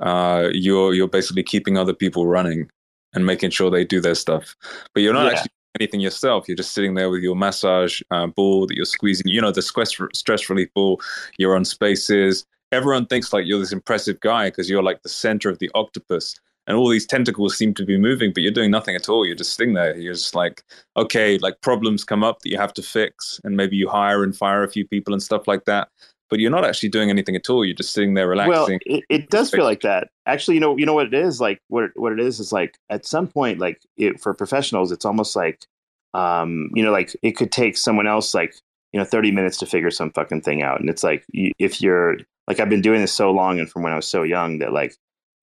[0.00, 2.70] uh, you're you're basically keeping other people running
[3.14, 4.54] and making sure they do their stuff,
[4.94, 5.30] but you're not Yeah.
[5.32, 6.46] actually doing anything yourself.
[6.48, 9.28] You're just sitting there with your massage uh, ball that you're squeezing.
[9.28, 11.00] You know the stress stress relief ball.
[11.38, 12.46] You're on spaces.
[12.70, 16.34] Everyone thinks like you're this impressive guy because you're like the center of the octopus.
[16.68, 19.26] And all these tentacles seem to be moving, but you're doing nothing at all.
[19.26, 19.96] You're just sitting there.
[19.96, 20.62] You're just like,
[20.96, 24.36] okay, like problems come up that you have to fix, and maybe you hire and
[24.36, 25.88] fire a few people and stuff like that
[26.30, 27.64] but you're not actually doing anything at all.
[27.64, 28.80] You're just sitting there well, relaxing.
[28.84, 30.08] it, it does feel like that.
[30.26, 31.60] Actually, you know, you know what it is like.
[31.68, 35.34] What what it is is like at some point, like it, for professionals, it's almost
[35.34, 35.66] like,
[36.14, 38.54] um, you know, like it could take someone else like
[38.92, 42.18] you know 30 minutes to figure some fucking thing out, and it's like if you're
[42.46, 44.72] like I've been doing this so long and from when I was so young that
[44.72, 44.96] like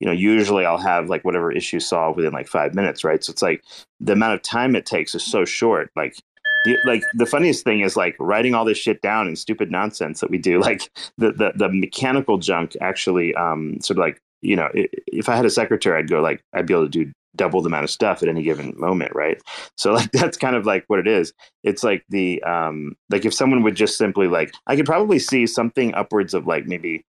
[0.05, 3.23] you know usually I'll have like whatever issue solved within like five minutes, right?
[3.23, 3.63] So it's like
[3.99, 6.15] the amount of time it takes is so short, like.
[6.63, 10.19] The, like the funniest thing is like writing all this shit down and stupid nonsense
[10.19, 14.55] that we do like the the, the mechanical junk actually um sort of like you
[14.55, 17.61] know if i had a secretary i'd go like i'd be able to do double
[17.61, 19.39] the amount of stuff at any given moment right
[19.77, 21.33] so like that's kind of like what it is
[21.63, 25.45] it's like the um like if someone would just simply like i could probably see
[25.45, 27.05] something upwards of like maybe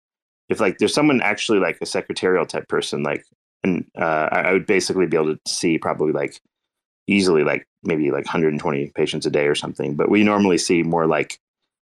[0.48, 3.24] if like there's someone actually like a secretarial type person like
[3.62, 6.40] and uh i I would basically be able to see probably like
[7.06, 11.06] easily like maybe like 120 patients a day or something but we normally see more
[11.06, 11.38] like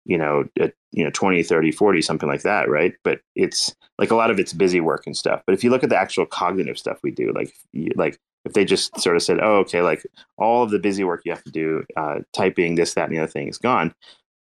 [0.07, 0.45] you know
[0.93, 2.95] you know 20 30 40 something like that right?
[3.05, 5.85] But it's like a lot of it's busy work and stuff but if you look
[5.85, 7.53] at the actual cognitive stuff we do like
[7.97, 10.03] like if they just sort of said oh okay like
[10.39, 13.19] all of the busy work you have to do uh, typing this that and the
[13.19, 13.95] other thing is gone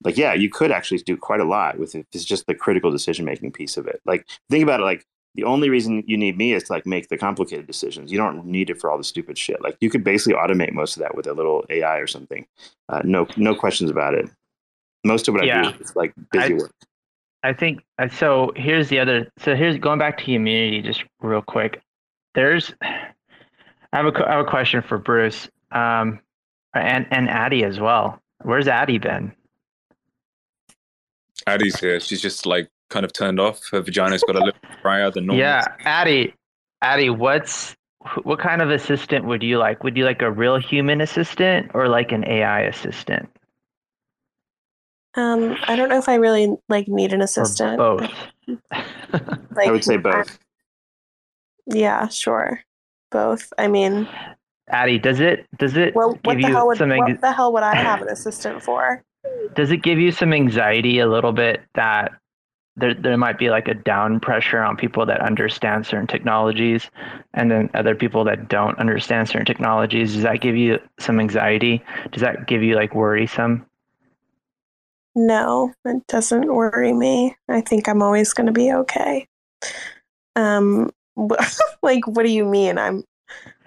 [0.03, 2.91] like yeah you could actually do quite a lot with it it's just the critical
[2.91, 6.37] decision making piece of it like think about it like the only reason you need
[6.37, 8.11] me is to like make the complicated decisions.
[8.11, 9.61] You don't need it for all the stupid shit.
[9.61, 12.47] Like you could basically automate most of that with a little AI or something.
[12.89, 14.27] Uh, no, no questions about it.
[15.05, 15.71] Most of what I Yeah.
[15.71, 16.73] do is like busy I- work.
[17.43, 18.51] I think uh, so.
[18.55, 19.29] Here's the other.
[19.37, 21.79] So here's going back to immunity, just real quick.
[22.33, 23.11] There's, I
[23.93, 26.19] have a, have a question for Bruce, um,
[26.73, 28.19] and and Addie as well.
[28.41, 29.31] Where's Addie been?
[31.49, 31.99] Addie's here.
[31.99, 33.61] She's just like kind of turned off.
[33.71, 35.39] Her vagina's got a little drier than normal.
[35.43, 36.33] Yeah, Addie,
[36.81, 37.75] Addie, what's
[38.23, 39.83] what kind of assistant would you like?
[39.83, 43.29] Would you like a real human assistant or like an AI assistant?
[45.15, 47.77] Um, I don't know if I really like need an Or assistant.
[47.77, 48.01] both?
[48.47, 48.59] Like,
[49.67, 50.39] I would say I- both.
[51.67, 52.61] yeah, sure,
[53.11, 53.51] both.
[53.57, 54.07] I mean,
[54.69, 57.31] Addie, does it does it well, what the you hell would some anx- what the
[57.31, 59.03] hell would I have an assistant for?
[59.55, 62.11] Does it give you some anxiety a little bit that
[62.75, 66.89] there there might be like a down pressure on people that understand certain technologies
[67.33, 71.83] and then other people that don't understand certain technologies does that give you some anxiety
[72.11, 73.65] does that give you like worrisome
[75.15, 77.35] No, it doesn't worry me.
[77.49, 79.27] I think I'm always going to be okay.
[80.35, 80.91] Um,
[81.81, 82.77] like, what do you mean?
[82.77, 83.03] I'm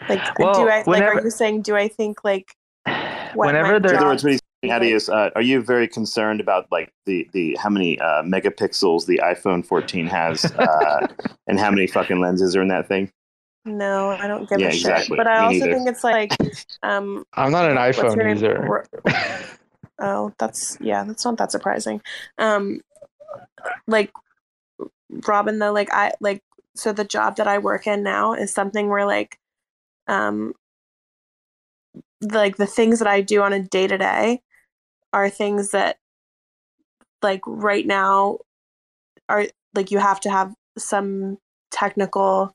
[0.08, 1.02] like, Well, do I like?
[1.02, 1.62] Are you saying?
[1.62, 2.54] Do I think like?
[3.34, 5.42] What Whenever my there- In other job- words, what he's saying, Addie, is uh, are
[5.42, 10.44] you very concerned about like the the how many uh, megapixels the iPhone 14 has
[10.58, 11.06] uh,
[11.46, 13.10] and how many fucking lenses are in that thing?
[13.64, 15.08] No, I don't give Yeah, a shit.
[15.08, 15.74] But I Me also neither.
[15.74, 16.36] think it's like,
[16.82, 18.84] um, I'm not an iPhone user.
[20.04, 22.00] Oh, that's yeah, that's not that surprising.
[22.36, 22.80] Um,
[23.86, 24.10] like
[25.28, 26.42] Robin though, like I like
[26.74, 29.38] so the job that I work in now is something where like,
[30.08, 30.54] um,
[32.20, 34.40] like the things that I do on a day to day
[35.12, 35.98] are things that
[37.22, 38.38] like right now
[39.28, 41.38] are like you have to have some
[41.70, 42.54] technical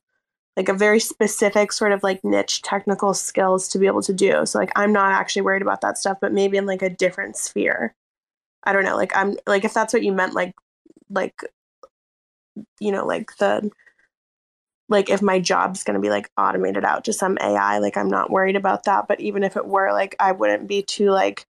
[0.56, 4.44] like a very specific sort of like niche technical skills to be able to do.
[4.46, 7.38] So like I'm not actually worried about that stuff, but maybe in like a different
[7.38, 7.94] sphere.
[8.64, 8.96] I don't know.
[8.98, 10.56] Like I'm like if that's what you meant, like
[11.12, 11.40] like
[12.80, 13.70] you know, like the
[14.90, 18.32] like if my job's gonna be like automated out to some AI, like I'm not
[18.32, 19.08] worried about that.
[19.08, 21.46] But even if it were, like I wouldn't be too like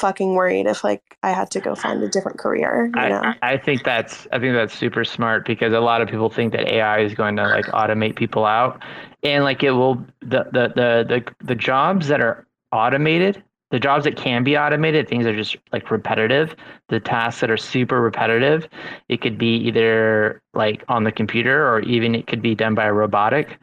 [0.00, 2.90] fucking worried if like I had to go find a different career.
[2.94, 3.20] You know?
[3.42, 6.52] I, I think that's I think that's super smart because a lot of people think
[6.52, 8.82] that AI is going to like automate people out,
[9.22, 14.04] and like it will the the the the, the jobs that are automated, the jobs
[14.04, 16.56] that can be automated, things that are just like repetitive,
[16.88, 18.68] the tasks that are super repetitive,
[19.08, 22.86] it could be either like on the computer or even it could be done by
[22.86, 23.58] a robotic.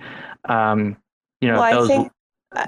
[0.45, 0.95] Um,
[1.41, 2.11] you know, Well, I those think-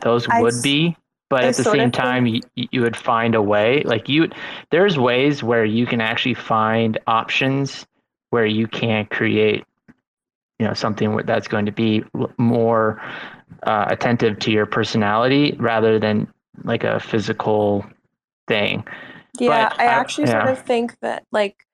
[0.02, 0.96] those I would s- be
[1.30, 4.30] but I at the same time you, you would find a way like you
[4.72, 7.86] there's ways where you can actually find options
[8.32, 9.64] where you can create
[10.60, 12.04] you know something that's going to be
[12.38, 13.02] more
[13.64, 16.32] uh, attentive to your personality rather than
[16.64, 17.86] like a physical
[18.48, 18.84] thing.
[19.40, 21.66] Yeah, But I I- actually sort of think that like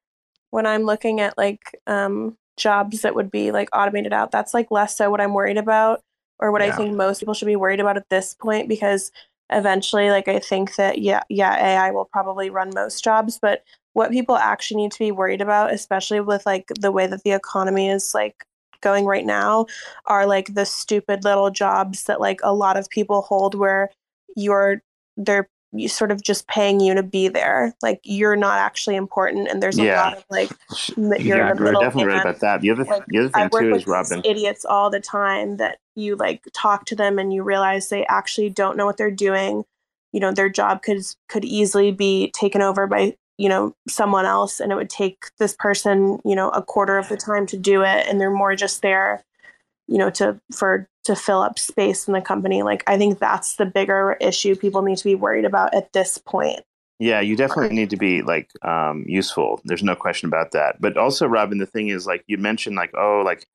[0.52, 4.72] when I'm looking at like um jobs that would be like automated out, that's like
[4.72, 6.02] less so what I'm worried about
[6.40, 9.12] or what I think most people should be worried about at this point because
[9.52, 14.12] eventually like I think that yeah, yeah, AI will probably run most jobs, but what
[14.12, 17.90] people actually need to be worried about, especially with like the way that the economy
[17.90, 18.46] is like
[18.82, 19.66] going right now,
[20.06, 23.90] are like the stupid little jobs that like a lot of people hold where
[24.36, 24.82] you're
[25.18, 27.74] they're you sort of just paying you to be there.
[27.82, 29.98] Like you're not actually important, and there's a Yeah.
[30.06, 30.52] lot of like
[30.98, 32.62] you're yeah, the we're middle definitely right about that.
[32.62, 34.22] The other Like, the other I thing work too with is Robin.
[34.26, 38.50] idiots all the time that you like talk to them and you realize they actually
[38.50, 39.64] don't know what they're doing.
[40.12, 44.60] You know, their job could could easily be taken over by you know someone else,
[44.60, 47.82] and it would take this person you know a quarter of the time to do
[47.82, 49.24] it, and they're more just there
[49.88, 53.56] you know to for to fill up space in the company like i think that's
[53.56, 56.62] the bigger issue people need to be worried about at this point
[56.98, 59.60] Yeah, you definitely need to be like um, useful.
[59.66, 60.80] There's no question about that.
[60.80, 63.46] But also, Robin, the thing is, like you mentioned, like oh, like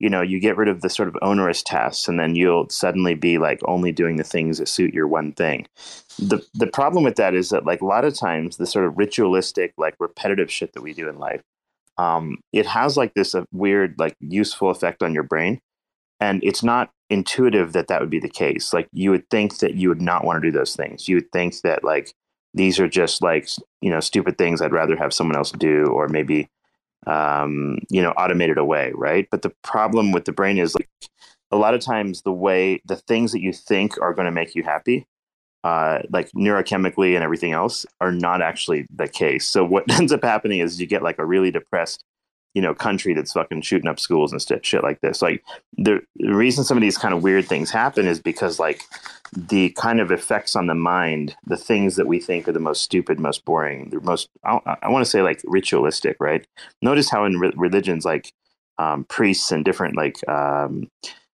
[0.00, 3.14] you know, you get rid of the sort of onerous tasks, and then you'll suddenly
[3.14, 5.66] be like only doing the things that suit your one thing.
[6.18, 8.96] the The problem with that is that like a lot of times the sort of
[8.96, 11.42] ritualistic, like repetitive shit that we do in life,
[11.98, 15.60] um, it has like this uh, weird, like useful effect on your brain,
[16.20, 18.72] and it's not intuitive that that would be the case.
[18.72, 21.08] Like you would think that you would not want to do those things.
[21.08, 22.14] You would think that like
[22.54, 23.48] these are just like
[23.80, 26.48] you know stupid things I'd rather have someone else do, or maybe
[27.06, 29.26] um, you know automated away, right?
[29.30, 30.88] But the problem with the brain is like
[31.50, 34.54] a lot of times the way the things that you think are going to make
[34.54, 35.06] you happy,
[35.64, 39.48] uh, like neurochemically and everything else, are not actually the case.
[39.48, 42.04] So what ends up happening is you get like a really depressed
[42.54, 45.22] you know country that's fucking shooting up schools and st- shit like this.
[45.22, 45.42] Like
[45.76, 48.82] the, reason some of these kind of weird things happen is because like
[49.32, 52.82] the kind of effects on the mind the things that we think are the most
[52.82, 56.46] stupid most boring the most i, I want to say like ritualistic right?
[56.82, 58.32] Notice how in re- religions like
[58.78, 60.88] um, priests and different like um,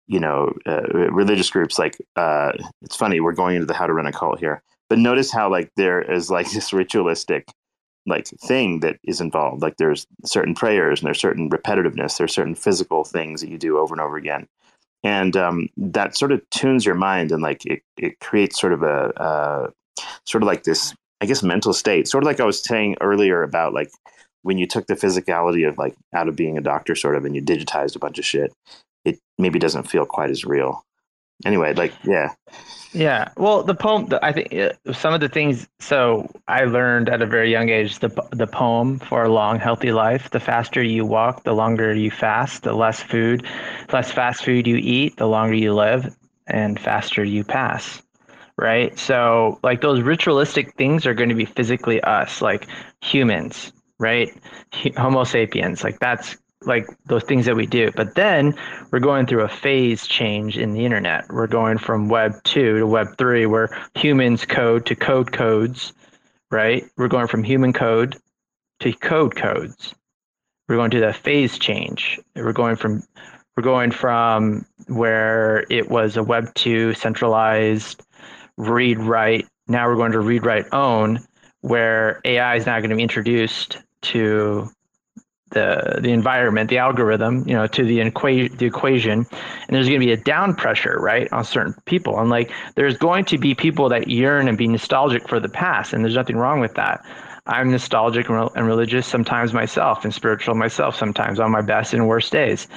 [0.07, 2.53] you know uh, religious groups like uh,
[2.83, 5.51] it's funny we're going into the how to run a cult here but notice how
[5.51, 7.47] like there is like this ritualistic
[8.07, 9.63] like thing that is involved.
[9.63, 12.19] Like there's certain prayers and there's certain repetitiveness.
[12.19, 14.47] There's certain physical things that you do over and over again.
[15.03, 18.83] and um, that sort of tunes your mind and like it, it creates sort of
[18.83, 19.71] a uh,
[20.27, 23.43] sort of like this i guess mental state sort of like i was saying earlier
[23.43, 23.91] about like
[24.43, 27.35] when you took the physicality of like out of being a doctor sort of and
[27.37, 28.53] you digitized a bunch of shit
[29.05, 30.83] it maybe doesn't feel quite as real
[31.45, 32.33] anyway like yeah
[32.93, 33.29] Yeah.
[33.37, 35.69] Well, the poem, I think uh, some of the things.
[35.79, 39.93] So I learned at a very young age the the poem for a long, healthy
[39.93, 40.31] life.
[40.31, 42.65] The faster you walk, the longer you fast.
[42.65, 43.47] The less food,
[43.93, 46.17] less fast food you eat, the longer you live,
[46.49, 48.03] and faster you pass.
[48.57, 48.99] Right.
[48.99, 52.67] So like those ritualistic things are going to be physically us, like
[53.03, 53.73] humans.
[54.01, 54.35] Right.
[54.97, 55.85] Homo sapiens.
[55.85, 57.91] Like that's like those things that we do.
[57.97, 58.55] But then
[58.91, 61.25] we're going through a phase change in the internet.
[61.31, 65.93] We're going from Web 2 to Web 3, where humans code to code codes,
[66.51, 66.85] right?
[66.97, 68.17] We're going from human code
[68.81, 69.95] to code codes.
[70.69, 72.21] We're going to the phase change.
[72.37, 73.03] We're going from
[73.57, 78.03] we're going from where it was a Web 2 centralized
[78.57, 79.47] read write.
[79.67, 81.19] Now we're going to read write own,
[81.61, 84.71] where AI is now going to be introduced to
[85.51, 90.01] the the environment, the algorithm, you know, to the equa- the equation, and there's going
[90.01, 92.19] to be a down pressure, right, on certain people.
[92.19, 95.93] And like, there's going to be people that yearn and be nostalgic for the past,
[95.93, 97.05] and there's nothing wrong with that.
[97.47, 101.95] I'm nostalgic and, rel- and religious sometimes myself, and spiritual myself sometimes on my best
[101.95, 102.69] and worst days.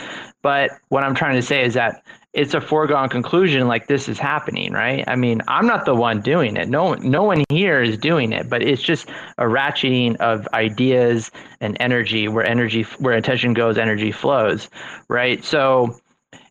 [0.42, 2.04] But what I'm trying to say is that
[2.34, 5.04] it's a foregone conclusion like this is happening right?
[5.08, 6.68] I mean i'm not the one doing it.
[6.68, 11.32] No no one here is doing it but it's just a ratcheting of ideas
[11.62, 14.68] and energy where energy where attention goes energy flows
[15.10, 15.44] right?
[15.44, 15.96] So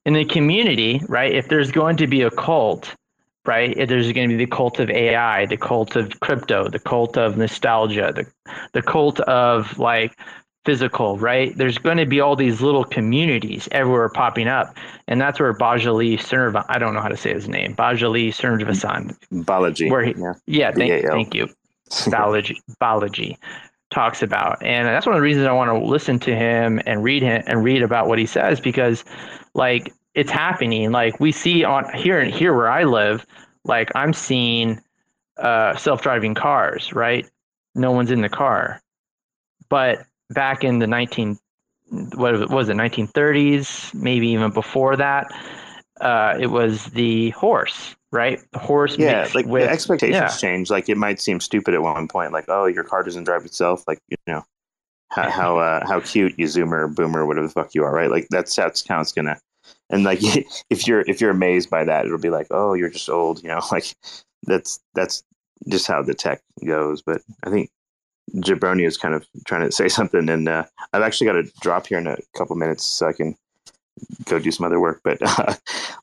[0.04, 2.94] in the community right if there's going to be a cult
[3.44, 6.78] right if there's going to be the cult of ai the cult of crypto the
[6.78, 8.26] cult of nostalgia the,
[8.72, 10.16] the cult of like
[10.64, 11.56] physical, right?
[11.56, 14.76] There's going to be all these little communities everywhere popping up.
[15.08, 19.16] And that's where Bajali Sernva, I don't know how to say his name, Bajali Sernvasan.
[19.44, 19.90] Balaji.
[19.90, 20.34] Where he, yeah.
[20.46, 21.48] yeah, thank, thank you.
[21.90, 23.36] Balaji, Balaji
[23.90, 24.62] talks about.
[24.62, 27.42] And that's one of the reasons I want to listen to him and read him
[27.46, 29.04] and read about what he says because
[29.54, 30.92] like it's happening.
[30.92, 33.26] Like we see on here and here where I live,
[33.64, 34.80] like I'm seeing
[35.38, 37.28] uh self-driving cars, right?
[37.74, 38.80] No one's in the car.
[39.68, 41.38] But back in the 19
[42.14, 45.30] what was it 1930s maybe even before that
[46.00, 48.40] uh, it was the horse right?
[48.52, 50.28] The horse yeah like with the expectations yeah.
[50.28, 50.70] change.
[50.70, 53.82] Like it might seem stupid at one point like oh your car doesn't drive itself
[53.88, 54.44] like you know
[55.08, 58.10] how how, uh, how cute you zoomer boomer whatever the fuck you are right?
[58.10, 59.40] Like that's that's how it's gonna
[59.90, 60.20] and like
[60.70, 63.48] if you're if you're amazed by that it'll be like oh you're just old you
[63.48, 63.60] know?
[63.72, 63.94] Like
[64.44, 65.24] that's that's
[65.68, 67.70] just how the tech goes but i think
[68.36, 71.86] Jabroni is kind of trying to say something, and uh, I've actually got to drop
[71.86, 73.36] here in a couple minutes so I can
[74.24, 75.00] go do some other work.
[75.04, 75.54] But uh,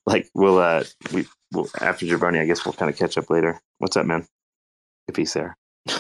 [0.06, 3.60] like we'll uh, we will after Jabroni, I guess we'll kind of catch up later.
[3.80, 4.26] What's up, man?
[5.08, 5.56] If he's there.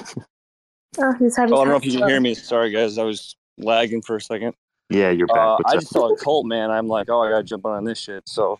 [0.97, 2.33] Oh, he's had Oh, I don't know if you can hear me.
[2.33, 2.97] Sorry, guys.
[2.97, 4.55] I was lagging for a second.
[4.89, 5.37] Yeah, you're back.
[5.37, 6.71] Uh, I just saw a cult, man.
[6.71, 8.27] I'm like, oh, I gotta jump on this shit.
[8.27, 8.59] So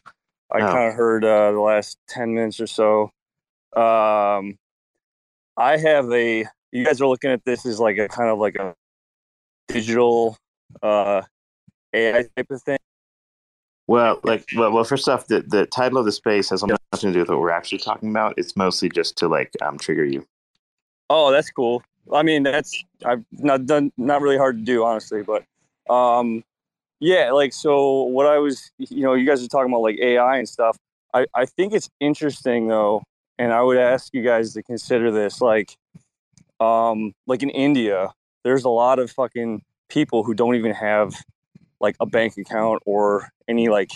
[0.51, 0.67] I Oh.
[0.71, 3.05] kind of heard uh, the last ten minutes or so.
[3.75, 4.57] Um,
[5.57, 6.45] I have a.
[6.71, 8.75] You guys are looking at this as like a kind of like a
[9.67, 10.37] digital
[10.83, 11.21] uh,
[11.93, 12.77] AI type of thing.
[13.87, 14.83] Well, like, well, well.
[14.83, 17.49] First off, the the title of the space has nothing to do with what we're
[17.49, 18.35] actually talking about.
[18.37, 20.27] It's mostly just to like um trigger you.
[21.09, 21.81] Oh, that's cool.
[22.13, 25.43] I mean, that's I've not done not really hard to do, honestly, but
[25.91, 26.43] um,
[26.99, 28.03] yeah, like so.
[28.03, 30.77] What I was, you know, you guys are talking about like AI and stuff.
[31.13, 33.01] I I think it's interesting though,
[33.39, 35.41] and I would ask you guys to consider this.
[35.41, 35.75] Like,
[36.59, 41.13] um, like in India, there's a lot of fucking people who don't even have
[41.79, 43.91] like a bank account or any like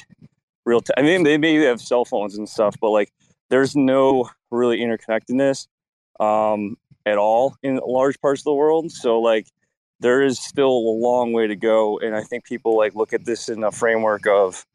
[0.65, 0.81] real.
[0.81, 3.11] T- I mean, they maybe have cell phones and stuff, but like,
[3.49, 5.67] there's no really interconnectedness.
[6.19, 8.91] Um, at all in large parts of the world.
[8.91, 9.47] So like
[9.99, 11.99] there is still a long way to go.
[11.99, 14.65] And I think people like look at this in a framework of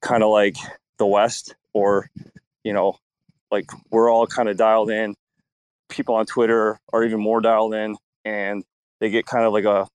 [0.00, 0.56] kind of like
[0.98, 2.10] the West or,
[2.62, 2.98] you know,
[3.50, 5.14] like we're all kind of dialed in.
[5.94, 8.64] People on Twitter are even more dialed in and
[9.00, 9.86] they get kind of like a,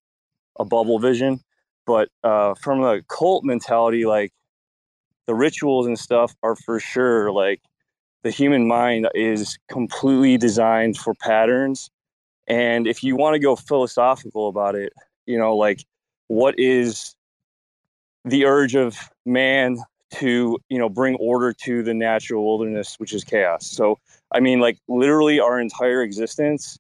[0.58, 1.42] a bubble vision.
[1.86, 4.32] But uh, from a cult mentality, like
[5.30, 7.62] the rituals and stuff are for sure like
[8.24, 11.92] the human mind is completely designed for patterns
[12.48, 14.92] and if you want to go philosophical about it
[15.28, 15.86] you know like
[16.30, 17.14] what is
[18.26, 19.78] the urge of man
[20.12, 23.66] to you know bring order to the natural wilderness which is chaos.
[23.66, 23.98] So
[24.32, 26.78] i mean like literally our entire existence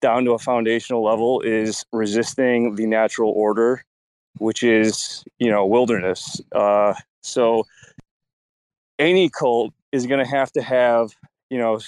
[0.00, 3.84] down to a foundational level is resisting the natural order
[4.38, 6.40] which is you know wilderness.
[6.52, 7.64] Uh so
[8.98, 11.12] any cult is going to have to have
[11.50, 11.80] you know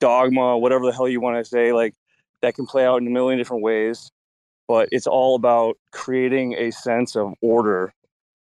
[0.00, 1.94] dogma whatever the hell you want to say like
[2.40, 4.10] that can play out in a million different ways
[4.68, 7.92] but it's all about creating a sense of order.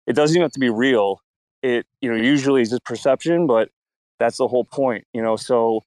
[0.06, 1.20] It doesn't even have to be real
[1.62, 3.70] it you know usually is just perception but
[4.18, 5.82] that's the whole point you know so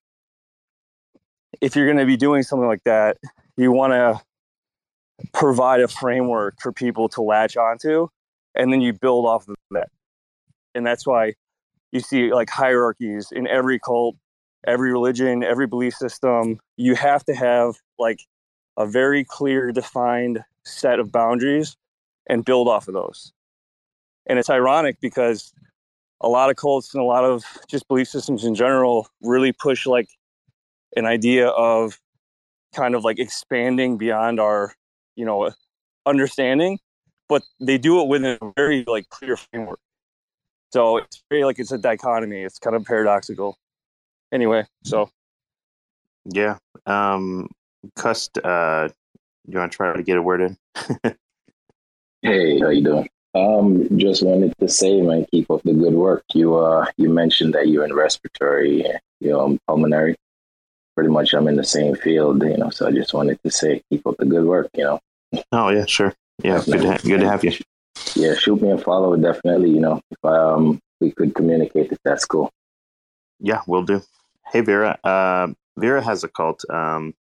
[1.62, 3.18] if you're going to be doing something like that
[3.58, 4.22] you want to
[5.34, 8.08] provide a framework for people to latch onto
[8.56, 9.90] and then you build off of that.
[10.74, 11.34] And that's why
[11.92, 14.16] you see like hierarchies in every cult
[14.68, 16.60] every religion every belief system.
[16.76, 18.20] You have to have like
[18.78, 21.78] a very clear defined set of boundaries
[22.28, 23.32] and build off of those.
[24.26, 25.54] And it's ironic because
[26.22, 29.86] a lot of cults and a lot of just belief systems in general really push
[29.86, 30.10] like
[30.96, 32.00] an idea of
[32.74, 34.74] kind of like expanding beyond our
[35.16, 35.52] you know
[36.06, 36.80] understanding
[37.28, 39.80] but they do it within a very like clear framework
[40.72, 43.58] so it's very like it's a dichotomy it's kind of paradoxical
[44.32, 45.10] anyway so
[46.26, 46.58] Yeah.
[46.86, 47.50] Um,
[47.96, 48.90] Cust, uh,
[49.48, 50.58] you want to try to get a word in?
[52.22, 53.08] Hey, how you doing?
[53.36, 56.24] Um, just wanted to say, man, keep up the good work.
[56.34, 58.86] You uh, you mentioned that you're in respiratory,
[59.20, 60.16] you know, pulmonary.
[60.96, 62.70] Pretty much, I'm in the same field, you know.
[62.70, 65.00] So I just wanted to say, keep up the good work, you know.
[65.52, 66.14] Oh yeah, sure.
[66.42, 67.52] Yeah, good to, ha- good to have you.
[68.16, 69.72] Yeah, shoot me a follow, definitely.
[69.72, 72.50] You know, if um we could communicate, if that's cool.
[73.42, 74.02] Yeah, we'll do.
[74.48, 77.14] Hey Vera, uh, Vera has a cult, um,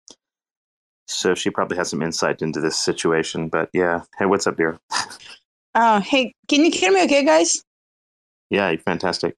[1.08, 3.50] so she probably has some insight into this situation.
[3.50, 4.80] But yeah, hey, what's up, Vera?
[5.76, 7.64] Uh, hey, can you hear me okay, guys?
[8.50, 9.36] Yeah, you're fantastic.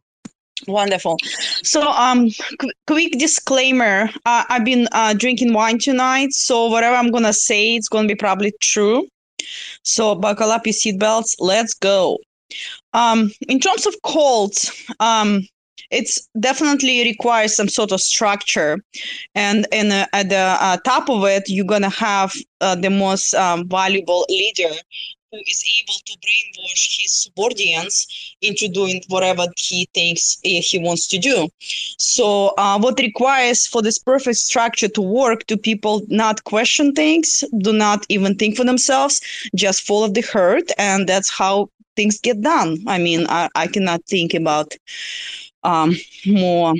[0.67, 1.17] Wonderful.
[1.63, 2.29] So, um,
[2.59, 7.75] qu- quick disclaimer: uh, I've been uh, drinking wine tonight, so whatever I'm gonna say,
[7.75, 9.07] it's gonna be probably true.
[9.83, 11.35] So, buckle up your seatbelts.
[11.39, 12.19] Let's go.
[12.93, 15.45] Um, in terms of cults, um,
[15.91, 18.79] it's definitely requires some sort of structure,
[19.35, 23.33] and and uh, at the uh, top of it, you're gonna have uh, the most
[23.35, 24.73] um, valuable leader
[25.35, 31.07] who is able to brainwash his subordinates into doing whatever he thinks eh, he wants
[31.07, 31.49] to do.
[31.97, 37.43] So, uh, what requires for this perfect structure to work, do people not question things,
[37.59, 39.21] do not even think for themselves,
[39.55, 42.77] just follow the herd, and that's how things get done.
[42.87, 44.73] I mean, I, I cannot think about
[45.63, 46.73] um, more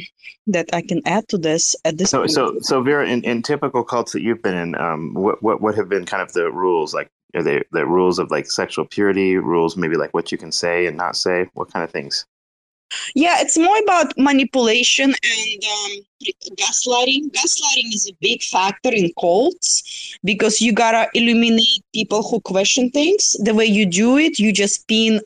[0.48, 2.32] that I can add to this at this So, point.
[2.32, 5.76] so, so Vera, in, in typical cults that you've been in, um, what, what, what
[5.76, 6.94] have been kind of the rules?
[6.94, 10.52] Like, are they the rules of like sexual purity, rules maybe like what you can
[10.52, 11.50] say and not say?
[11.54, 12.26] What kind of things?
[13.16, 15.92] Yeah, it's more about manipulation and um,
[16.56, 17.32] gaslighting.
[17.32, 23.36] Gaslighting is a big factor in cults because you gotta eliminate people who question things.
[23.44, 25.22] The way you do it, you just pin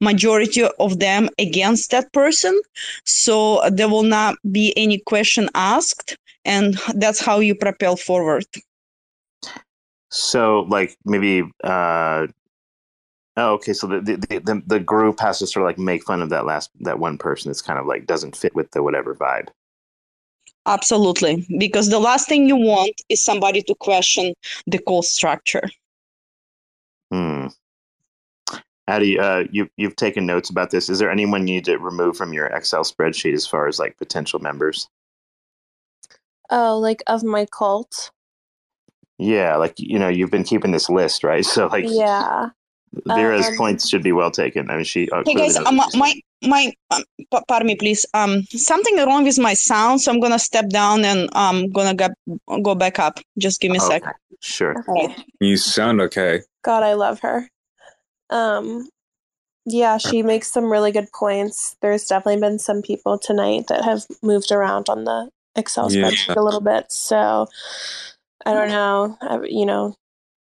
[0.00, 2.60] majority of them against that person,
[3.04, 8.44] so there will not be any question asked, and that's how you propel forward.
[10.14, 12.28] So, like maybe, uh,
[13.36, 13.72] oh, okay.
[13.72, 16.46] So the, the the the group has to sort of like make fun of that
[16.46, 19.48] last that one person that's kind of like doesn't fit with the whatever vibe.
[20.66, 24.34] Absolutely, because the last thing you want is somebody to question
[24.68, 25.68] the cult structure.
[27.10, 27.48] Hmm.
[28.86, 30.88] Addie, uh, you you've taken notes about this.
[30.88, 33.98] Is there anyone you need to remove from your Excel spreadsheet as far as like
[33.98, 34.88] potential members?
[36.50, 38.12] Oh, like of my cult.
[39.18, 41.44] Yeah, like you know, you've been keeping this list, right?
[41.54, 42.50] So like, Yeah.
[43.06, 44.70] Vera's Um, points should be well taken.
[44.70, 45.10] I mean, she.
[45.10, 47.02] Uh, Hey guys, um, my my um,
[47.48, 48.06] pardon me, please.
[48.14, 52.08] Um, something wrong with my sound, so I'm gonna step down and I'm gonna go
[52.62, 53.18] go back up.
[53.36, 54.02] Just give me a sec.
[54.02, 54.76] Okay, Sure.
[55.40, 56.42] You sound okay.
[56.62, 57.48] God, I love her.
[58.30, 58.88] Um,
[59.66, 61.76] yeah, she makes some really good points.
[61.80, 66.10] There's definitely been some people tonight that have moved around on the Excel Yeah.
[66.10, 66.92] spreadsheet a little bit.
[66.92, 67.48] So
[68.46, 69.16] I don't know.
[69.22, 69.94] I, you know,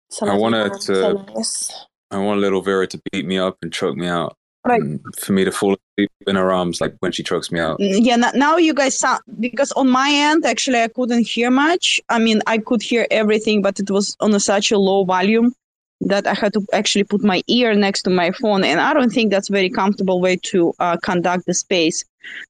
[0.09, 1.33] some I of want you her aren't so to.
[1.33, 1.85] nice.
[2.11, 4.35] I want little Vera to beat me up and choke me out.
[4.65, 4.81] Right.
[5.17, 7.79] For me to fall asleep in her arms, like when she chokes me out.
[7.79, 11.49] Mm, Yeah, n- now you guys sound because on my end, actually, I couldn't hear
[11.49, 12.01] much.
[12.09, 15.53] I mean, I could hear everything, but it was on a, such a low volume
[16.01, 19.09] that I had to actually put my ear next to my phone, and I don't
[19.11, 22.03] think that's very comfortable way to uh, conduct the space.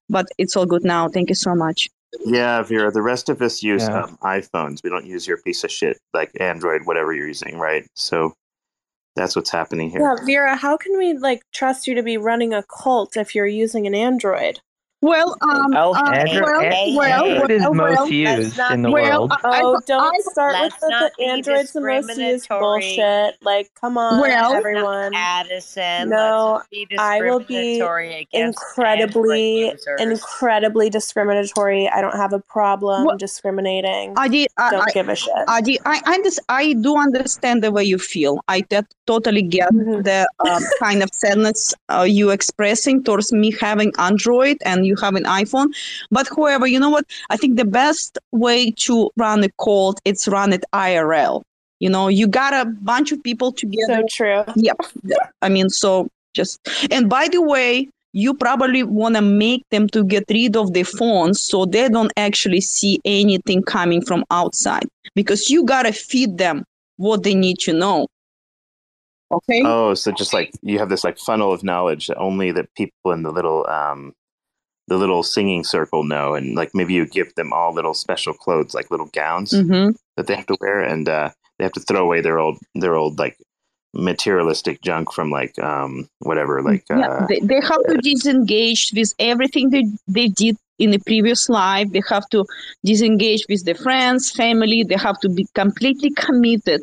[0.09, 1.07] But it's all good now.
[1.09, 1.87] Thank you so much.
[2.25, 2.91] Yeah, Vera.
[2.91, 4.03] The rest of us use Yeah.
[4.03, 4.83] um, iPhones.
[4.83, 7.85] We don't use your piece of shit like Android, whatever you're using, right?
[7.95, 8.33] So
[9.15, 10.01] that's what's happening here.
[10.01, 13.47] Yeah, Vera, how can we like trust you to be running a cult if you're
[13.47, 14.59] using an Android?
[15.03, 16.41] Well, um, Android- uh, Android-
[16.97, 19.31] well, Android well, is well, most well, used in the well, world.
[19.43, 22.17] I- Oh, don't I- start with Let's the, not the be Android's the most used
[22.17, 22.59] discriminatory.
[22.97, 23.35] bullshit.
[23.43, 25.11] Like, come on, Well- everyone.
[25.13, 26.09] Addison.
[26.09, 26.63] No,
[26.97, 27.79] I will be
[28.39, 29.71] incredibly,
[30.01, 31.87] incredibly discriminatory.
[31.89, 34.13] I don't have a problem discriminating.
[34.17, 34.47] I did.
[34.57, 35.31] I, don't I, give a shit.
[35.47, 38.39] I, did, I, I, under- I do understand the way you feel.
[38.47, 38.61] I
[39.05, 40.01] totally get Mm-hmm.
[40.03, 45.15] the um, kind of sadness uh, you expressing towards me having Android and you have
[45.15, 45.67] an iPhone.
[46.09, 47.05] But however, you know what?
[47.29, 51.43] I think the best way to run a cult it's run it IRL.
[51.79, 54.01] You know, you got a bunch of people together.
[54.01, 54.43] So true.
[54.55, 54.77] Yep.
[55.41, 56.59] I mean, so just
[56.91, 60.85] and by the way, you probably want to make them to get rid of their
[60.85, 66.37] phones so they don't actually see anything coming from outside because you got to feed
[66.37, 66.63] them
[66.95, 68.07] what they need to know.
[69.31, 69.61] Okay.
[69.65, 73.11] Oh, so just like you have this like funnel of knowledge that only the people
[73.11, 74.13] in the little um
[74.87, 78.73] the little singing circle know, and like maybe you give them all little special clothes,
[78.73, 79.95] like little gowns Mhm.
[80.15, 82.95] that they have to wear, and uh, they have to throw away their old their
[82.95, 83.37] old like
[83.93, 89.13] materialistic junk from like um whatever like yeah, uh, they, they have to disengage with
[89.17, 91.89] everything they, they did in the previous life.
[91.91, 92.45] They have to
[92.85, 94.83] disengage with their friends, family.
[94.83, 96.81] They have to be completely committed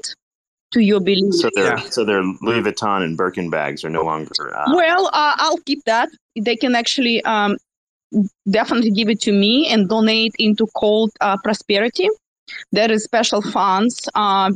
[0.73, 1.43] to your beliefs.
[1.43, 5.35] so their so their Louis Vuitton and Birkin bags are no longer uh, Well, uh,
[5.37, 6.09] I'll keep that.
[6.35, 7.57] They can actually um,
[8.51, 12.09] definitely give it to me and donate into Cold uh, Prosperity.
[12.73, 14.53] There is special funds uh,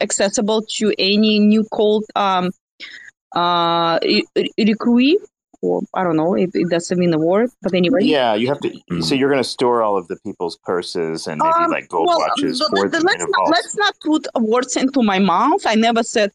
[0.00, 2.50] accessible to any new cold um,
[3.34, 5.20] uh, re- re- recruit,
[5.62, 8.02] or I don't know if it doesn't mean a word, but anyway.
[8.02, 9.02] Yeah, you have to.
[9.02, 12.08] So you're going to store all of the people's purses and maybe Um, like gold
[12.08, 15.64] well, watches but for the, them let's not, let's not put words into my mouth.
[15.64, 16.32] I never said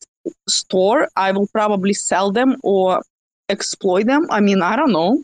[0.47, 1.09] store.
[1.17, 3.01] I will probably sell them or
[3.49, 4.27] exploit them.
[4.29, 5.23] I mean, I don't know.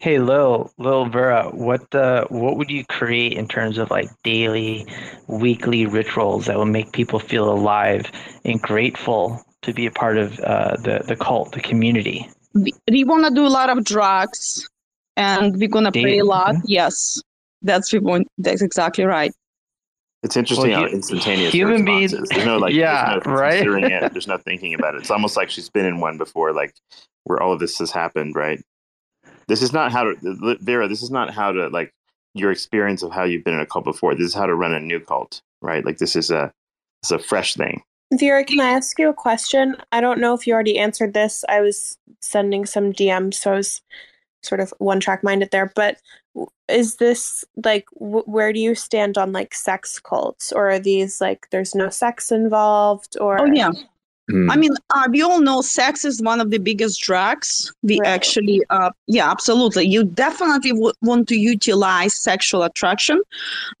[0.00, 4.86] Hey, Lil, Lil Vera, what uh, what would you create in terms of like daily,
[5.26, 8.10] weekly rituals that will make people feel alive
[8.44, 12.28] and grateful to be a part of uh, the the cult, the community?
[12.54, 14.68] we, we want to do a lot of drugs
[15.16, 16.62] and we're going to pray a Dating, lot mhm.
[16.66, 17.22] yes
[17.62, 19.32] that's we want that's exactly right
[20.24, 22.28] It's interesting Well, how hu- instantaneous human beings- is.
[22.28, 23.52] There's no like, Yeah, there's no right?
[23.52, 24.12] considering it.
[24.12, 25.02] There's no thinking about it.
[25.02, 26.74] It's almost like she's been in one before, like
[27.24, 28.34] where all of this has happened.
[28.34, 28.60] Right?
[29.50, 30.86] This is not how to Vera.
[30.86, 31.92] This is not how to like
[32.34, 34.14] your experience of how you've been in a cult before.
[34.14, 35.42] This is how to run a new cult.
[35.60, 35.84] Right?
[35.84, 36.52] Like this is a
[37.02, 37.82] it's a fresh thing.
[38.14, 39.76] Vera, can I ask you a question?
[39.90, 41.44] I don't know if you already answered this.
[41.48, 43.82] I was sending some DMs, so I was
[44.44, 45.72] sort of one track minded there.
[45.74, 45.98] But
[46.68, 50.52] is this like, w- where do you stand on like sex cults?
[50.52, 53.16] Or are these like, there's no sex involved?
[53.20, 53.72] Or oh yeah
[54.30, 54.50] Hmm.
[54.50, 57.72] i mean uh, we all know sex is one of the biggest drugs.
[57.82, 59.86] We actually uh, yeah absolutely.
[59.86, 63.22] You definitely w- want to utilize sexual attraction.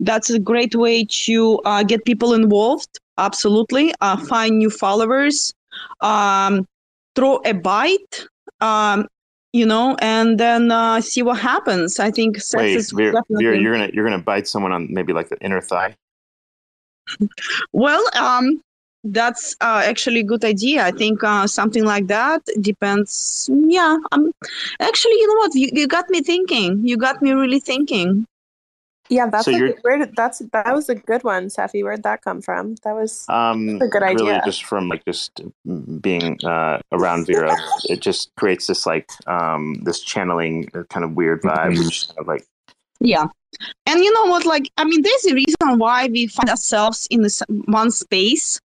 [0.00, 2.98] That's a great way to uh, get people involved.
[3.18, 3.92] Absolutely.
[4.00, 5.52] Uh, find new followers.
[6.00, 6.66] Um,
[7.14, 8.26] throw a bite
[8.60, 9.06] um,
[9.52, 11.98] you know and then uh, see what happens.
[11.98, 14.88] I think sex Wait, is Vera, definitely Vera, you're gonna you're gonna bite someone on
[14.90, 15.96] maybe like the inner thigh.
[17.72, 18.62] Well, um,
[19.04, 20.84] that's uh, actually a good idea.
[20.84, 23.48] I think uh, something like that depends.
[23.52, 24.32] Yeah, um,
[24.80, 25.54] actually, you know what?
[25.54, 26.86] You, you got me thinking.
[26.86, 28.26] You got me really thinking.
[29.08, 31.82] Yeah, that's So a, where did that's that was a good one, Cephii.
[31.82, 32.76] Where'd that come from?
[32.84, 34.42] That was Um, a good Really, idea.
[34.44, 35.40] just from like just
[36.00, 37.56] being uh, around Vera,
[37.88, 42.18] it just creates this like um, this channeling uh, kind of weird vibe, which kind
[42.20, 42.46] of like
[43.00, 43.26] Yeah.
[43.84, 44.46] And you know what?
[44.46, 48.60] Like, I mean, there's a reason why we find ourselves in this one space.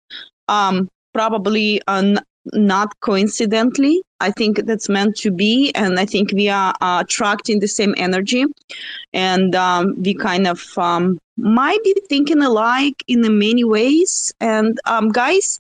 [0.48, 2.20] Um, probably uh,
[2.52, 4.02] not coincidentally.
[4.20, 7.94] I think that's meant to be, and I think we are uh, attracting the same
[7.96, 8.44] energy,
[9.12, 14.32] and um, we kind of um, might be thinking alike in many ways.
[14.40, 15.58] And um, guys,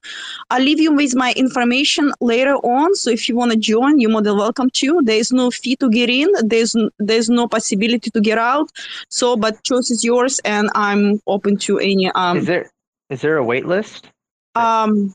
[0.50, 2.94] I'll leave you with my information later on.
[2.94, 5.00] So if you want to join, you're more than welcome to.
[5.02, 6.28] There is no fee to get in.
[6.44, 8.70] There's there's no possibility to get out.
[9.08, 12.12] So, but choice is yours, and I'm open to any.
[12.12, 12.70] Um, Is there
[13.10, 14.11] is there a wait list?
[14.54, 15.14] Um,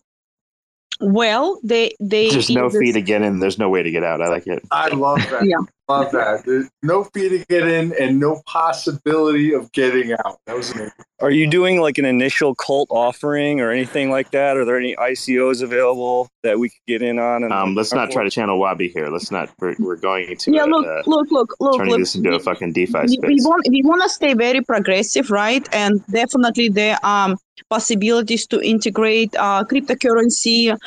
[1.00, 3.42] well, they they there's no either- again, and.
[3.42, 4.22] There's no way to get out.
[4.22, 4.64] I like it.
[4.72, 5.46] I love that.
[5.46, 5.58] Yeah.
[5.90, 6.44] Love that.
[6.46, 10.40] There's no fee to get in and no possibility of getting out.
[10.46, 10.92] That was amazing.
[11.22, 14.58] Are you doing like an initial cult offering or anything like that?
[14.58, 17.44] Are there any ICOs available that we could get in on?
[17.44, 19.08] And Um, let's not try to channel Wabi here.
[19.08, 19.50] Let's not.
[19.60, 22.00] We're, we're going to Yeah, uh, look, uh, look, look, look, turning look.
[22.02, 25.68] this into a fucking DeFi we, we want we want to stay very progressive, right?
[25.74, 27.36] And definitely there are
[27.70, 30.78] possibilities to integrate uh, cryptocurrency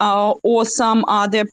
[0.00, 1.44] uh, or some other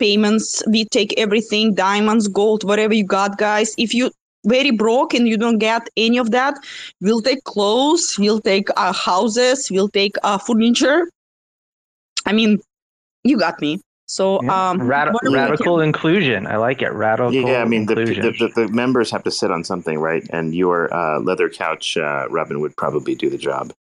[0.00, 0.62] payments.
[0.66, 3.74] We take everything, diamonds, gold, whatever you got, guys.
[3.78, 4.10] If you
[4.46, 6.54] very broke and you don't get any of that,
[7.00, 11.08] we'll take clothes, we'll take uh, houses, we'll take uh, furniture.
[12.26, 12.58] I mean,
[13.22, 13.80] you got me.
[14.06, 14.70] So Yeah.
[14.70, 15.94] um, Rad- what do you radical think?
[15.94, 16.46] inclusion.
[16.46, 16.90] I like it.
[16.92, 18.22] Radical Yeah, I mean the, inclusion.
[18.24, 20.24] the, the the members have to sit on something, right?
[20.30, 23.72] And your uh, leather couch, uh, Robin, would probably do the job.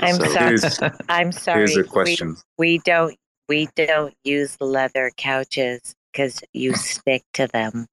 [0.00, 0.90] I'm So- sorry.
[1.08, 1.58] I'm sorry.
[1.60, 2.36] here's a we- question.
[2.58, 3.16] We, don't
[3.48, 7.86] we don't use leather couches because you stick to them.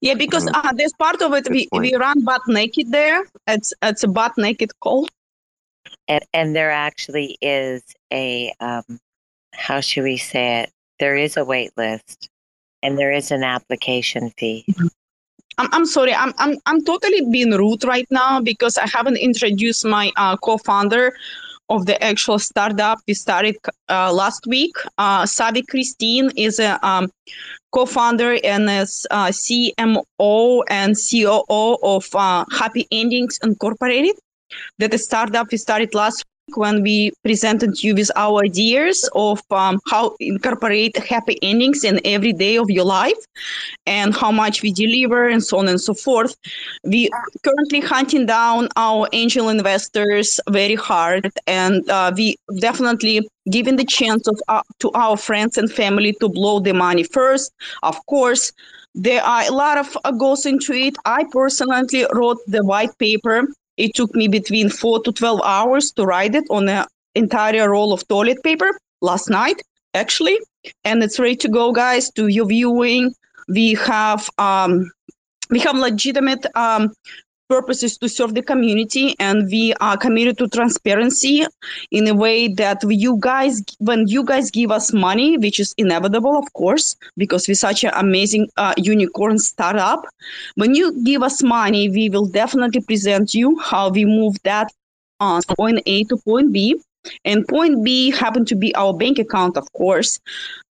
[0.00, 3.24] Yeah, because uh, there's part of it we, we run butt naked there.
[3.46, 5.08] It's it's a butt naked call.
[6.08, 7.82] And and there actually is
[8.12, 8.98] a um
[9.52, 10.70] how should we say it?
[10.98, 12.30] There is a wait list
[12.82, 14.64] and there is an application fee.
[15.58, 16.14] I'm, I'm sorry.
[16.14, 21.12] I'm, I'm I'm totally being rude right now because I haven't introduced my uh, co-founder
[21.70, 23.56] of the actual startup we started
[23.88, 24.74] uh, last week.
[24.98, 27.10] Uh, Savi Christine is a um,
[27.72, 34.16] co-founder and is uh, CMO and COO of uh, Happy Endings Incorporated.
[34.78, 36.24] That is startup we started last
[36.56, 42.32] when we presented you with our ideas of um, how incorporate happy endings in every
[42.32, 43.18] day of your life
[43.86, 46.36] and how much we deliver and so on and so forth.
[46.84, 47.08] We
[47.44, 54.26] currently hunting down our angel investors very hard, and uh, we definitely giving the chance
[54.28, 57.52] of uh, to our friends and family to blow the money first.
[57.82, 58.52] Of course,
[58.94, 60.96] there are a lot of uh, goes into it.
[61.04, 63.46] I personally wrote the white paper.
[63.76, 67.92] It took me between four to twelve hours to write it on an entire roll
[67.92, 69.62] of toilet paper last night,
[69.94, 70.38] actually,
[70.84, 73.14] and it's ready to go, guys, to your viewing.
[73.48, 74.90] We have um,
[75.50, 76.92] we have legitimate um,
[77.50, 81.44] purposes to serve the community and we are committed to transparency
[81.90, 86.36] in a way that you guys when you guys give us money which is inevitable
[86.38, 90.06] of course because we're such an amazing uh, unicorn startup
[90.54, 94.72] when you give us money we will definitely present you how we move that
[95.20, 96.80] on point a to point b.
[97.24, 100.20] And point b happen to be our bank account of course.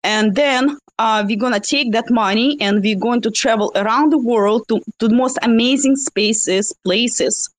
[0.04, 4.18] And then uh, we're to take that money and we're going to travel around the
[4.18, 7.50] world to, to the most amazing spaces places.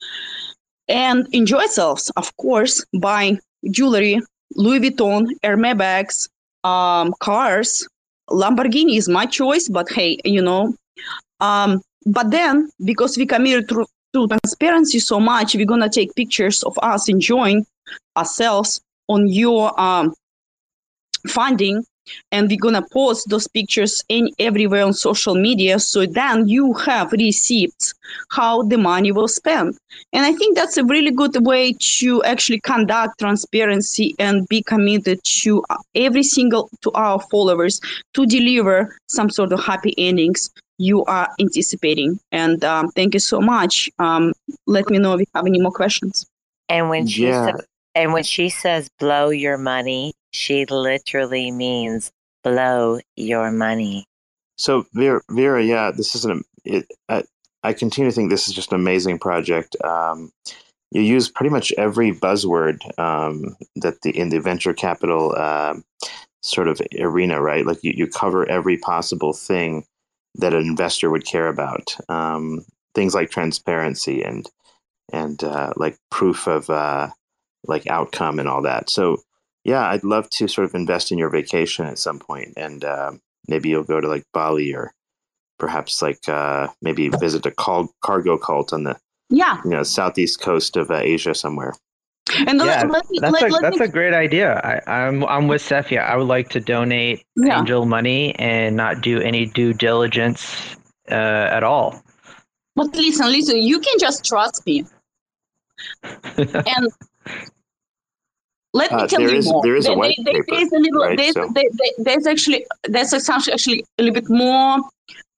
[0.89, 3.41] And enjoy ourselves of course buying
[3.71, 4.21] jewelry
[4.57, 6.29] louis vuitton hermes bags
[6.65, 7.87] um, cars.
[8.29, 10.75] Lamborghini is my choice but hey you know.
[11.41, 16.63] Um, but then because we committed to, to transparency so much we're to take pictures
[16.65, 17.65] of us enjoying
[18.17, 20.13] ourselves on your um,
[21.27, 21.85] funding
[22.33, 27.13] and we're gonna post those pictures in everywhere on social media so then you have
[27.13, 27.95] receipts
[28.31, 29.77] how the money was spent
[30.13, 35.19] and i think that's a really good way to actually conduct transparency and be committed
[35.25, 35.63] to
[35.95, 37.81] every single to our followers
[38.15, 42.19] to deliver some sort of happy endings you are anticipating.
[42.33, 43.91] And um, thank you so much.
[43.99, 44.33] Um,
[44.67, 46.25] let me know if you have any more questions.
[46.71, 47.53] And when she Yeah.
[47.53, 47.63] sa-
[47.95, 52.13] and when she says blow your money, she literally means
[52.43, 54.07] blow your money.
[54.57, 56.43] So Vera, Vera, yeah, this is an.
[56.65, 57.25] It, I,
[57.63, 59.77] I continue to think this is just an amazing project.
[59.83, 60.31] Um,
[60.91, 65.85] you use pretty much every buzzword um, that the in the venture capital um
[66.43, 67.67] sort of arena, right?
[67.67, 69.85] Like you, you cover every possible thing
[70.37, 71.95] that an investor would care about.
[72.09, 74.49] Um, things like transparency and
[75.13, 77.09] and uh, like proof of uh,
[77.67, 78.89] like outcome and all that.
[78.91, 79.19] So
[79.65, 83.13] yeah, I'd love to sort of invest in your vacation at some point, and uh,
[83.49, 84.93] maybe you'll go to like Bali or
[85.59, 90.41] perhaps like uh, maybe visit a cal- cargo cult on the yeah you know southeast
[90.41, 91.75] coast of uh, Asia somewhere.
[92.47, 94.61] and yeah, let, let me, that's let, a let that's me a great idea.
[94.65, 96.03] I, I'm I'm with Sefia.
[96.05, 97.59] I would like to donate Yeah.
[97.61, 100.77] angel money and not do any due diligence
[101.11, 102.03] uh, at all.
[102.77, 104.87] But listen, listen, you can just trust me.
[106.37, 106.89] and
[108.73, 109.63] let me Uh, tell you is- more.
[109.63, 111.17] there is a white there- paper, there's a little, right?
[111.17, 114.79] there's, So- there- there- there's actually, there's actually actually a little bit more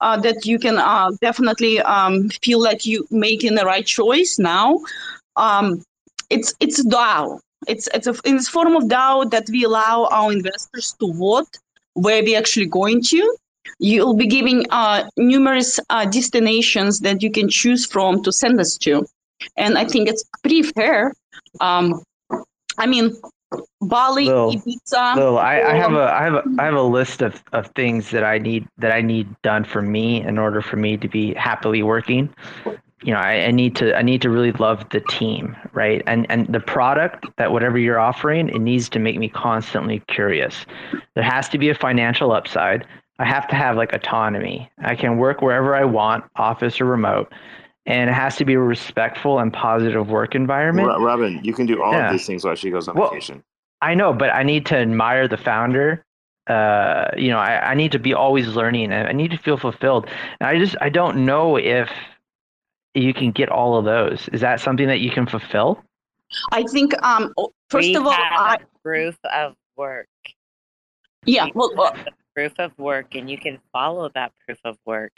[0.01, 4.81] uh, that you can uh, definitely um, feel like you making the right choice now.
[5.37, 5.83] Um,
[6.31, 7.39] it's it's DAO.
[7.69, 11.49] It's it's a in this form of DAO that we allow our investors to vote
[11.95, 13.37] where we're actually going to.
[13.79, 18.77] You'll be giving uh, numerous uh, destinations that you can choose from to send us
[18.79, 19.07] to,
[19.57, 21.15] and I think it's pretty fair.
[21.61, 22.03] Um,
[22.79, 23.15] I mean,
[23.81, 25.17] Bali, Lil, Ibiza.
[25.17, 27.67] Lil, I, I have um, a I have a I have a list of, of
[27.75, 31.09] things that I need that I need done for me in order for me to
[31.09, 32.33] be happily working.
[33.03, 36.03] you know, I, I need to I need to really love the team, right?
[36.07, 40.65] And and the product that whatever you're offering, it needs to make me constantly curious.
[41.15, 42.87] There has to be a financial upside.
[43.19, 44.71] I have to have like autonomy.
[44.79, 47.33] I can work wherever I want, office or remote,
[47.87, 50.89] and it has to be a respectful and positive work environment.
[51.01, 52.07] Robin, you can do all Yeah.
[52.07, 53.43] of these things while she goes on Well, vacation.
[53.81, 56.05] I know, but I need to admire the founder.
[56.47, 59.57] Uh, you know, I, I need to be always learning and I need to feel
[59.57, 60.09] fulfilled.
[60.41, 61.91] And I just I don't know if
[62.95, 64.29] you can get all of those.
[64.33, 65.83] Is that something that you can fulfill?
[66.53, 67.33] I think um
[67.71, 70.09] first we of all, I, proof of work.
[71.25, 71.93] yeah, well, uh,
[72.35, 75.13] proof of work, and you can follow that proof of work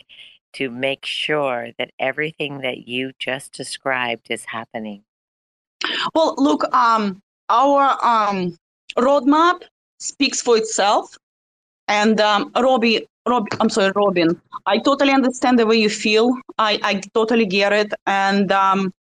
[0.55, 5.03] to make sure that everything that you just described is happening.
[6.15, 8.57] Well, look, um, our um,
[8.97, 9.63] roadmap
[9.99, 11.17] speaks for itself.
[11.89, 16.35] And um, Robbie, Rob, I'm sorry, Robin, I totally understand the way you feel.
[16.59, 17.93] I, I totally get it.
[18.07, 18.93] And um,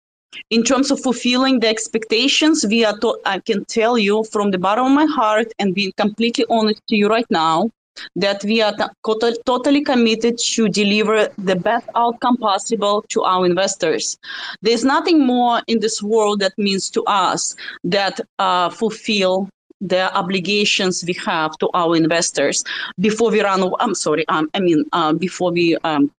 [0.50, 2.98] in terms of fulfilling the expectations, we are.
[2.98, 6.82] To- I can tell you from the bottom of my heart and being completely honest
[6.88, 7.70] to you right now
[8.16, 14.16] that we are to- totally committed to deliver the best outcome possible to our investors.
[14.62, 17.54] There's nothing more in this world that means to us
[17.84, 19.48] that uh, fulfill
[19.80, 22.64] the obligations we have to our investors
[22.98, 23.70] before we run.
[23.80, 24.26] I'm sorry.
[24.28, 26.10] Um, I mean, uh, before we um,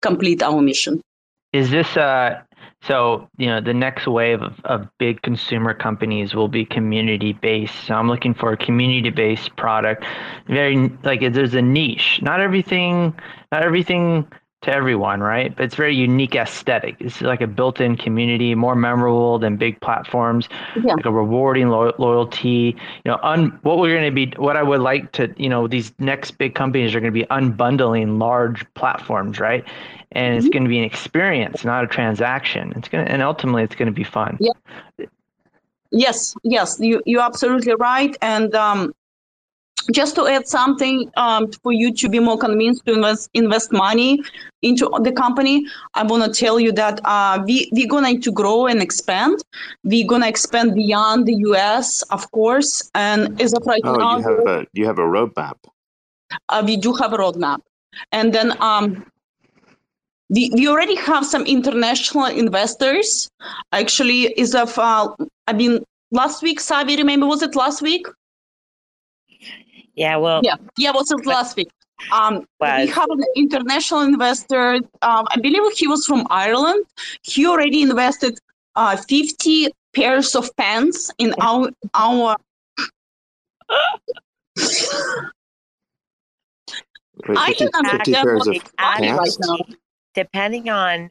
[0.00, 1.00] complete our mission.
[1.52, 2.42] Is this uh
[2.82, 7.74] so you know the next wave of, of big consumer companies will be community based.
[7.86, 10.04] So I'm looking for a community based product.
[10.46, 12.20] Very like there's a niche.
[12.22, 13.14] Not everything
[13.52, 14.26] not everything
[14.62, 15.56] to everyone, right?
[15.56, 16.96] But it's very unique aesthetic.
[17.00, 20.48] It's like a built-in community, more memorable than big platforms.
[20.84, 20.94] Yeah.
[20.94, 22.76] Like a rewarding lo- loyalty.
[23.04, 25.66] You know, un- what we're going to be, what I would like to, you know,
[25.66, 29.64] these next big companies are going to be unbundling large platforms, right?
[30.12, 32.72] And it's going to be an experience, not a transaction.
[32.76, 34.36] It's going to, and ultimately, it's going to be fun.
[34.40, 35.06] Yeah.
[35.92, 38.16] Yes, yes, you you're absolutely right.
[38.22, 38.94] And um,
[39.90, 44.20] just to add something um, for you to be more convinced to invest invest money
[44.62, 45.64] into the company,
[45.94, 49.38] I want to tell you that uh, we we're going to grow and expand.
[49.84, 52.90] We're going to expand beyond the U.S., of course.
[52.94, 55.56] And as of right Oh, now, you have a you have a roadmap.
[56.48, 57.60] uh, we do have a roadmap.
[58.12, 59.04] And then um,
[60.28, 63.28] we, we already have some international investors.
[63.72, 65.08] Actually, is of uh,
[65.46, 68.06] I mean last week, Sabi, remember was it last week?
[70.00, 71.70] Yeah, well, Yeah, yeah, was it last week?
[72.10, 74.76] Um, we have an international investor.
[75.02, 76.86] Um, I believe he was from Ireland.
[77.22, 78.38] He already invested
[78.76, 82.36] uh, 50 pairs of pants in our our.
[87.28, 88.62] Wait, I 50 can 50 pairs of he's
[88.96, 89.38] saying right pants?
[89.40, 89.56] now.
[90.14, 91.10] depending on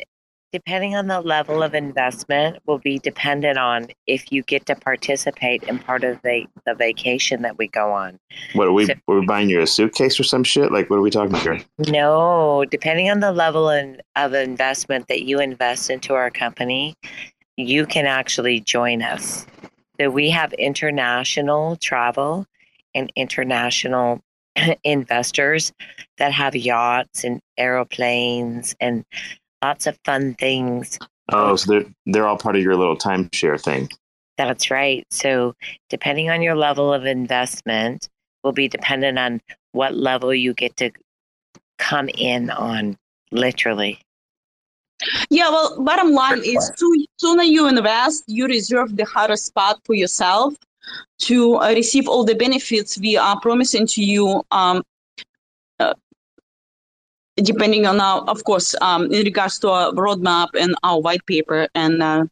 [0.51, 5.63] depending on the level of investment will be dependent on if you get to participate
[5.63, 8.19] in part of the, the vacation that we go on.
[8.53, 8.85] What are we?
[8.85, 10.71] So- We're buying you a suitcase or some shit?
[10.71, 11.61] Like, what are we talking about here?
[11.87, 16.95] No, depending on the level in, of investment that you invest into our company,
[17.57, 19.45] you can actually join us.
[19.99, 22.45] So we have international travel
[22.95, 24.21] and international
[24.83, 25.73] investors
[26.17, 29.05] that have yachts and aeroplanes and
[29.61, 30.97] lots of fun things.
[31.31, 33.89] Oh, so they're they're all part of your little timeshare thing.
[34.37, 35.05] That's right.
[35.11, 35.55] So,
[35.89, 38.07] depending on your level of investment,
[38.43, 39.41] will be dependent on
[39.73, 40.91] what level you get to
[41.77, 42.97] come in on,
[43.31, 43.99] literally.
[45.29, 49.95] Yeah, well, bottom line is soo- sooner you invest, you reserve the higher spot for
[49.95, 50.55] yourself
[51.19, 54.43] to uh, receive all the benefits we are promising to you.
[54.51, 54.83] Um,
[57.41, 61.67] depending on our, of course, um, in regards to our roadmap and our white paper,
[61.75, 62.25] and uh,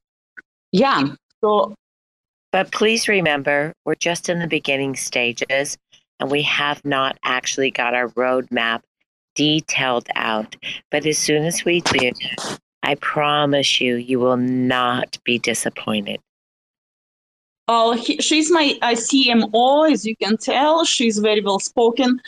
[0.71, 1.03] yeah,
[1.41, 1.75] so
[2.51, 5.77] But please remember, we're just in the beginning stages
[6.19, 8.81] and we have not actually got our roadmap
[9.35, 10.55] detailed out.
[10.89, 12.11] But as soon as we do,
[12.83, 16.19] I promise you, you will not be disappointed.
[17.67, 20.85] Oh, he, she's my uh, CMO, as you can tell.
[20.85, 22.21] She's very well spoken.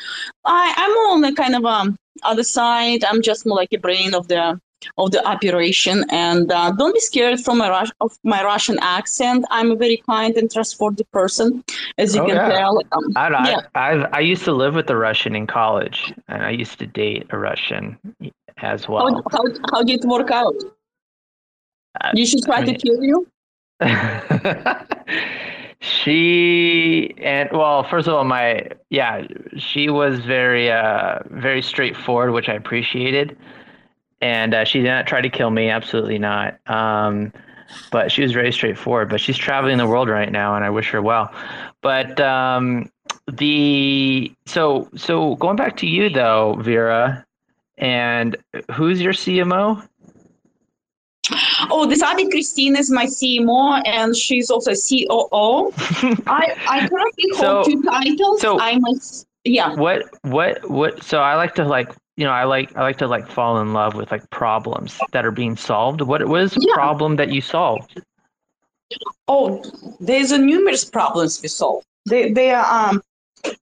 [0.44, 3.04] I, I'm more on the kind of um, other side.
[3.06, 4.60] I'm just more like a brain of the
[4.98, 6.06] of the operation.
[6.10, 9.46] And uh, don't be scared from my Rus- of my Russian accent.
[9.50, 11.64] I'm a very kind and trustworthy person,
[11.98, 12.50] as you Oh, can yeah.
[12.50, 12.78] tell.
[12.94, 13.60] Um, I, I, yeah.
[13.76, 17.28] I, I used to live with a Russian in college, and I used to date
[17.32, 17.98] a Russian
[18.62, 19.22] as well.
[19.32, 20.56] how, how did it work out?
[22.14, 23.28] You should try I to kill you.
[25.82, 29.28] she and well, first of all, my yeah,
[29.58, 33.38] she was very uh very straightforward, which I appreciated.
[34.22, 35.70] and uh, she did not try to kill me.
[35.70, 36.60] Absolutely not.
[36.70, 37.34] Um,
[37.92, 39.10] but she was very straightforward.
[39.10, 41.34] But she's traveling the world right now, and I wish her well.
[41.82, 42.92] But um,
[43.32, 47.26] the so so going back to you though, Vera,
[47.78, 48.38] and
[48.72, 49.88] who's your CMO?
[51.72, 55.72] Oh, this Addie Christine is my CMO, and she's also COO.
[56.28, 58.42] I I currently hold So- two titles.
[58.42, 59.76] so- I'm a s- yeah.
[59.76, 61.04] What what what?
[61.04, 63.74] So I like to like you know I like I like to like fall in
[63.74, 66.02] love with like problems that are being solved.
[66.02, 66.74] What what is the Yeah.
[66.76, 68.02] problem that you solved?
[69.28, 69.64] Oh,
[70.00, 71.84] there's a numerous problems we solve.
[72.06, 73.02] They they are um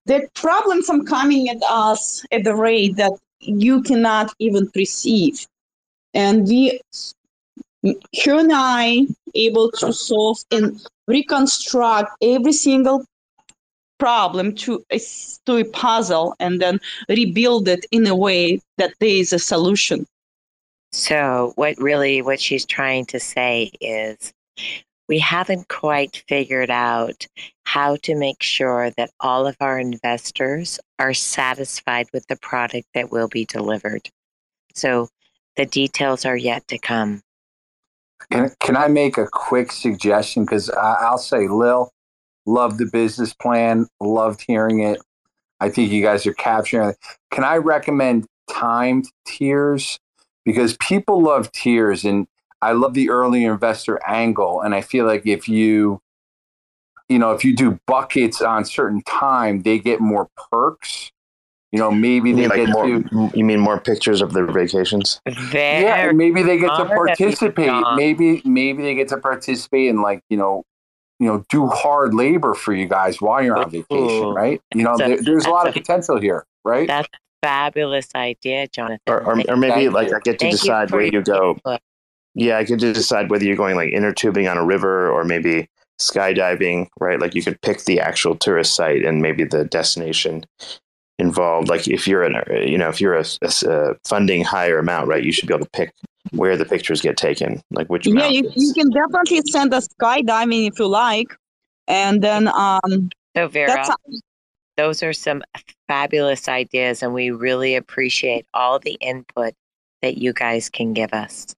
[0.06, 5.46] the problems are coming at us at the rate that you cannot even perceive,
[6.16, 6.80] and we,
[8.24, 13.06] her and I, able to solve and reconstruct every single
[13.98, 15.00] problem to a,
[15.46, 20.06] to a puzzle, and then rebuild it in a way that there is a solution.
[20.92, 24.34] So, what really what she's trying to say is
[25.08, 27.28] we haven't quite figured out
[27.66, 33.12] how to make sure that all of our investors are satisfied with the product that
[33.12, 34.10] will be delivered.
[34.74, 35.10] So,
[35.56, 37.22] the details are yet to come.
[38.32, 40.44] Can, can I make a quick suggestion?
[40.44, 41.92] Because I'll say, Lil,
[42.46, 45.00] love the business plan, loved hearing it.
[45.60, 46.98] I think you guys are capturing it.
[47.32, 50.00] Can I recommend timed tiers?
[50.46, 52.28] Because people love tiers, and
[52.62, 54.62] I love the early investor angle.
[54.62, 56.02] And I feel like if you,
[57.10, 61.12] you know, if you do buckets on certain time, they get more perks.
[61.72, 65.20] You know, maybe they like get more, to you mean more pictures of their vacations?
[65.52, 67.84] yeah, maybe they get to smart of you, participate.
[67.96, 70.64] Maybe maybe they get to participate and like you know,
[71.20, 74.62] you know, do hard labor for you guys while you're on vacation, Ooh, right?
[74.74, 76.88] You know, there, there's a lot of potential here, right?
[76.88, 79.00] That's a fabulous idea, Jonathan.
[79.08, 79.92] Or, or, or maybe you.
[79.92, 81.52] like I get to Thank decide for where you go.
[81.52, 81.82] input.
[82.34, 85.26] Yeah, I could just decide whether you're going like inner tubing on a river or
[85.26, 85.68] maybe
[86.00, 87.20] skydiving, right?
[87.20, 90.46] Like you could pick the actual tourist site and maybe the destination
[91.20, 91.70] involved.
[91.70, 95.08] Like if you're in a, you know, if you're a, a- a funding higher amount,
[95.08, 95.92] right, you should be able to pick
[96.32, 100.68] where the pictures get taken, like which Yeah, you, you can definitely send us skydiving
[100.68, 101.36] if you like,
[101.88, 103.10] and then um.
[103.36, 103.90] So, Vera, That's
[104.78, 105.44] those are some
[105.88, 109.54] fabulous ideas, and we really appreciate all the input
[110.02, 111.56] that you guys can give us.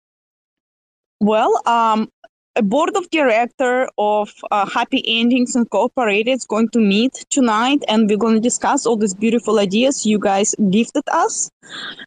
[1.20, 2.10] Well, um,
[2.56, 8.10] a board of director of uh, Happy Endings Incorporated is going to meet tonight, and
[8.10, 11.50] we're going to discuss all these beautiful ideas you guys gifted us.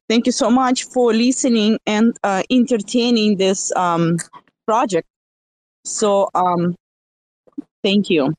[0.09, 4.19] Thank you so much for listening and uh, entertaining this um,
[4.67, 5.07] project.
[5.85, 6.75] So, um,
[7.83, 8.35] thank you.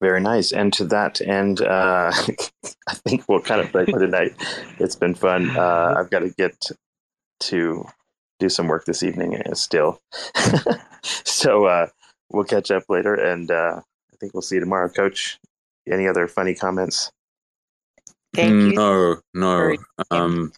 [0.00, 0.52] Very nice.
[0.52, 2.12] And to that end, uh,
[2.88, 4.32] I think we'll kind of break for tonight.
[4.78, 5.56] It's been fun.
[5.56, 6.70] Uh, I've got to get
[7.40, 7.84] to
[8.38, 10.00] do some work this evening still.
[11.02, 11.86] so uh,
[12.30, 15.38] we'll catch up later, and uh, I think we'll see you tomorrow, Coach.
[15.90, 17.10] Any other funny comments?
[18.34, 19.76] Thank No, no.
[20.10, 20.52] Um,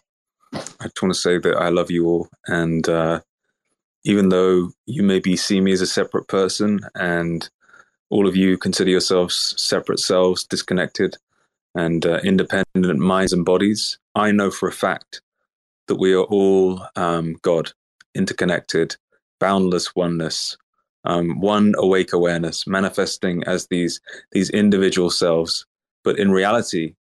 [0.53, 3.21] I just want to say that I love you all, and uh,
[4.03, 7.49] even though you maybe see me as a separate person, and
[8.09, 11.17] all of you consider yourselves separate selves, disconnected,
[11.73, 15.21] and uh, independent minds and bodies, I know for a fact
[15.87, 17.71] that we are all um, God,
[18.13, 18.95] interconnected,
[19.39, 20.57] boundless oneness,
[21.03, 24.01] um, one awake awareness, manifesting as these
[24.31, 25.65] these individual selves.
[26.03, 26.95] But in reality,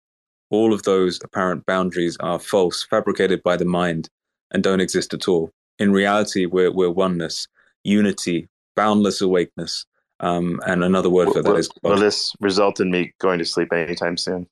[0.49, 4.09] all of those apparent boundaries are false, fabricated by the mind,
[4.51, 5.51] and don't exist at all.
[5.79, 7.47] In reality, we're, we're oneness,
[7.83, 9.85] unity, boundless awakeness.
[10.19, 13.73] Um, and another word for that is will this result in me going to sleep
[13.73, 14.47] anytime soon?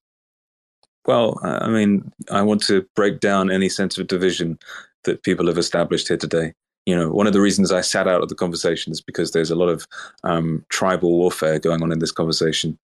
[1.05, 4.59] Well, I mean, I want to break down any sense of division
[5.03, 6.53] that people have established here today.
[6.85, 9.51] You know, one of the reasons I sat out of the conversation is because there's
[9.51, 9.87] a lot of
[10.23, 12.77] um, tribal warfare going on in this conversation.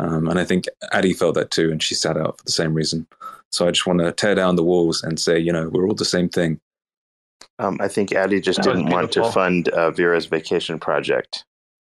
[0.00, 2.74] Um, and I think Addie felt that too, and she sat out for the same
[2.74, 3.06] reason.
[3.52, 5.94] So I just want to tear down the walls and say, you know, we're all
[5.94, 6.60] the same thing.
[7.60, 11.44] Um, I think Addie just That didn't want to fund uh, Vera's vacation project.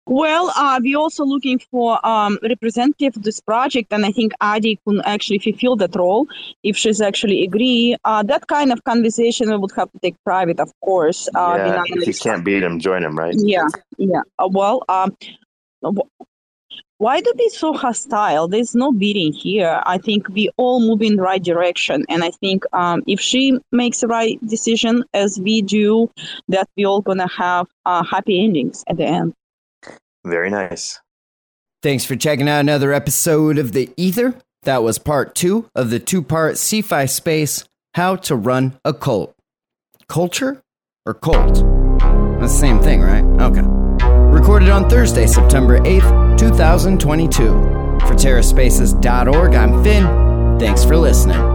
[0.07, 4.79] Well, uh, we're also looking for um, representative of this project, and I think Addie
[4.87, 6.27] can actually fulfill that role
[6.61, 7.95] if she's actually agree.
[8.05, 11.27] Uh, that kind of conversation we would have to take private, of course.
[11.33, 13.33] Uh, yeah, if you can't beat him, join him, right?
[13.35, 13.67] Yeah,
[13.97, 14.21] yeah.
[14.37, 15.15] Uh, well, um,
[16.97, 18.47] why do be so hostile?
[18.47, 19.81] There's no beating here.
[19.87, 23.57] I think we all move in the right direction, and I think um, if she
[23.71, 26.11] makes the right decision as we do,
[26.47, 29.33] that we all gonna have uh, happy endings at the end.
[30.25, 30.99] Very nice.
[31.83, 34.33] Thanks for checking out another episode of The Ether.
[34.63, 39.35] That was part two of the two part Cephii space How to Run a Cult.
[40.09, 40.63] Culture
[41.05, 41.55] or cult?
[42.39, 43.23] The same thing, right?
[43.41, 43.61] Okay.
[44.35, 47.47] Recorded on Thursday, September 8th, 2022.
[48.01, 50.59] For TerraSpaces.org, I'm Finn.
[50.59, 51.54] Thanks for listening.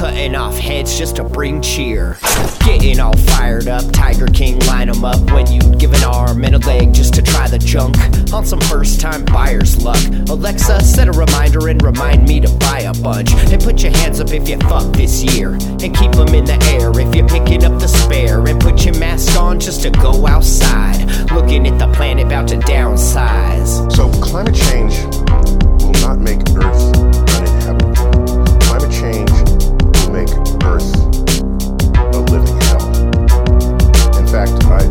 [0.00, 2.16] Cutting off heads just to bring cheer.
[2.64, 6.54] Getting all fired up, Tiger King line 'em up when you'd give an arm and
[6.54, 7.98] a leg just to try the junk.
[8.32, 10.00] On some first time buyer's luck.
[10.30, 13.34] Alexa, set a reminder and remind me to buy a bunch.
[13.52, 15.58] And put your hands up if you fuck this year.
[15.82, 18.40] And keep them in the air if you're picking up the spare.
[18.46, 21.04] And put your mask on just to go outside.
[21.30, 23.92] Looking at the planet about to downsize.
[23.92, 24.94] So climate change
[25.82, 26.99] will not make Earth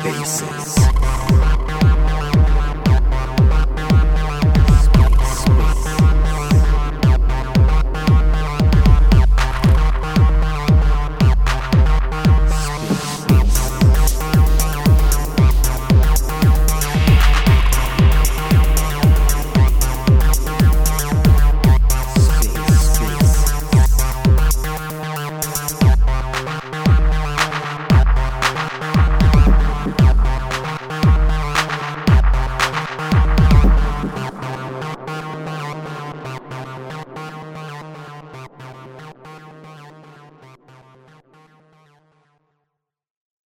[0.00, 1.29] spaces.